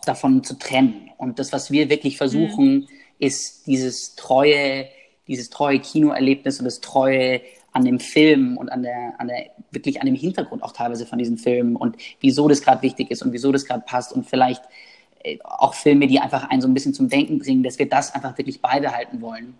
davon 0.03 0.43
zu 0.43 0.59
trennen. 0.59 1.09
Und 1.17 1.39
das, 1.39 1.53
was 1.53 1.71
wir 1.71 1.89
wirklich 1.89 2.17
versuchen, 2.17 2.79
mhm. 2.79 2.87
ist 3.17 3.65
dieses 3.65 4.15
treue, 4.15 4.89
dieses 5.27 5.49
treue 5.49 5.79
Kinoerlebnis 5.79 6.59
und 6.59 6.65
das 6.65 6.81
treue 6.81 7.41
an 7.73 7.85
dem 7.85 7.99
Film 7.99 8.57
und 8.57 8.69
an 8.71 8.83
der, 8.83 9.13
an 9.19 9.27
der, 9.27 9.51
wirklich 9.71 10.01
an 10.01 10.07
dem 10.07 10.15
Hintergrund 10.15 10.63
auch 10.63 10.71
teilweise 10.71 11.05
von 11.05 11.19
diesen 11.19 11.37
Filmen 11.37 11.75
und 11.75 11.95
wieso 12.19 12.47
das 12.47 12.61
gerade 12.61 12.81
wichtig 12.81 13.11
ist 13.11 13.21
und 13.21 13.33
wieso 13.33 13.51
das 13.51 13.65
gerade 13.65 13.83
passt 13.85 14.13
und 14.13 14.27
vielleicht 14.27 14.63
äh, 15.23 15.37
auch 15.43 15.73
Filme, 15.73 16.07
die 16.07 16.19
einfach 16.19 16.49
einen 16.49 16.61
so 16.61 16.67
ein 16.67 16.73
bisschen 16.73 16.93
zum 16.93 17.09
Denken 17.09 17.39
bringen, 17.39 17.63
dass 17.63 17.77
wir 17.77 17.87
das 17.87 18.15
einfach 18.15 18.37
wirklich 18.37 18.61
beibehalten 18.61 19.21
wollen 19.21 19.55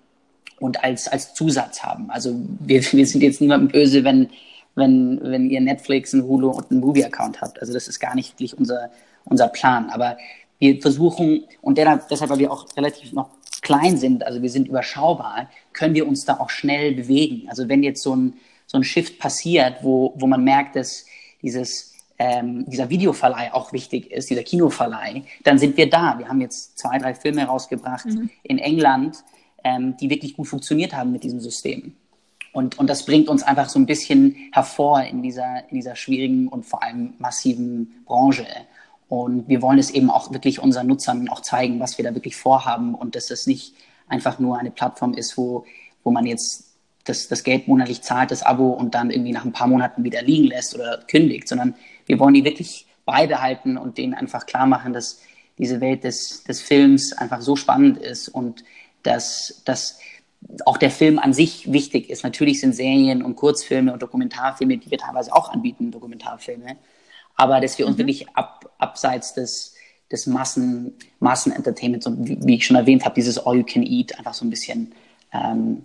und 0.60 0.84
als, 0.84 1.08
als 1.08 1.34
Zusatz 1.34 1.84
haben. 1.84 2.10
Also 2.10 2.36
wir, 2.60 2.82
wir 2.92 3.06
sind 3.06 3.22
jetzt 3.22 3.42
niemandem 3.42 3.70
böse, 3.70 4.04
wenn, 4.04 4.30
wenn, 4.76 5.20
wenn 5.22 5.50
ihr 5.50 5.62
Netflix, 5.62 6.14
ein 6.14 6.24
Hulu 6.24 6.50
und 6.50 6.72
einen 6.72 6.80
Movie-Account 6.80 7.42
habt. 7.42 7.60
Also 7.60 7.74
das 7.74 7.88
ist 7.88 8.00
gar 8.00 8.16
nicht 8.16 8.34
wirklich 8.34 8.58
unser, 8.58 8.90
unser 9.26 9.48
Plan. 9.48 9.90
Aber 9.90 10.18
wir 10.60 10.82
versuchen, 10.82 11.44
und 11.62 11.78
deshalb, 11.78 12.30
weil 12.30 12.40
wir 12.40 12.52
auch 12.52 12.66
relativ 12.76 13.14
noch 13.14 13.30
klein 13.62 13.98
sind, 13.98 14.26
also 14.26 14.42
wir 14.42 14.50
sind 14.50 14.68
überschaubar, 14.68 15.50
können 15.74 15.96
wir 15.96 16.08
uns 16.08 16.26
da 16.26 16.40
auch 16.40 16.50
schnell 16.50 16.94
bewegen. 16.96 17.48
Also 17.50 17.70
wenn 17.70 17.84
jetzt 17.84 18.02
so 18.02 18.16
ein, 18.16 18.34
so 18.66 18.78
ein 18.78 18.84
Shift 18.84 19.20
passiert, 19.20 19.78
wo, 19.82 20.14
wo 20.18 20.28
man 20.28 20.44
merkt, 20.44 20.76
dass 20.76 21.06
dieses, 21.42 21.94
ähm, 22.20 22.66
dieser 22.68 22.90
Videoverleih 22.90 23.54
auch 23.54 23.74
wichtig 23.74 24.12
ist, 24.12 24.30
dieser 24.30 24.44
Kinoverleih, 24.44 25.24
dann 25.44 25.58
sind 25.58 25.78
wir 25.78 25.90
da. 25.90 26.18
Wir 26.18 26.28
haben 26.28 26.42
jetzt 26.42 26.78
zwei, 26.78 26.98
drei 26.98 27.14
Filme 27.14 27.46
rausgebracht 27.46 28.06
mhm. 28.06 28.30
in 28.44 28.58
England, 28.58 29.24
ähm, 29.64 29.96
die 29.98 30.10
wirklich 30.10 30.36
gut 30.36 30.48
funktioniert 30.48 30.94
haben 30.94 31.12
mit 31.12 31.24
diesem 31.24 31.40
System. 31.40 31.96
Und, 32.54 32.80
und 32.80 32.90
das 32.90 33.06
bringt 33.06 33.28
uns 33.30 33.44
einfach 33.44 33.70
so 33.70 33.78
ein 33.78 33.86
bisschen 33.86 34.36
hervor 34.52 35.04
in 35.04 35.22
dieser, 35.22 35.70
in 35.70 35.76
dieser 35.76 35.96
schwierigen 35.96 36.48
und 36.48 36.66
vor 36.66 36.82
allem 36.82 37.14
massiven 37.20 38.04
Branche. 38.06 38.48
Und 39.10 39.48
wir 39.48 39.62
wollen 39.62 39.80
es 39.80 39.90
eben 39.90 40.10
auch 40.10 40.32
wirklich 40.34 40.60
unseren 40.60 40.88
Nutzern 40.88 41.30
auch 41.30 41.42
zeigen, 41.42 41.80
was 41.80 41.98
wir 41.98 42.04
da 42.04 42.14
wirklich 42.14 42.36
vorhaben 42.36 42.94
und 42.94 43.16
dass 43.16 43.32
es 43.32 43.48
nicht 43.48 43.74
einfach 44.08 44.40
nur 44.40 44.58
eine 44.58 44.72
Plattform 44.72 45.14
ist, 45.14 45.38
wo, 45.38 45.66
wo 46.04 46.12
man 46.12 46.26
jetzt 46.26 46.76
das, 47.06 47.28
das 47.28 47.44
Geld 47.44 47.68
monatlich 47.68 48.02
zahlt, 48.02 48.32
das 48.32 48.44
Abo 48.44 48.70
und 48.70 48.96
dann 48.96 49.12
irgendwie 49.12 49.32
nach 49.32 49.46
ein 49.46 49.54
paar 49.54 49.68
Monaten 49.68 50.04
wieder 50.04 50.22
liegen 50.22 50.48
lässt 50.48 50.76
oder 50.76 51.04
kündigt, 51.08 51.48
sondern 51.48 51.76
wir 52.06 52.20
wollen 52.20 52.34
die 52.34 52.44
wirklich 52.44 52.86
beibehalten 53.06 53.78
und 53.78 53.98
denen 53.98 54.14
einfach 54.14 54.46
klar 54.46 54.66
machen, 54.66 54.92
dass 54.92 55.22
diese 55.58 55.80
Welt 55.80 56.04
des, 56.04 56.44
des 56.44 56.62
Films 56.62 57.14
einfach 57.14 57.42
so 57.42 57.56
spannend 57.56 57.98
ist 57.98 58.28
und 58.28 58.64
dass, 59.04 59.62
dass 59.66 60.00
auch 60.66 60.78
der 60.78 60.92
Film 60.92 61.18
an 61.18 61.34
sich 61.34 61.72
wichtig 61.72 62.10
ist. 62.10 62.24
Natürlich 62.24 62.60
sind 62.60 62.74
Serien 62.74 63.24
und 63.24 63.36
Kurzfilme 63.36 63.94
und 63.94 64.02
Dokumentarfilme, 64.02 64.78
die 64.78 64.92
wir 64.92 64.98
teilweise 64.98 65.34
auch 65.34 65.50
anbieten, 65.50 65.92
Dokumentarfilme, 65.92 66.78
aber 67.38 67.62
dass 67.62 67.78
wir 67.78 67.88
uns 67.88 67.96
mhm. 67.96 68.00
wirklich 68.00 68.30
ab, 68.30 68.70
abseits 68.80 69.34
des, 69.34 69.76
des 70.12 70.28
Massen, 70.28 70.94
Massenentertainments 71.20 72.06
und 72.08 72.28
wie, 72.28 72.38
wie, 72.46 72.56
ich 72.56 72.66
schon 72.66 72.76
erwähnt 72.76 73.06
habe, 73.06 73.16
dieses 73.16 73.38
All 73.38 73.56
You 73.56 73.64
Can 73.64 73.84
Eat 73.84 74.18
einfach 74.18 74.34
so 74.34 74.46
ein 74.46 74.50
bisschen 74.50 74.92
ähm, 75.32 75.84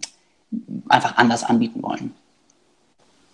einfach 0.88 1.16
anders 1.16 1.44
anbieten 1.44 1.82
wollen. 1.82 2.14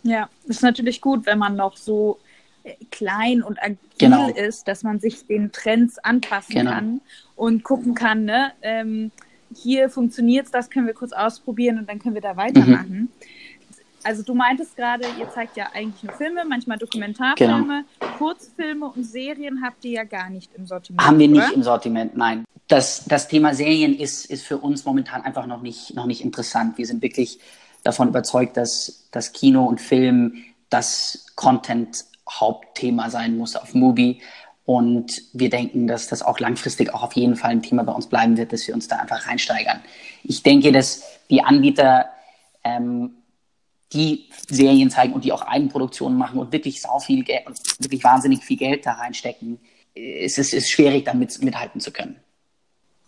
Ja, 0.02 0.28
ist 0.44 0.62
natürlich 0.62 1.00
gut, 1.00 1.26
wenn 1.26 1.38
man 1.38 1.56
noch 1.56 1.76
so 1.76 2.18
äh, 2.64 2.74
klein 2.90 3.42
und 3.42 3.60
agil 3.62 3.78
genau. 3.98 4.28
ist, 4.30 4.68
dass 4.68 4.82
man 4.82 5.00
sich 5.00 5.26
den 5.26 5.52
Trends 5.52 5.98
anpassen 5.98 6.54
genau. 6.54 6.70
kann 6.70 7.00
und 7.36 7.64
gucken 7.64 7.94
kann, 7.94 8.24
ne? 8.24 8.52
Ähm, 8.62 9.10
hier 9.54 9.88
funktioniert 9.88 10.46
es, 10.46 10.52
das 10.52 10.68
können 10.68 10.86
wir 10.86 10.94
kurz 10.94 11.12
ausprobieren 11.12 11.78
und 11.78 11.88
dann 11.88 11.98
können 11.98 12.14
wir 12.14 12.22
da 12.22 12.36
weitermachen. 12.36 12.90
Mhm. 12.90 13.08
Also 14.04 14.22
du 14.22 14.34
meintest 14.34 14.76
gerade, 14.76 15.04
ihr 15.18 15.28
zeigt 15.30 15.56
ja 15.56 15.68
eigentlich 15.74 16.02
nur 16.02 16.12
Filme, 16.14 16.44
manchmal 16.44 16.78
Dokumentarfilme, 16.78 17.84
genau. 17.98 18.12
Kurzfilme 18.16 18.86
und 18.86 19.04
Serien 19.04 19.62
habt 19.62 19.84
ihr 19.84 19.92
ja 19.92 20.04
gar 20.04 20.30
nicht 20.30 20.54
im 20.54 20.66
Sortiment. 20.66 21.06
Haben 21.06 21.18
wir 21.18 21.28
oder? 21.28 21.40
nicht 21.40 21.52
im 21.52 21.62
Sortiment, 21.62 22.16
nein. 22.16 22.44
Das, 22.68 23.04
das 23.06 23.28
Thema 23.28 23.54
Serien 23.54 23.98
ist, 23.98 24.26
ist 24.26 24.44
für 24.44 24.58
uns 24.58 24.84
momentan 24.84 25.22
einfach 25.22 25.46
noch 25.46 25.62
nicht, 25.62 25.94
noch 25.94 26.06
nicht 26.06 26.22
interessant. 26.22 26.78
Wir 26.78 26.86
sind 26.86 27.02
wirklich 27.02 27.38
davon 27.82 28.08
überzeugt, 28.08 28.56
dass 28.56 29.08
das 29.10 29.32
Kino 29.32 29.64
und 29.64 29.80
Film 29.80 30.44
das 30.68 31.26
Content-Hauptthema 31.34 33.10
sein 33.10 33.36
muss 33.36 33.56
auf 33.56 33.74
Mubi. 33.74 34.20
Und 34.64 35.22
wir 35.32 35.48
denken, 35.48 35.86
dass 35.86 36.08
das 36.08 36.22
auch 36.22 36.40
langfristig 36.40 36.92
auch 36.92 37.02
auf 37.02 37.14
jeden 37.14 37.36
Fall 37.36 37.52
ein 37.52 37.62
Thema 37.62 37.84
bei 37.84 37.92
uns 37.92 38.06
bleiben 38.06 38.36
wird, 38.36 38.52
dass 38.52 38.66
wir 38.68 38.74
uns 38.74 38.86
da 38.86 38.96
einfach 38.96 39.26
reinsteigern. 39.26 39.80
Ich 40.22 40.42
denke, 40.42 40.72
dass 40.72 41.02
die 41.30 41.42
Anbieter 41.42 42.10
ähm, 42.64 43.17
die 43.92 44.28
Serien 44.48 44.90
zeigen 44.90 45.14
und 45.14 45.24
die 45.24 45.32
auch 45.32 45.42
Eigenproduktionen 45.42 46.18
machen 46.18 46.38
und 46.38 46.52
wirklich 46.52 46.80
sau 46.80 46.98
viel 46.98 47.24
Geld 47.24 47.46
und 47.46 47.58
wirklich 47.80 48.04
wahnsinnig 48.04 48.44
viel 48.44 48.56
Geld 48.56 48.84
da 48.84 48.92
reinstecken, 48.92 49.58
es 49.94 50.38
ist, 50.38 50.52
ist 50.52 50.70
schwierig, 50.70 51.04
damit 51.04 51.42
mithalten 51.42 51.80
zu 51.80 51.90
können. 51.90 52.16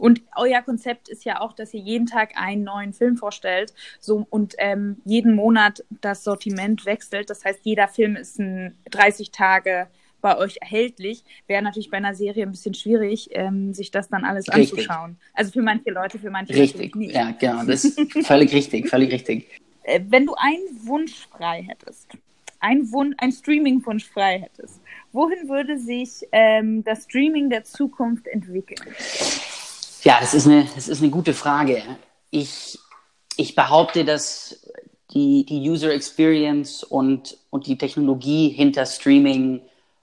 Und 0.00 0.22
euer 0.34 0.62
Konzept 0.62 1.10
ist 1.10 1.26
ja 1.26 1.40
auch, 1.40 1.52
dass 1.52 1.74
ihr 1.74 1.80
jeden 1.80 2.06
Tag 2.06 2.30
einen 2.34 2.64
neuen 2.64 2.94
Film 2.94 3.18
vorstellt 3.18 3.74
so, 4.00 4.26
und 4.30 4.54
ähm, 4.56 4.96
jeden 5.04 5.34
Monat 5.34 5.84
das 6.00 6.24
Sortiment 6.24 6.86
wechselt. 6.86 7.28
Das 7.28 7.44
heißt, 7.44 7.60
jeder 7.64 7.86
Film 7.86 8.16
ist 8.16 8.38
ein 8.38 8.78
30 8.90 9.30
Tage 9.30 9.88
bei 10.22 10.38
euch 10.38 10.56
erhältlich. 10.62 11.22
Wäre 11.46 11.62
natürlich 11.62 11.90
bei 11.90 11.98
einer 11.98 12.14
Serie 12.14 12.44
ein 12.44 12.52
bisschen 12.52 12.72
schwierig, 12.72 13.28
ähm, 13.32 13.74
sich 13.74 13.90
das 13.90 14.08
dann 14.08 14.24
alles 14.24 14.48
richtig. 14.48 14.72
anzuschauen. 14.72 15.18
Also 15.34 15.52
für 15.52 15.62
manche 15.62 15.90
Leute, 15.90 16.18
für 16.18 16.30
manche 16.30 16.54
richtig. 16.54 16.96
nicht. 16.96 17.14
Ja, 17.14 17.32
genau. 17.32 17.64
Das 17.64 17.84
ist 17.84 18.00
völlig 18.26 18.54
richtig, 18.54 18.88
völlig 18.88 19.12
richtig. 19.12 19.48
Äh, 19.90 20.00
wenn 20.08 20.26
du 20.26 20.34
einen 20.34 20.86
Wunsch 20.86 21.26
frei 21.36 21.64
hättest, 21.66 22.08
ein, 22.60 22.90
Wun 22.92 23.14
ein 23.18 23.32
Streaming-Wunsch 23.32 24.06
frei 24.06 24.40
hättest, 24.40 24.80
wohin 25.12 25.48
würde 25.48 25.78
sich 25.78 26.26
ähm, 26.32 26.84
das 26.84 27.04
Streaming 27.04 27.50
der 27.50 27.64
Zukunft 27.64 28.26
entwickeln? 28.26 28.94
Ja, 30.02 30.18
das 30.20 30.34
ist 30.34 30.46
eine, 30.46 30.66
das 30.74 30.88
ist 30.88 31.02
eine 31.02 31.10
gute 31.10 31.34
Frage. 31.34 31.82
Ich, 32.30 32.78
ich 33.36 33.54
behaupte, 33.54 34.04
dass 34.04 34.66
die, 35.12 35.44
die 35.44 35.68
User 35.68 35.92
Experience 35.92 36.84
und, 36.84 37.36
und 37.50 37.66
die 37.66 37.76
Technologie 37.76 38.50
hinter 38.50 38.86
Streaming 38.86 39.62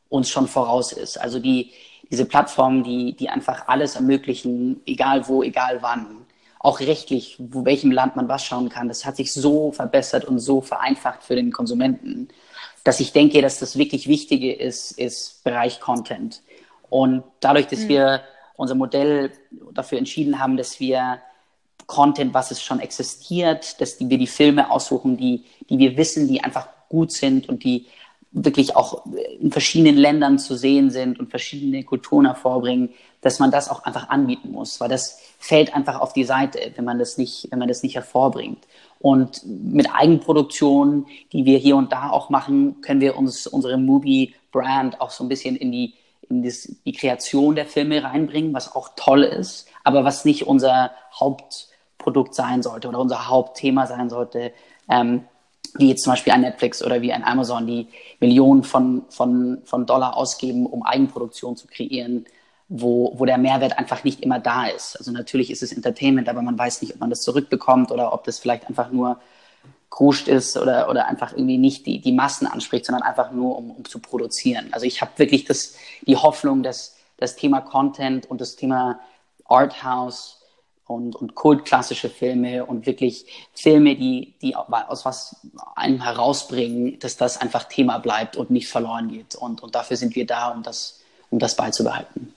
uns 0.09 0.29
schon 0.29 0.47
voraus 0.47 0.91
ist. 0.91 1.17
Also 1.17 1.39
die, 1.39 1.71
diese 2.09 2.25
Plattformen, 2.25 2.83
die, 2.83 3.15
die 3.15 3.29
einfach 3.29 3.67
alles 3.67 3.95
ermöglichen, 3.95 4.81
egal 4.85 5.27
wo, 5.27 5.43
egal 5.43 5.81
wann 5.81 6.26
auch 6.59 6.79
rechtlich, 6.79 7.35
wo 7.39 7.65
welchem 7.65 7.91
Land 7.91 8.15
man 8.15 8.27
was 8.27 8.43
schauen 8.43 8.69
kann, 8.69 8.87
das 8.87 9.05
hat 9.05 9.15
sich 9.15 9.31
so 9.33 9.71
verbessert 9.71 10.25
und 10.25 10.39
so 10.39 10.61
vereinfacht 10.61 11.23
für 11.23 11.35
den 11.35 11.51
Konsumenten, 11.51 12.29
dass 12.83 12.99
ich 12.99 13.11
denke, 13.11 13.41
dass 13.41 13.59
das 13.59 13.77
wirklich 13.77 14.07
Wichtige 14.07 14.53
ist, 14.53 14.91
ist 14.91 15.43
Bereich 15.43 15.79
Content. 15.79 16.41
Und 16.89 17.23
dadurch, 17.41 17.67
dass 17.67 17.81
mhm. 17.81 17.89
wir 17.89 18.21
unser 18.55 18.75
Modell 18.75 19.31
dafür 19.73 19.97
entschieden 19.97 20.39
haben, 20.39 20.57
dass 20.57 20.79
wir 20.79 21.19
Content, 21.85 22.33
was 22.33 22.51
es 22.51 22.61
schon 22.61 22.79
existiert, 22.79 23.79
dass 23.79 23.99
wir 23.99 24.17
die 24.17 24.27
Filme 24.27 24.71
aussuchen, 24.71 25.17
die, 25.17 25.45
die 25.69 25.77
wir 25.77 25.95
wissen, 25.95 26.27
die 26.27 26.43
einfach 26.43 26.67
gut 26.89 27.11
sind 27.11 27.47
und 27.49 27.63
die 27.63 27.87
wirklich 28.31 28.75
auch 28.75 29.05
in 29.39 29.51
verschiedenen 29.51 29.95
Ländern 29.95 30.37
zu 30.37 30.55
sehen 30.55 30.91
sind 30.91 31.19
und 31.19 31.29
verschiedene 31.29 31.83
Kulturen 31.83 32.25
hervorbringen, 32.25 32.89
dass 33.21 33.39
man 33.39 33.51
das 33.51 33.69
auch 33.69 33.83
einfach 33.83 34.09
anbieten 34.09 34.51
muss, 34.51 34.79
weil 34.79 34.89
das 34.89 35.19
fällt 35.38 35.73
einfach 35.73 35.99
auf 35.99 36.13
die 36.13 36.23
Seite, 36.23 36.71
wenn 36.75 36.85
man 36.85 36.99
das 36.99 37.17
nicht, 37.17 37.47
wenn 37.51 37.59
man 37.59 37.67
das 37.67 37.83
nicht 37.83 37.95
hervorbringt. 37.95 38.67
Und 38.99 39.41
mit 39.45 39.93
Eigenproduktionen, 39.93 41.05
die 41.31 41.45
wir 41.45 41.59
hier 41.59 41.75
und 41.75 41.91
da 41.91 42.09
auch 42.09 42.29
machen, 42.29 42.81
können 42.81 43.01
wir 43.01 43.17
uns 43.17 43.45
unsere 43.45 43.77
Movie-Brand 43.77 44.99
auch 44.99 45.11
so 45.11 45.23
ein 45.23 45.29
bisschen 45.29 45.55
in 45.55 45.71
die, 45.71 45.93
in 46.29 46.43
das, 46.43 46.67
die 46.85 46.93
Kreation 46.93 47.55
der 47.55 47.67
Filme 47.67 48.03
reinbringen, 48.03 48.53
was 48.53 48.75
auch 48.75 48.89
toll 48.95 49.23
ist, 49.23 49.67
aber 49.83 50.03
was 50.03 50.25
nicht 50.25 50.47
unser 50.47 50.91
Hauptprodukt 51.17 52.33
sein 52.33 52.63
sollte 52.63 52.88
oder 52.88 52.99
unser 52.99 53.27
Hauptthema 53.27 53.85
sein 53.85 54.09
sollte. 54.09 54.51
Ähm, 54.89 55.25
wie 55.77 55.89
jetzt 55.89 56.03
zum 56.03 56.13
Beispiel 56.13 56.33
ein 56.33 56.41
Netflix 56.41 56.83
oder 56.83 57.01
wie 57.01 57.13
ein 57.13 57.23
Amazon, 57.23 57.67
die 57.67 57.88
Millionen 58.19 58.63
von, 58.63 59.05
von, 59.09 59.59
von 59.63 59.85
Dollar 59.85 60.17
ausgeben, 60.17 60.65
um 60.65 60.81
Eigenproduktion 60.83 61.55
zu 61.55 61.67
kreieren, 61.67 62.25
wo, 62.70 63.13
wo 63.18 63.26
der 63.26 63.38
Mehrwert 63.38 63.78
einfach 63.78 64.03
nicht 64.03 64.22
immer 64.22 64.39
da 64.39 64.68
ist. 64.68 64.97
Also 64.97 65.11
natürlich 65.11 65.51
ist 65.51 65.63
es 65.63 65.72
Entertainment, 65.72 66.28
aber 66.28 66.41
man 66.41 66.57
weiß 66.57 66.82
nicht, 66.82 66.93
ob 66.93 66.99
man 66.99 67.09
das 67.09 67.22
zurückbekommt 67.22 67.91
oder 67.91 68.13
ob 68.13 68.24
das 68.26 68.39
vielleicht 68.39 68.68
einfach 68.68 68.91
nur 68.91 69.20
kruscht 69.89 70.28
ist 70.28 70.57
oder, 70.57 70.89
oder 70.89 71.07
einfach 71.07 71.32
irgendwie 71.32 71.57
nicht 71.57 71.86
die, 71.86 71.99
die 71.99 72.11
Massen 72.11 72.45
anspricht, 72.45 72.86
sondern 72.86 73.03
einfach 73.03 73.32
nur, 73.32 73.57
um, 73.57 73.72
um 73.72 73.86
zu 73.86 73.99
produzieren. 73.99 74.68
Also 74.72 74.86
ich 74.86 75.01
habe 75.01 75.11
wirklich 75.18 75.45
das, 75.45 75.76
die 76.05 76.18
Hoffnung, 76.18 76.61
dass 76.61 76.97
das 77.18 77.36
Thema 77.36 77.61
Content 77.61 78.30
und 78.30 78.41
das 78.41 78.57
Thema 78.57 78.99
Arthouse 79.45 80.41
und, 80.86 81.15
und 81.15 81.36
kultklassische 81.36 82.09
Filme 82.09 82.65
und 82.65 82.86
wirklich 82.86 83.26
Filme, 83.53 83.95
die, 83.95 84.36
die 84.41 84.55
aus 84.55 85.05
was 85.05 85.38
einem 85.76 86.01
herausbringen, 86.01 86.99
dass 86.99 87.18
das 87.18 87.39
einfach 87.39 87.63
Thema 87.63 87.97
bleibt 87.97 88.36
und 88.36 88.51
nicht 88.51 88.68
verloren 88.68 89.09
geht. 89.09 89.36
Und, 89.36 89.63
und 89.63 89.74
dafür 89.74 89.97
sind 89.97 90.15
wir 90.15 90.26
da, 90.26 90.49
um 90.49 90.63
das, 90.63 91.01
um 91.30 91.39
das 91.39 91.55
beizubehalten. 91.55 92.34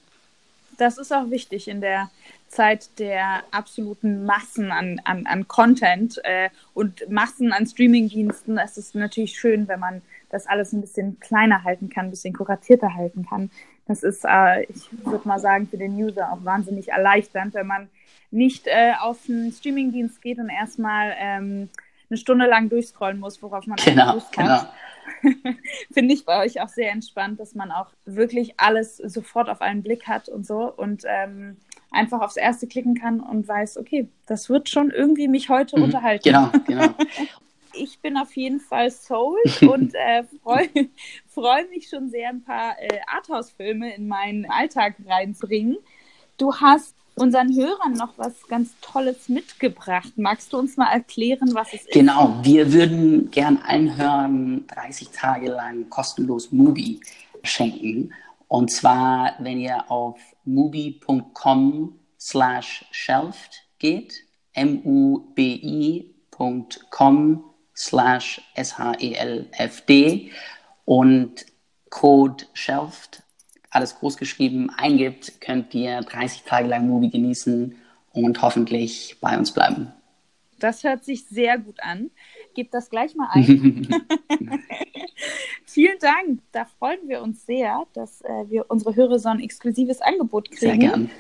Das 0.80 0.96
ist 0.96 1.12
auch 1.12 1.28
wichtig 1.28 1.68
in 1.68 1.82
der 1.82 2.10
Zeit 2.48 2.98
der 2.98 3.42
absoluten 3.50 4.24
Massen 4.24 4.72
an, 4.72 4.98
an, 5.04 5.26
an 5.26 5.46
Content 5.46 6.18
äh, 6.24 6.48
und 6.72 7.08
Massen 7.10 7.52
an 7.52 7.66
Streamingdiensten. 7.66 8.56
Es 8.56 8.78
ist 8.78 8.94
natürlich 8.94 9.38
schön, 9.38 9.68
wenn 9.68 9.78
man 9.78 10.00
das 10.30 10.46
alles 10.46 10.72
ein 10.72 10.80
bisschen 10.80 11.20
kleiner 11.20 11.64
halten 11.64 11.90
kann, 11.90 12.06
ein 12.06 12.10
bisschen 12.10 12.32
kuratierter 12.32 12.94
halten 12.94 13.26
kann. 13.28 13.50
Das 13.86 14.02
ist, 14.02 14.24
äh, 14.24 14.62
ich 14.64 14.88
würde 15.04 15.28
mal 15.28 15.38
sagen, 15.38 15.68
für 15.68 15.76
den 15.76 15.92
User 15.92 16.32
auch 16.32 16.44
wahnsinnig 16.44 16.88
erleichternd, 16.88 17.52
wenn 17.52 17.66
man 17.66 17.90
nicht 18.30 18.66
äh, 18.66 18.92
auf 19.00 19.18
einen 19.28 19.52
Streamingdienst 19.52 20.22
geht 20.22 20.38
und 20.38 20.48
erstmal 20.48 21.14
ähm, 21.18 21.68
eine 22.08 22.16
Stunde 22.16 22.46
lang 22.46 22.70
durchscrollen 22.70 23.20
muss, 23.20 23.42
worauf 23.42 23.66
man 23.66 23.76
genau, 23.76 24.14
Lust 24.14 24.36
hat. 24.38 24.44
Genau. 24.44 24.72
Finde 25.92 26.14
ich 26.14 26.24
bei 26.24 26.42
euch 26.44 26.60
auch 26.60 26.68
sehr 26.68 26.90
entspannt, 26.90 27.40
dass 27.40 27.54
man 27.54 27.70
auch 27.70 27.88
wirklich 28.04 28.54
alles 28.58 28.96
sofort 28.96 29.48
auf 29.48 29.60
einen 29.60 29.82
Blick 29.82 30.06
hat 30.06 30.28
und 30.28 30.46
so 30.46 30.72
und 30.72 31.02
ähm, 31.06 31.56
einfach 31.90 32.20
aufs 32.20 32.36
erste 32.36 32.66
klicken 32.66 32.94
kann 32.94 33.20
und 33.20 33.46
weiß, 33.46 33.78
okay, 33.78 34.08
das 34.26 34.48
wird 34.48 34.68
schon 34.68 34.90
irgendwie 34.90 35.28
mich 35.28 35.48
heute 35.48 35.76
mhm, 35.76 35.84
unterhalten. 35.84 36.24
Genau, 36.24 36.50
genau. 36.66 36.94
ich 37.74 38.00
bin 38.00 38.16
auf 38.16 38.34
jeden 38.36 38.60
Fall 38.60 38.90
sold 38.90 39.62
und 39.68 39.94
äh, 39.94 40.24
freue 40.42 40.68
freu 41.28 41.64
mich 41.70 41.88
schon 41.88 42.08
sehr, 42.08 42.28
ein 42.28 42.42
paar 42.42 42.80
äh, 42.80 43.00
Arthouse-Filme 43.06 43.94
in 43.94 44.08
meinen 44.08 44.50
Alltag 44.50 44.96
reinzubringen. 45.06 45.78
Du 46.36 46.54
hast 46.54 46.96
unseren 47.14 47.54
Hörern 47.54 47.92
noch 47.92 48.16
was 48.16 48.46
ganz 48.48 48.70
Tolles 48.80 49.28
mitgebracht. 49.28 50.12
Magst 50.16 50.52
du 50.52 50.58
uns 50.58 50.76
mal 50.76 50.92
erklären, 50.92 51.54
was 51.54 51.68
es 51.68 51.82
ist? 51.82 51.92
Genau, 51.92 52.38
wir 52.42 52.72
würden 52.72 53.30
gern 53.30 53.58
allen 53.58 53.96
Hörern 53.96 54.66
30 54.68 55.10
Tage 55.10 55.50
lang 55.50 55.88
kostenlos 55.90 56.50
Mubi 56.52 57.00
schenken. 57.42 58.12
Und 58.48 58.70
zwar, 58.70 59.34
wenn 59.38 59.58
ihr 59.60 59.90
auf 59.90 60.18
mubi.com 60.44 61.98
slash 62.18 62.84
shelved 62.90 63.62
geht, 63.78 64.24
m-u-b-i.com 64.54 65.14
slash 67.76 68.42
s-h-e-l-f-d 68.54 70.32
und 70.84 71.46
Code 71.88 72.44
shelved 72.52 73.22
alles 73.70 73.96
groß 73.96 74.16
geschrieben 74.16 74.70
eingibt, 74.70 75.40
könnt 75.40 75.74
ihr 75.74 76.00
30 76.00 76.42
Tage 76.42 76.68
lang 76.68 76.88
Movie 76.88 77.10
genießen 77.10 77.76
und 78.12 78.42
hoffentlich 78.42 79.16
bei 79.20 79.38
uns 79.38 79.52
bleiben. 79.52 79.92
Das 80.58 80.84
hört 80.84 81.04
sich 81.04 81.26
sehr 81.26 81.58
gut 81.58 81.82
an. 81.82 82.10
Gebt 82.54 82.74
das 82.74 82.90
gleich 82.90 83.14
mal 83.14 83.28
ein. 83.32 83.88
Vielen 85.64 85.98
Dank. 86.00 86.40
Da 86.52 86.66
freuen 86.78 87.08
wir 87.08 87.22
uns 87.22 87.46
sehr, 87.46 87.84
dass 87.94 88.20
äh, 88.22 88.50
wir 88.50 88.66
unsere 88.68 88.94
Hörer 88.94 89.18
so 89.18 89.28
ein 89.28 89.40
exklusives 89.40 90.02
Angebot 90.02 90.50
kriegen. 90.50 90.60
Sehr 90.60 90.76
gern. 90.76 91.10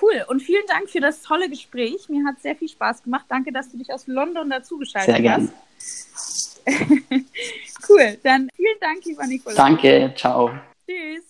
Cool. 0.00 0.24
Und 0.28 0.40
vielen 0.40 0.66
Dank 0.68 0.88
für 0.88 1.00
das 1.00 1.22
tolle 1.22 1.48
Gespräch. 1.48 2.08
Mir 2.08 2.24
hat 2.24 2.40
sehr 2.40 2.54
viel 2.54 2.68
Spaß 2.68 3.02
gemacht. 3.02 3.26
Danke, 3.28 3.52
dass 3.52 3.70
du 3.70 3.78
dich 3.78 3.92
aus 3.92 4.06
London 4.06 4.48
dazugeschaltet 4.48 5.14
sehr 5.14 5.22
gern. 5.22 5.52
hast. 5.76 6.62
cool. 7.88 8.18
Dann 8.22 8.48
vielen 8.54 8.78
Dank, 8.80 9.04
lieber 9.04 9.26
Nikolaus. 9.26 9.56
Danke. 9.56 10.12
Ciao. 10.16 10.52
Tschüss. 10.86 11.29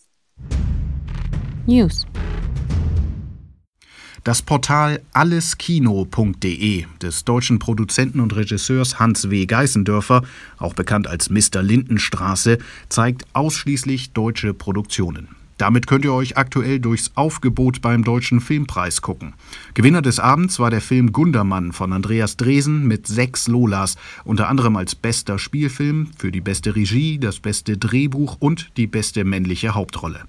News. 1.71 2.05
Das 4.25 4.43
Portal 4.43 5.01
alleskino.de 5.12 6.85
des 7.01 7.25
deutschen 7.25 7.59
Produzenten 7.61 8.18
und 8.18 8.35
Regisseurs 8.35 8.99
Hans 8.99 9.31
W. 9.31 9.47
Geißendörfer, 9.47 10.23
auch 10.59 10.75
bekannt 10.75 11.07
als 11.07 11.31
Mr. 11.31 11.62
Lindenstraße, 11.62 12.59
zeigt 12.89 13.25
ausschließlich 13.35 14.12
deutsche 14.12 14.53
Produktionen. 14.53 15.39
Damit 15.61 15.87
könnt 15.87 16.07
ihr 16.07 16.15
euch 16.15 16.39
aktuell 16.39 16.81
durchs 16.81 17.11
Aufgebot 17.17 17.83
beim 17.83 18.03
Deutschen 18.03 18.41
Filmpreis 18.41 19.03
gucken. 19.03 19.35
Gewinner 19.75 20.01
des 20.01 20.19
Abends 20.19 20.59
war 20.59 20.71
der 20.71 20.81
Film 20.81 21.13
Gundermann 21.13 21.73
von 21.73 21.93
Andreas 21.93 22.39
Dresen 22.39 22.89
mit 22.89 23.07
sechs 23.07 23.47
Lolas, 23.47 23.97
unter 24.25 24.49
anderem 24.49 24.77
als 24.77 24.95
bester 24.95 25.39
Spielfilm, 25.39 26.09
für 26.17 26.33
die 26.33 26.41
beste 26.41 26.75
Regie, 26.77 27.19
das 27.19 27.41
beste 27.41 27.77
Drehbuch 27.77 28.39
und 28.41 28.71
die 28.79 28.87
beste 28.87 29.25
männliche 29.25 29.75
Hauptrolle. 29.75 30.25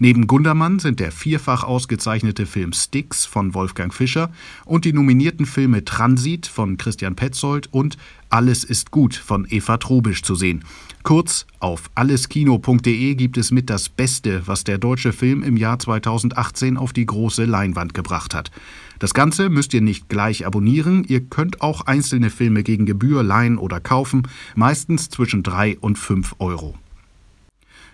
Neben 0.00 0.26
Gundermann 0.26 0.80
sind 0.80 0.98
der 0.98 1.12
vierfach 1.12 1.62
ausgezeichnete 1.62 2.44
Film 2.44 2.72
Sticks 2.72 3.24
von 3.24 3.54
Wolfgang 3.54 3.94
Fischer 3.94 4.32
und 4.64 4.84
die 4.84 4.92
nominierten 4.92 5.46
Filme 5.46 5.84
Transit 5.84 6.48
von 6.48 6.76
Christian 6.76 7.14
Petzold 7.14 7.68
und 7.72 7.96
Alles 8.32 8.64
ist 8.64 8.90
gut 8.90 9.14
von 9.14 9.46
Eva 9.50 9.76
Trobisch 9.76 10.22
zu 10.22 10.34
sehen. 10.34 10.64
Kurz, 11.02 11.46
auf 11.58 11.90
alleskino.de 11.94 13.14
gibt 13.14 13.36
es 13.36 13.50
mit 13.50 13.68
das 13.68 13.90
Beste, 13.90 14.46
was 14.46 14.64
der 14.64 14.78
deutsche 14.78 15.12
Film 15.12 15.42
im 15.42 15.58
Jahr 15.58 15.78
2018 15.78 16.78
auf 16.78 16.94
die 16.94 17.04
große 17.04 17.44
Leinwand 17.44 17.92
gebracht 17.92 18.34
hat. 18.34 18.50
Das 18.98 19.12
Ganze 19.12 19.50
müsst 19.50 19.74
ihr 19.74 19.82
nicht 19.82 20.08
gleich 20.08 20.46
abonnieren, 20.46 21.04
ihr 21.04 21.20
könnt 21.20 21.60
auch 21.60 21.82
einzelne 21.82 22.30
Filme 22.30 22.62
gegen 22.62 22.86
Gebühr 22.86 23.22
leihen 23.22 23.58
oder 23.58 23.80
kaufen, 23.80 24.22
meistens 24.54 25.10
zwischen 25.10 25.42
3 25.42 25.76
und 25.80 25.98
5 25.98 26.36
Euro. 26.38 26.74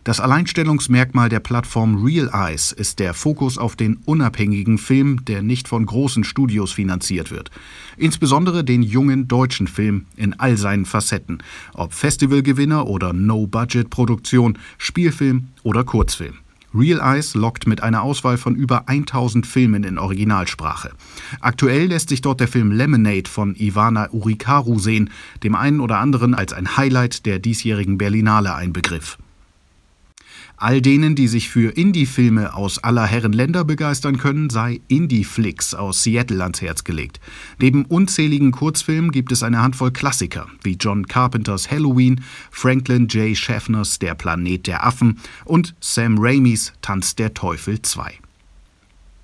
Das 0.08 0.20
Alleinstellungsmerkmal 0.20 1.28
der 1.28 1.40
Plattform 1.40 2.02
Real 2.02 2.30
Eyes 2.32 2.72
ist 2.72 2.98
der 2.98 3.12
Fokus 3.12 3.58
auf 3.58 3.76
den 3.76 3.98
unabhängigen 4.06 4.78
Film, 4.78 5.22
der 5.26 5.42
nicht 5.42 5.68
von 5.68 5.84
großen 5.84 6.24
Studios 6.24 6.72
finanziert 6.72 7.30
wird. 7.30 7.50
Insbesondere 7.98 8.64
den 8.64 8.82
jungen 8.82 9.28
deutschen 9.28 9.66
Film 9.66 10.06
in 10.16 10.32
all 10.40 10.56
seinen 10.56 10.86
Facetten, 10.86 11.42
ob 11.74 11.92
Festivalgewinner 11.92 12.86
oder 12.86 13.12
No-Budget-Produktion, 13.12 14.56
Spielfilm 14.78 15.48
oder 15.62 15.84
Kurzfilm. 15.84 16.38
Real 16.74 17.00
Eyes 17.00 17.34
lockt 17.34 17.66
mit 17.66 17.82
einer 17.82 18.00
Auswahl 18.00 18.38
von 18.38 18.54
über 18.54 18.88
1000 18.88 19.46
Filmen 19.46 19.84
in 19.84 19.98
Originalsprache. 19.98 20.92
Aktuell 21.42 21.88
lässt 21.88 22.08
sich 22.08 22.22
dort 22.22 22.40
der 22.40 22.48
Film 22.48 22.72
Lemonade 22.72 23.28
von 23.28 23.54
Ivana 23.56 24.08
Urikaru 24.10 24.78
sehen, 24.78 25.10
dem 25.42 25.54
einen 25.54 25.80
oder 25.80 25.98
anderen 25.98 26.34
als 26.34 26.54
ein 26.54 26.78
Highlight 26.78 27.26
der 27.26 27.38
diesjährigen 27.38 27.98
Berlinale 27.98 28.54
ein 28.54 28.72
Begriff. 28.72 29.18
All 30.60 30.82
denen, 30.82 31.14
die 31.14 31.28
sich 31.28 31.48
für 31.50 31.70
Indie-Filme 31.70 32.52
aus 32.52 32.78
aller 32.78 33.06
Herren 33.06 33.32
Länder 33.32 33.64
begeistern 33.64 34.18
können, 34.18 34.50
sei 34.50 34.80
Indie-Flix 34.88 35.74
aus 35.74 36.02
Seattle 36.02 36.42
ans 36.42 36.60
Herz 36.60 36.82
gelegt. 36.82 37.20
Neben 37.60 37.84
unzähligen 37.84 38.50
Kurzfilmen 38.50 39.12
gibt 39.12 39.30
es 39.30 39.44
eine 39.44 39.62
Handvoll 39.62 39.92
Klassiker, 39.92 40.48
wie 40.64 40.74
John 40.74 41.06
Carpenters 41.06 41.70
Halloween, 41.70 42.22
Franklin 42.50 43.06
J. 43.06 43.36
Schaffners 43.36 44.00
Der 44.00 44.16
Planet 44.16 44.66
der 44.66 44.84
Affen 44.84 45.20
und 45.44 45.76
Sam 45.78 46.18
Raimis 46.18 46.72
Tanz 46.82 47.14
der 47.14 47.34
Teufel 47.34 47.80
2. 47.80 48.14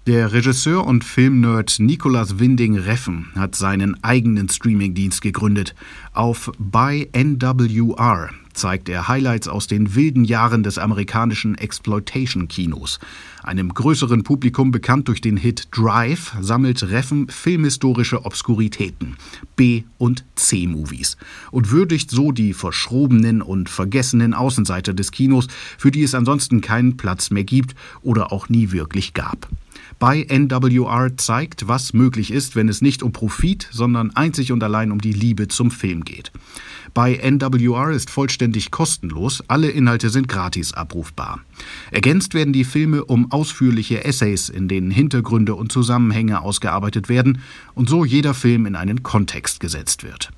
Der 0.07 0.33
Regisseur 0.33 0.87
und 0.87 1.03
Filmnerd 1.03 1.81
Nicolas 1.81 2.39
Winding 2.39 2.77
Reffen 2.77 3.33
hat 3.35 3.57
seinen 3.57 4.05
eigenen 4.05 4.49
Streamingdienst 4.49 5.21
gegründet. 5.21 5.75
Auf 6.13 6.53
By 6.59 7.09
NWR 7.13 8.31
zeigt 8.55 8.89
er 8.89 9.09
Highlights 9.09 9.49
aus 9.49 9.67
den 9.67 9.95
wilden 9.95 10.25
Jahren 10.25 10.63
des 10.63 10.79
amerikanischen 10.79 11.57
Exploitation-Kinos. 11.57 12.99
Einem 13.43 13.75
größeren 13.75 14.23
Publikum 14.23 14.71
bekannt 14.71 15.09
durch 15.09 15.21
den 15.21 15.37
Hit 15.37 15.69
Drive 15.71 16.35
sammelt 16.41 16.83
Reffen 16.91 17.29
filmhistorische 17.29 18.25
Obskuritäten, 18.25 19.17
B- 19.57 19.83
und 19.99 20.25
C-Movies 20.37 21.17
und 21.51 21.71
würdigt 21.71 22.11
so 22.11 22.33
die 22.33 22.55
verschrobenen 22.55 23.43
und 23.43 23.69
vergessenen 23.69 24.35
Außenseiter 24.35 24.95
des 24.95 25.11
Kinos, 25.11 25.49
für 25.77 25.91
die 25.91 26.03
es 26.03 26.15
ansonsten 26.15 26.61
keinen 26.61 26.97
Platz 26.97 27.31
mehr 27.31 27.45
gibt 27.45 27.75
oder 28.03 28.33
auch 28.33 28.49
nie 28.49 28.73
wirklich 28.73 29.15
gab 29.15 29.49
bei 30.05 30.23
NWR 30.29 31.17
zeigt, 31.17 31.67
was 31.67 31.95
möglich 31.95 32.31
ist, 32.31 32.57
wenn 32.57 32.69
es 32.69 32.83
nicht 32.83 33.03
um 33.03 33.13
Profit, 33.13 33.67
sondern 33.73 34.15
einzig 34.15 34.53
und 34.53 34.63
allein 34.63 34.93
um 34.93 35.01
die 35.01 35.15
Liebe 35.15 35.49
zum 35.49 35.71
Film 35.71 36.05
geht. 36.05 36.31
Bei 36.93 37.15
NWR 37.15 37.89
ist 37.89 38.11
vollständig 38.11 38.71
kostenlos, 38.71 39.43
alle 39.49 39.71
Inhalte 39.71 40.11
sind 40.11 40.29
gratis 40.29 40.75
abrufbar. 40.75 41.41
Ergänzt 41.91 42.35
werden 42.35 42.53
die 42.53 42.65
Filme 42.65 43.03
um 43.07 43.33
ausführliche 43.33 44.05
Essays, 44.05 44.51
in 44.51 44.69
denen 44.69 44.91
Hintergründe 44.91 45.55
und 45.55 45.73
Zusammenhänge 45.73 46.43
ausgearbeitet 46.43 47.09
werden 47.09 47.41
und 47.73 47.89
so 47.89 48.05
jeder 48.05 48.35
Film 48.35 48.67
in 48.67 48.77
einen 48.77 49.03
Kontext 49.05 49.59
gesetzt 49.59 50.03
wird. 50.03 50.33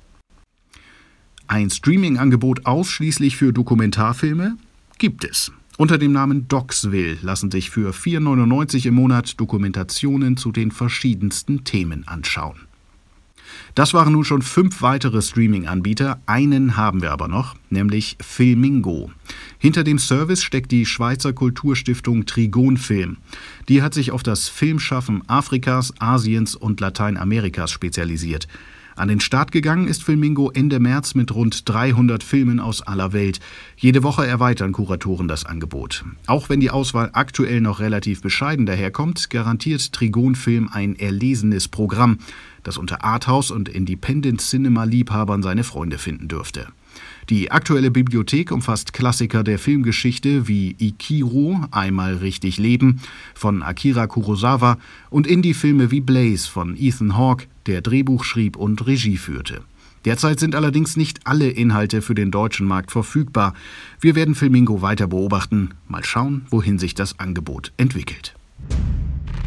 Ein 1.47 1.71
Streaming-Angebot 1.71 2.65
ausschließlich 2.65 3.35
für 3.35 3.51
Dokumentarfilme 3.51 4.55
gibt 4.97 5.25
es. 5.25 5.51
Unter 5.77 5.99
dem 5.99 6.11
Namen 6.11 6.47
Docsville 6.47 7.19
lassen 7.21 7.51
sich 7.51 7.69
für 7.69 7.91
4,99 7.91 8.87
im 8.87 8.95
Monat 8.95 9.39
Dokumentationen 9.39 10.35
zu 10.35 10.51
den 10.51 10.71
verschiedensten 10.71 11.65
Themen 11.65 12.07
anschauen. 12.07 12.57
Das 13.75 13.93
waren 13.93 14.13
nun 14.13 14.25
schon 14.25 14.41
fünf 14.41 14.81
weitere 14.81 15.21
Streaming-Anbieter. 15.21 16.19
Einen 16.25 16.77
haben 16.77 17.03
wir 17.03 17.11
aber 17.11 17.27
noch. 17.27 17.55
nämlich 17.69 18.17
Filmingo. 18.19 19.11
Hinter 19.59 19.83
dem 19.83 19.99
Service 19.99 20.41
steckt 20.41 20.71
die 20.71 20.87
Schweizer 20.87 21.31
Kulturstiftung 21.31 22.25
Trigon 22.25 22.77
Film. 22.77 23.17
Die 23.69 23.83
hat 23.83 23.93
sich 23.93 24.09
auf 24.11 24.23
das 24.23 24.49
Filmschaffen 24.49 25.21
Afrikas, 25.29 25.93
Asiens 25.99 26.55
und 26.55 26.79
Lateinamerikas 26.79 27.69
spezialisiert. 27.71 28.47
An 28.97 29.09
den 29.09 29.19
Start 29.19 29.51
gegangen 29.51 29.87
ist 29.87 30.03
Filmingo 30.03 30.49
Ende 30.49 30.79
März 30.79 31.13
mit 31.13 31.33
rund 31.33 31.69
300 31.69 32.23
Filmen 32.23 32.59
aus 32.59 32.81
aller 32.81 33.13
Welt. 33.13 33.39
Jede 33.77 34.01
Woche 34.01 34.25
erweitern 34.25 34.71
Kuratoren 34.71 35.27
das 35.27 35.45
Angebot. 35.45 36.03
Auch 36.25 36.49
wenn 36.49 36.59
die 36.59 36.71
Auswahl 36.71 37.11
aktuell 37.13 37.61
noch 37.61 37.79
relativ 37.79 38.23
bescheiden 38.23 38.65
daherkommt, 38.65 39.29
garantiert 39.29 39.93
Trigon 39.93 40.33
Film 40.33 40.67
ein 40.73 40.95
erlesenes 40.95 41.67
Programm, 41.67 42.17
das 42.63 42.79
unter 42.79 43.03
Arthouse 43.03 43.51
und 43.51 43.69
Independent 43.69 44.41
Cinema 44.41 44.83
Liebhabern 44.83 45.43
seine 45.43 45.63
Freunde 45.63 45.99
finden 45.99 46.27
dürfte. 46.27 46.67
Die 47.29 47.51
aktuelle 47.51 47.91
Bibliothek 47.91 48.51
umfasst 48.51 48.93
Klassiker 48.93 49.43
der 49.43 49.59
Filmgeschichte 49.59 50.47
wie 50.47 50.75
Ikiru, 50.79 51.65
Einmal 51.71 52.15
richtig 52.15 52.57
leben 52.57 53.01
von 53.35 53.63
Akira 53.63 54.07
Kurosawa 54.07 54.77
und 55.09 55.27
Indie-Filme 55.27 55.91
wie 55.91 56.01
Blaze 56.01 56.49
von 56.49 56.75
Ethan 56.77 57.17
Hawke, 57.17 57.47
der 57.65 57.81
Drehbuch 57.81 58.23
schrieb 58.23 58.55
und 58.55 58.87
Regie 58.87 59.17
führte. 59.17 59.61
Derzeit 60.05 60.39
sind 60.39 60.55
allerdings 60.55 60.95
nicht 60.95 61.27
alle 61.27 61.49
Inhalte 61.49 62.01
für 62.01 62.15
den 62.15 62.31
deutschen 62.31 62.65
Markt 62.65 62.91
verfügbar. 62.91 63.53
Wir 63.99 64.15
werden 64.15 64.35
Filmingo 64.35 64.81
weiter 64.81 65.07
beobachten. 65.07 65.71
Mal 65.89 66.05
schauen, 66.05 66.45
wohin 66.49 66.79
sich 66.79 66.95
das 66.95 67.19
Angebot 67.19 67.73
entwickelt. 67.75 68.33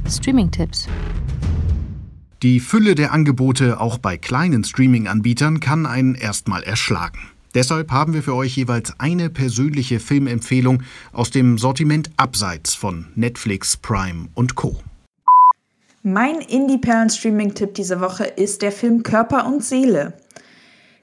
Streaming-Tipps. 0.07 0.87
Die 2.43 2.61
Fülle 2.61 2.95
der 2.95 3.13
Angebote 3.13 3.81
auch 3.81 3.97
bei 3.97 4.19
kleinen 4.19 4.63
Streaming-Anbietern 4.65 5.61
kann 5.61 5.87
einen 5.87 6.15
erstmal 6.15 6.63
erschlagen. 6.63 7.30
Deshalb 7.55 7.91
haben 7.91 8.15
wir 8.15 8.23
für 8.23 8.35
euch 8.35 8.57
jeweils 8.57 8.95
eine 8.99 9.29
persönliche 9.29 9.99
Filmempfehlung 9.99 10.83
aus 11.13 11.31
dem 11.31 11.59
Sortiment 11.59 12.11
abseits 12.17 12.75
von 12.75 13.07
Netflix, 13.17 13.77
Prime 13.77 14.29
und 14.35 14.55
Co. 14.55 14.77
Mein 16.03 16.37
Indie-Perlen-Streaming-Tipp 16.37 17.75
diese 17.75 18.01
Woche 18.01 18.25
ist 18.25 18.63
der 18.63 18.73
Film 18.73 19.03
Körper 19.03 19.47
und 19.47 19.65
Seele. 19.65 20.15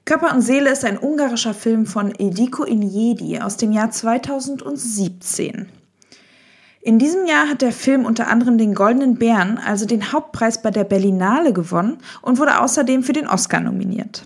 Körper 0.06 0.34
und 0.34 0.40
Seele 0.40 0.70
ist 0.70 0.86
ein 0.86 0.98
ungarischer 0.98 1.52
Film 1.52 1.84
von 1.84 2.14
Ediko 2.18 2.64
Injedi 2.64 3.38
aus 3.40 3.58
dem 3.58 3.72
Jahr 3.72 3.90
2017. 3.90 5.66
In 6.80 6.98
diesem 6.98 7.26
Jahr 7.26 7.48
hat 7.48 7.60
der 7.60 7.72
Film 7.72 8.06
unter 8.06 8.28
anderem 8.28 8.56
den 8.56 8.74
Goldenen 8.74 9.16
Bären, 9.16 9.58
also 9.58 9.84
den 9.84 10.12
Hauptpreis 10.12 10.62
bei 10.62 10.70
der 10.70 10.84
Berlinale, 10.84 11.52
gewonnen 11.52 11.98
und 12.22 12.38
wurde 12.38 12.60
außerdem 12.60 13.02
für 13.02 13.12
den 13.12 13.28
Oscar 13.28 13.60
nominiert. 13.60 14.24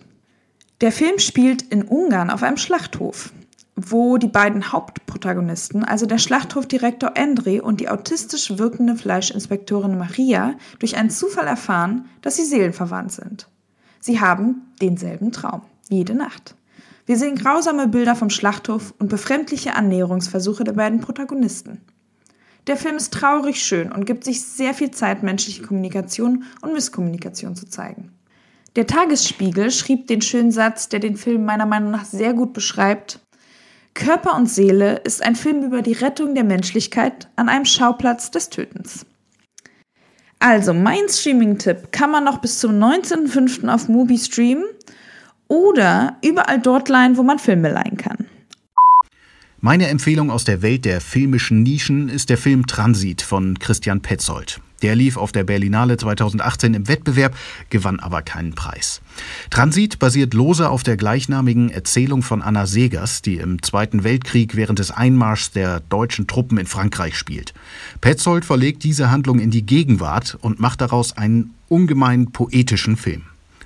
Der 0.82 0.90
Film 0.90 1.20
spielt 1.20 1.62
in 1.62 1.84
Ungarn 1.84 2.28
auf 2.28 2.42
einem 2.42 2.56
Schlachthof, 2.56 3.32
wo 3.76 4.18
die 4.18 4.26
beiden 4.26 4.72
Hauptprotagonisten, 4.72 5.84
also 5.84 6.06
der 6.06 6.18
Schlachthofdirektor 6.18 7.16
Andre 7.16 7.62
und 7.62 7.80
die 7.80 7.88
autistisch 7.88 8.58
wirkende 8.58 8.96
Fleischinspektorin 8.96 9.96
Maria, 9.96 10.56
durch 10.80 10.96
einen 10.96 11.10
Zufall 11.10 11.46
erfahren, 11.46 12.06
dass 12.20 12.34
sie 12.34 12.44
seelenverwandt 12.44 13.12
sind. 13.12 13.46
Sie 14.00 14.18
haben 14.18 14.72
denselben 14.80 15.30
Traum, 15.30 15.62
jede 15.88 16.14
Nacht. 16.14 16.56
Wir 17.06 17.16
sehen 17.16 17.36
grausame 17.36 17.86
Bilder 17.86 18.16
vom 18.16 18.28
Schlachthof 18.28 18.92
und 18.98 19.08
befremdliche 19.08 19.76
Annäherungsversuche 19.76 20.64
der 20.64 20.72
beiden 20.72 21.00
Protagonisten. 21.00 21.80
Der 22.66 22.76
Film 22.76 22.96
ist 22.96 23.12
traurig 23.12 23.62
schön 23.62 23.92
und 23.92 24.04
gibt 24.04 24.24
sich 24.24 24.42
sehr 24.42 24.74
viel 24.74 24.90
Zeit, 24.90 25.22
menschliche 25.22 25.62
Kommunikation 25.62 26.42
und 26.60 26.72
Misskommunikation 26.72 27.54
zu 27.54 27.68
zeigen. 27.68 28.10
Der 28.74 28.86
Tagesspiegel 28.86 29.70
schrieb 29.70 30.06
den 30.06 30.22
schönen 30.22 30.50
Satz, 30.50 30.88
der 30.88 31.00
den 31.00 31.16
Film 31.16 31.44
meiner 31.44 31.66
Meinung 31.66 31.90
nach 31.90 32.06
sehr 32.06 32.32
gut 32.32 32.54
beschreibt. 32.54 33.20
Körper 33.92 34.34
und 34.34 34.48
Seele 34.48 34.96
ist 35.04 35.22
ein 35.22 35.36
Film 35.36 35.62
über 35.62 35.82
die 35.82 35.92
Rettung 35.92 36.34
der 36.34 36.44
Menschlichkeit 36.44 37.28
an 37.36 37.50
einem 37.50 37.66
Schauplatz 37.66 38.30
des 38.30 38.48
Tötens. 38.48 39.04
Also, 40.38 40.72
mein 40.72 41.08
Streaming-Tipp 41.08 41.92
kann 41.92 42.10
man 42.10 42.24
noch 42.24 42.38
bis 42.38 42.58
zum 42.58 42.72
19.05. 42.72 43.68
auf 43.68 43.88
Mubi 43.88 44.18
streamen 44.18 44.64
oder 45.48 46.16
überall 46.24 46.58
dort 46.58 46.88
leihen, 46.88 47.18
wo 47.18 47.22
man 47.22 47.38
Filme 47.38 47.70
leihen 47.70 47.98
kann. 47.98 48.26
Meine 49.60 49.86
Empfehlung 49.88 50.30
aus 50.30 50.44
der 50.44 50.62
Welt 50.62 50.86
der 50.86 51.00
filmischen 51.00 51.62
Nischen 51.62 52.08
ist 52.08 52.30
der 52.30 52.38
Film 52.38 52.66
Transit 52.66 53.22
von 53.22 53.58
Christian 53.58 54.00
Petzold. 54.00 54.60
Der 54.82 54.94
lief 54.94 55.16
auf 55.16 55.32
der 55.32 55.44
Berlinale 55.44 55.96
2018 55.96 56.74
im 56.74 56.88
Wettbewerb, 56.88 57.34
gewann 57.70 58.00
aber 58.00 58.22
keinen 58.22 58.54
Preis. 58.54 59.00
Transit 59.50 59.98
basiert 59.98 60.34
lose 60.34 60.68
auf 60.68 60.82
der 60.82 60.96
gleichnamigen 60.96 61.70
Erzählung 61.70 62.22
von 62.22 62.42
Anna 62.42 62.66
Segers, 62.66 63.22
die 63.22 63.36
im 63.36 63.62
Zweiten 63.62 64.04
Weltkrieg 64.04 64.56
während 64.56 64.78
des 64.78 64.90
Einmarschs 64.90 65.52
der 65.52 65.80
deutschen 65.80 66.26
Truppen 66.26 66.58
in 66.58 66.66
Frankreich 66.66 67.16
spielt. 67.16 67.54
Petzold 68.00 68.44
verlegt 68.44 68.84
diese 68.84 69.10
Handlung 69.10 69.38
in 69.38 69.50
die 69.50 69.64
Gegenwart 69.64 70.36
und 70.40 70.60
macht 70.60 70.80
daraus 70.80 71.16
einen 71.16 71.54
ungemein 71.68 72.32
poetischen 72.32 72.96
Film. 72.96 73.22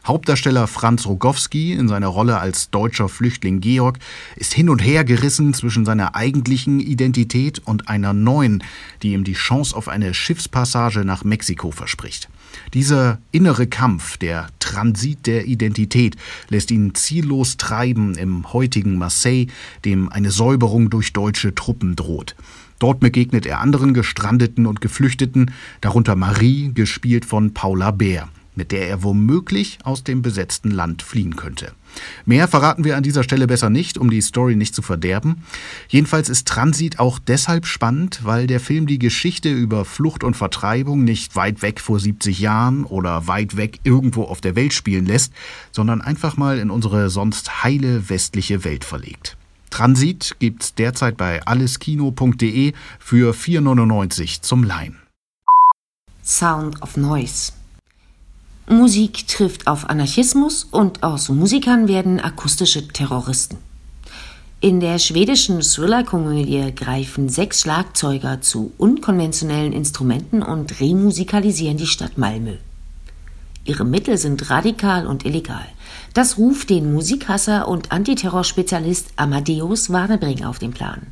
Hauptdarsteller 0.07 0.69
Franz 0.69 1.05
Rogowski 1.07 1.73
in 1.73 1.89
seiner 1.89 2.07
Rolle 2.07 2.39
als 2.39 2.71
deutscher 2.71 3.09
Flüchtling 3.09 3.59
Georg 3.59 3.99
ist 4.37 4.55
hin 4.55 4.69
und 4.69 4.79
her 4.79 5.05
gerissen 5.05 5.53
zwischen 5.53 5.85
seiner 5.85 6.15
eigentlichen 6.15 6.79
Identität 6.79 7.61
und 7.65 7.89
einer 7.89 8.13
neuen, 8.13 8.63
die 9.03 9.15
ihm 9.15 9.25
die 9.25 9.33
Chance 9.33 9.77
auf 9.77 9.89
eine 9.89 10.15
Schiffspassage 10.15 11.05
nach 11.05 11.25
Mexiko 11.25 11.73
verspricht. 11.73 12.29
Dieser 12.73 13.19
innere 13.33 13.67
Kampf, 13.67 14.17
der 14.17 14.49
Transit 14.61 15.27
der 15.27 15.47
Identität, 15.47 16.17
lässt 16.51 16.71
ihn 16.71 16.95
ziellos 16.95 17.57
treiben 17.57 18.15
im 18.15 18.53
heutigen 18.53 18.99
Marseille, 18.99 19.49
dem 19.85 20.09
eine 20.09 20.31
Säuberung 20.31 20.89
durch 20.89 21.13
deutsche 21.13 21.55
Truppen 21.55 21.97
droht. 21.97 22.37
Dort 22.79 23.01
begegnet 23.01 23.45
er 23.45 23.61
anderen 23.61 23.93
Gestrandeten 23.93 24.67
und 24.67 24.81
Geflüchteten, 24.81 25.51
darunter 25.81 26.15
Marie, 26.15 26.71
gespielt 26.73 27.25
von 27.25 27.55
Paula 27.55 27.91
Bär 27.91 28.29
mit 28.57 28.73
der 28.73 28.89
er 28.89 29.03
womöglich 29.03 29.79
aus 29.85 30.05
dem 30.05 30.23
besetzten 30.23 30.71
Land 30.71 31.03
fliehen 31.03 31.37
könnte. 31.37 31.73
Mehr 32.25 32.49
verraten 32.49 32.85
wir 32.85 32.97
an 32.97 33.03
dieser 33.03 33.23
Stelle 33.23 33.47
besser 33.47 33.71
nicht, 33.71 33.99
um 33.99 34.11
die 34.11 34.21
Story 34.21 34.57
nicht 34.57 34.75
zu 34.75 34.83
verderben. 34.83 35.43
Jedenfalls 35.89 36.29
ist 36.29 36.49
Transit 36.49 36.99
auch 36.99 37.19
deshalb 37.19 37.67
spannend, 37.67 38.21
weil 38.23 38.47
der 38.47 38.61
Film 38.61 38.87
die 38.87 38.99
Geschichte 38.99 39.51
über 39.51 39.85
Flucht 39.85 40.25
und 40.25 40.37
Vertreibung 40.37 41.05
nicht 41.05 41.37
weit 41.37 41.63
weg 41.63 41.81
vor 41.81 42.01
70 42.01 42.39
Jahren 42.39 42.85
oder 42.85 43.27
weit 43.27 43.57
weg 43.57 43.81
irgendwo 43.85 44.25
auf 44.25 44.41
der 44.41 44.57
Welt 44.57 44.73
spielen 44.73 45.07
lässt, 45.07 45.33
sondern 45.73 46.01
einfach 46.01 46.37
mal 46.37 46.59
in 46.59 46.71
unsere 46.71 47.11
sonst 47.11 47.65
heile 47.65 48.09
westliche 48.09 48.65
Welt 48.65 48.85
verlegt. 48.85 49.37
Transit 49.71 50.37
gibt's 50.39 50.75
derzeit 50.75 51.17
bei 51.17 51.45
alleskino.de 51.45 52.73
für 52.99 53.35
4,99 53.35 54.41
zum 54.43 54.65
Leihen. 54.65 54.99
Sound 56.23 56.83
of 56.83 56.97
Noise 56.97 57.53
Musik 58.69 59.29
trifft 59.29 59.69
auf 59.69 59.89
Anarchismus 59.89 60.65
und 60.65 61.05
aus 61.05 61.29
Musikern 61.29 61.87
werden 61.87 62.19
akustische 62.19 62.89
Terroristen. 62.89 63.59
In 64.59 64.81
der 64.81 64.99
schwedischen 64.99 65.61
Thriller-Komödie 65.61 66.75
greifen 66.75 67.29
sechs 67.29 67.61
Schlagzeuger 67.61 68.41
zu 68.41 68.73
unkonventionellen 68.77 69.73
Instrumenten 69.73 70.43
und 70.43 70.81
remusikalisieren 70.81 71.77
die 71.77 71.87
Stadt 71.87 72.19
Malmö. 72.19 72.55
Ihre 73.65 73.85
Mittel 73.85 74.19
sind 74.19 74.51
radikal 74.51 75.07
und 75.07 75.25
illegal. 75.25 75.67
Das 76.13 76.37
ruft 76.37 76.69
den 76.71 76.93
Musikhasser 76.93 77.69
und 77.69 77.93
Antiterrorspezialist 77.93 79.11
Amadeus 79.15 79.93
Warnebring 79.93 80.45
auf 80.45 80.59
den 80.59 80.73
Plan. 80.73 81.07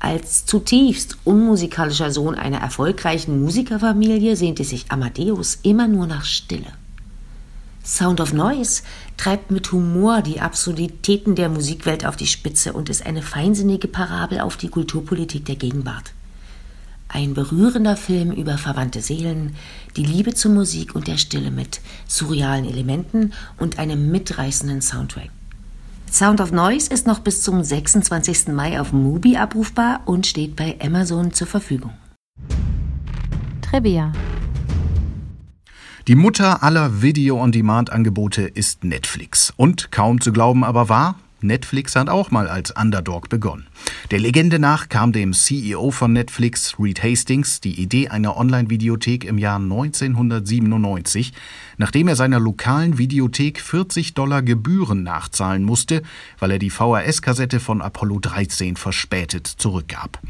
Als 0.00 0.44
zutiefst 0.44 1.18
unmusikalischer 1.22 2.10
Sohn 2.10 2.34
einer 2.34 2.58
erfolgreichen 2.58 3.40
Musikerfamilie 3.40 4.34
sehnte 4.34 4.64
sich 4.64 4.86
Amadeus 4.90 5.60
immer 5.62 5.86
nur 5.86 6.08
nach 6.08 6.24
Stille. 6.24 6.79
Sound 7.84 8.20
of 8.20 8.32
Noise 8.32 8.82
treibt 9.16 9.50
mit 9.50 9.72
Humor 9.72 10.22
die 10.22 10.40
Absurditäten 10.40 11.34
der 11.34 11.48
Musikwelt 11.48 12.04
auf 12.04 12.16
die 12.16 12.26
Spitze 12.26 12.72
und 12.72 12.88
ist 12.88 13.04
eine 13.04 13.22
feinsinnige 13.22 13.88
Parabel 13.88 14.40
auf 14.40 14.56
die 14.56 14.68
Kulturpolitik 14.68 15.44
der 15.44 15.56
Gegenwart. 15.56 16.12
Ein 17.08 17.34
berührender 17.34 17.96
Film 17.96 18.30
über 18.30 18.56
verwandte 18.56 19.00
Seelen, 19.00 19.56
die 19.96 20.04
Liebe 20.04 20.34
zur 20.34 20.52
Musik 20.52 20.94
und 20.94 21.08
der 21.08 21.16
Stille 21.16 21.50
mit 21.50 21.80
surrealen 22.06 22.64
Elementen 22.64 23.32
und 23.58 23.78
einem 23.78 24.12
mitreißenden 24.12 24.80
Soundtrack. 24.80 25.30
Sound 26.10 26.40
of 26.40 26.52
Noise 26.52 26.90
ist 26.92 27.06
noch 27.06 27.20
bis 27.20 27.42
zum 27.42 27.64
26. 27.64 28.48
Mai 28.48 28.80
auf 28.80 28.92
Mubi 28.92 29.36
abrufbar 29.36 30.02
und 30.06 30.26
steht 30.26 30.54
bei 30.54 30.76
Amazon 30.80 31.32
zur 31.32 31.46
Verfügung. 31.46 31.92
Trivia 33.62 34.12
die 36.10 36.16
Mutter 36.16 36.64
aller 36.64 37.02
Video-on-Demand-Angebote 37.02 38.42
ist 38.42 38.82
Netflix. 38.82 39.52
Und 39.56 39.92
kaum 39.92 40.20
zu 40.20 40.32
glauben 40.32 40.64
aber 40.64 40.88
wahr, 40.88 41.20
Netflix 41.40 41.94
hat 41.94 42.08
auch 42.08 42.32
mal 42.32 42.48
als 42.48 42.72
Underdog 42.72 43.28
begonnen. 43.28 43.68
Der 44.10 44.18
Legende 44.18 44.58
nach 44.58 44.88
kam 44.88 45.12
dem 45.12 45.32
CEO 45.32 45.92
von 45.92 46.12
Netflix, 46.12 46.74
Reed 46.80 47.00
Hastings, 47.04 47.60
die 47.60 47.80
Idee 47.80 48.08
einer 48.08 48.36
Online-Videothek 48.36 49.24
im 49.24 49.38
Jahr 49.38 49.60
1997, 49.60 51.32
nachdem 51.76 52.08
er 52.08 52.16
seiner 52.16 52.40
lokalen 52.40 52.98
Videothek 52.98 53.60
40 53.60 54.14
Dollar 54.14 54.42
Gebühren 54.42 55.04
nachzahlen 55.04 55.62
musste, 55.62 56.02
weil 56.40 56.50
er 56.50 56.58
die 56.58 56.70
VHS-Kassette 56.70 57.60
von 57.60 57.80
Apollo 57.80 58.18
13 58.18 58.74
verspätet 58.74 59.46
zurückgab. 59.46 60.20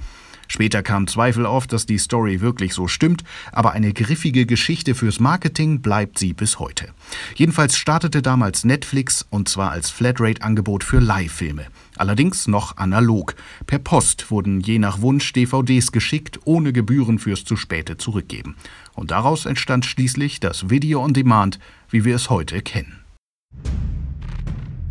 Später 0.50 0.82
kam 0.82 1.06
Zweifel 1.06 1.46
auf, 1.46 1.68
dass 1.68 1.86
die 1.86 1.98
Story 1.98 2.40
wirklich 2.40 2.74
so 2.74 2.88
stimmt, 2.88 3.22
aber 3.52 3.70
eine 3.70 3.92
griffige 3.92 4.46
Geschichte 4.46 4.96
fürs 4.96 5.20
Marketing 5.20 5.80
bleibt 5.80 6.18
sie 6.18 6.32
bis 6.32 6.58
heute. 6.58 6.88
Jedenfalls 7.36 7.76
startete 7.76 8.20
damals 8.20 8.64
Netflix 8.64 9.24
und 9.30 9.48
zwar 9.48 9.70
als 9.70 9.90
Flatrate-Angebot 9.90 10.82
für 10.82 10.98
Live-Filme. 10.98 11.66
Allerdings 11.96 12.48
noch 12.48 12.78
analog. 12.78 13.36
Per 13.68 13.78
Post 13.78 14.32
wurden 14.32 14.58
je 14.58 14.80
nach 14.80 15.00
Wunsch 15.00 15.32
DVDs 15.32 15.92
geschickt, 15.92 16.40
ohne 16.46 16.72
Gebühren 16.72 17.20
fürs 17.20 17.44
zu 17.44 17.54
späte 17.54 17.96
Zurückgeben. 17.96 18.56
Und 18.94 19.12
daraus 19.12 19.46
entstand 19.46 19.86
schließlich 19.86 20.40
das 20.40 20.68
Video 20.68 21.04
on 21.04 21.14
Demand, 21.14 21.60
wie 21.90 22.04
wir 22.04 22.16
es 22.16 22.28
heute 22.28 22.60
kennen. 22.60 22.98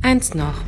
Eins 0.01 0.33
noch. 0.33 0.61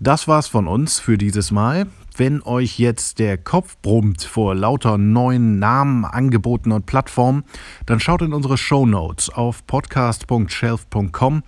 Das 0.00 0.28
war's 0.28 0.46
von 0.46 0.66
uns 0.66 0.98
für 0.98 1.18
dieses 1.18 1.50
Mal. 1.50 1.88
Wenn 2.18 2.42
euch 2.42 2.80
jetzt 2.80 3.20
der 3.20 3.38
Kopf 3.38 3.76
brummt 3.80 4.24
vor 4.24 4.56
lauter 4.56 4.98
neuen 4.98 5.60
Namen, 5.60 6.04
Angeboten 6.04 6.72
und 6.72 6.84
Plattformen, 6.84 7.44
dann 7.86 8.00
schaut 8.00 8.22
in 8.22 8.32
unsere 8.32 8.58
Show 8.58 8.86
Notes 8.86 9.30
auf 9.30 9.64
podcast.shelf.com. 9.68 11.44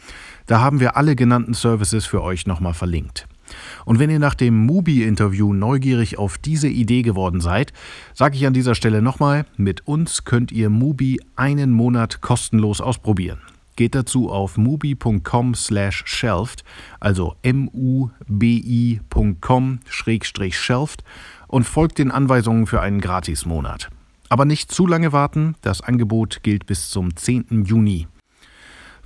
Da 0.46 0.60
haben 0.60 0.78
wir 0.78 0.96
alle 0.96 1.16
genannten 1.16 1.54
Services 1.54 2.06
für 2.06 2.22
euch 2.22 2.46
nochmal 2.46 2.74
verlinkt. 2.74 3.26
Und 3.84 3.98
wenn 3.98 4.10
ihr 4.10 4.20
nach 4.20 4.36
dem 4.36 4.64
Mubi-Interview 4.64 5.52
neugierig 5.52 6.20
auf 6.20 6.38
diese 6.38 6.68
Idee 6.68 7.02
geworden 7.02 7.40
seid, 7.40 7.72
sage 8.14 8.36
ich 8.36 8.46
an 8.46 8.54
dieser 8.54 8.76
Stelle 8.76 9.02
nochmal, 9.02 9.46
mit 9.56 9.88
uns 9.88 10.24
könnt 10.24 10.52
ihr 10.52 10.70
Mubi 10.70 11.20
einen 11.34 11.72
Monat 11.72 12.20
kostenlos 12.20 12.80
ausprobieren. 12.80 13.40
Geht 13.80 13.94
dazu 13.94 14.28
auf 14.28 14.58
mubi.com 14.58 15.54
slash 15.54 16.02
shelved, 16.04 16.64
also 17.00 17.36
m-u-b-i.com 17.40 18.10
schrägstrich 19.88 20.58
shelved 20.58 21.02
und 21.48 21.64
folgt 21.64 21.96
den 21.96 22.10
Anweisungen 22.10 22.66
für 22.66 22.82
einen 22.82 23.00
Gratismonat. 23.00 23.88
Aber 24.28 24.44
nicht 24.44 24.70
zu 24.70 24.86
lange 24.86 25.14
warten, 25.14 25.54
das 25.62 25.80
Angebot 25.80 26.42
gilt 26.42 26.66
bis 26.66 26.90
zum 26.90 27.16
10. 27.16 27.64
Juni. 27.64 28.06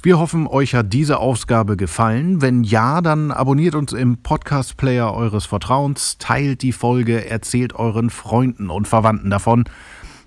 Wir 0.03 0.19
hoffen, 0.19 0.49
euch 0.49 0.75
hat 0.75 0.93
diese 0.93 1.19
Ausgabe 1.21 1.77
gefallen. 1.77 2.43
Wenn 2.43 2.65
ja, 2.65 3.01
dann 3.01 3.31
abonniert 3.31 3.77
uns 3.77 3.93
im 3.93 4.25
Podcast-Player 4.25 5.15
eures 5.15 5.47
Vertrauens, 5.47 6.19
teilt 6.19 6.63
die 6.63 6.73
Folge, 6.73 7.31
erzählt 7.31 7.77
euren 7.77 8.11
Freunden 8.11 8.71
und 8.71 8.89
Verwandten 8.89 9.31
davon 9.31 9.67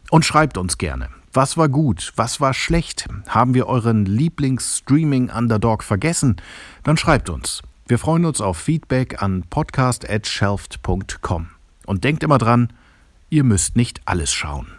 und 0.09 0.23
schreibt 0.23 0.57
uns 0.57 0.77
gerne. 0.77 1.09
Was 1.33 1.57
war 1.57 1.69
gut? 1.69 2.13
Was 2.15 2.41
war 2.41 2.53
schlecht? 2.53 3.07
Haben 3.27 3.53
wir 3.53 3.67
euren 3.67 4.05
Lieblings-Streaming-Underdog 4.05 5.83
vergessen? 5.83 6.37
Dann 6.83 6.97
schreibt 6.97 7.29
uns. 7.29 7.61
Wir 7.87 7.99
freuen 7.99 8.25
uns 8.25 8.41
auf 8.41 8.57
Feedback 8.57 9.21
an 9.21 9.43
podcast@shelft.com. 9.49 11.49
Und 11.85 12.03
denkt 12.03 12.23
immer 12.23 12.37
dran, 12.37 12.73
ihr 13.29 13.43
müsst 13.43 13.75
nicht 13.75 14.01
alles 14.05 14.33
schauen. 14.33 14.76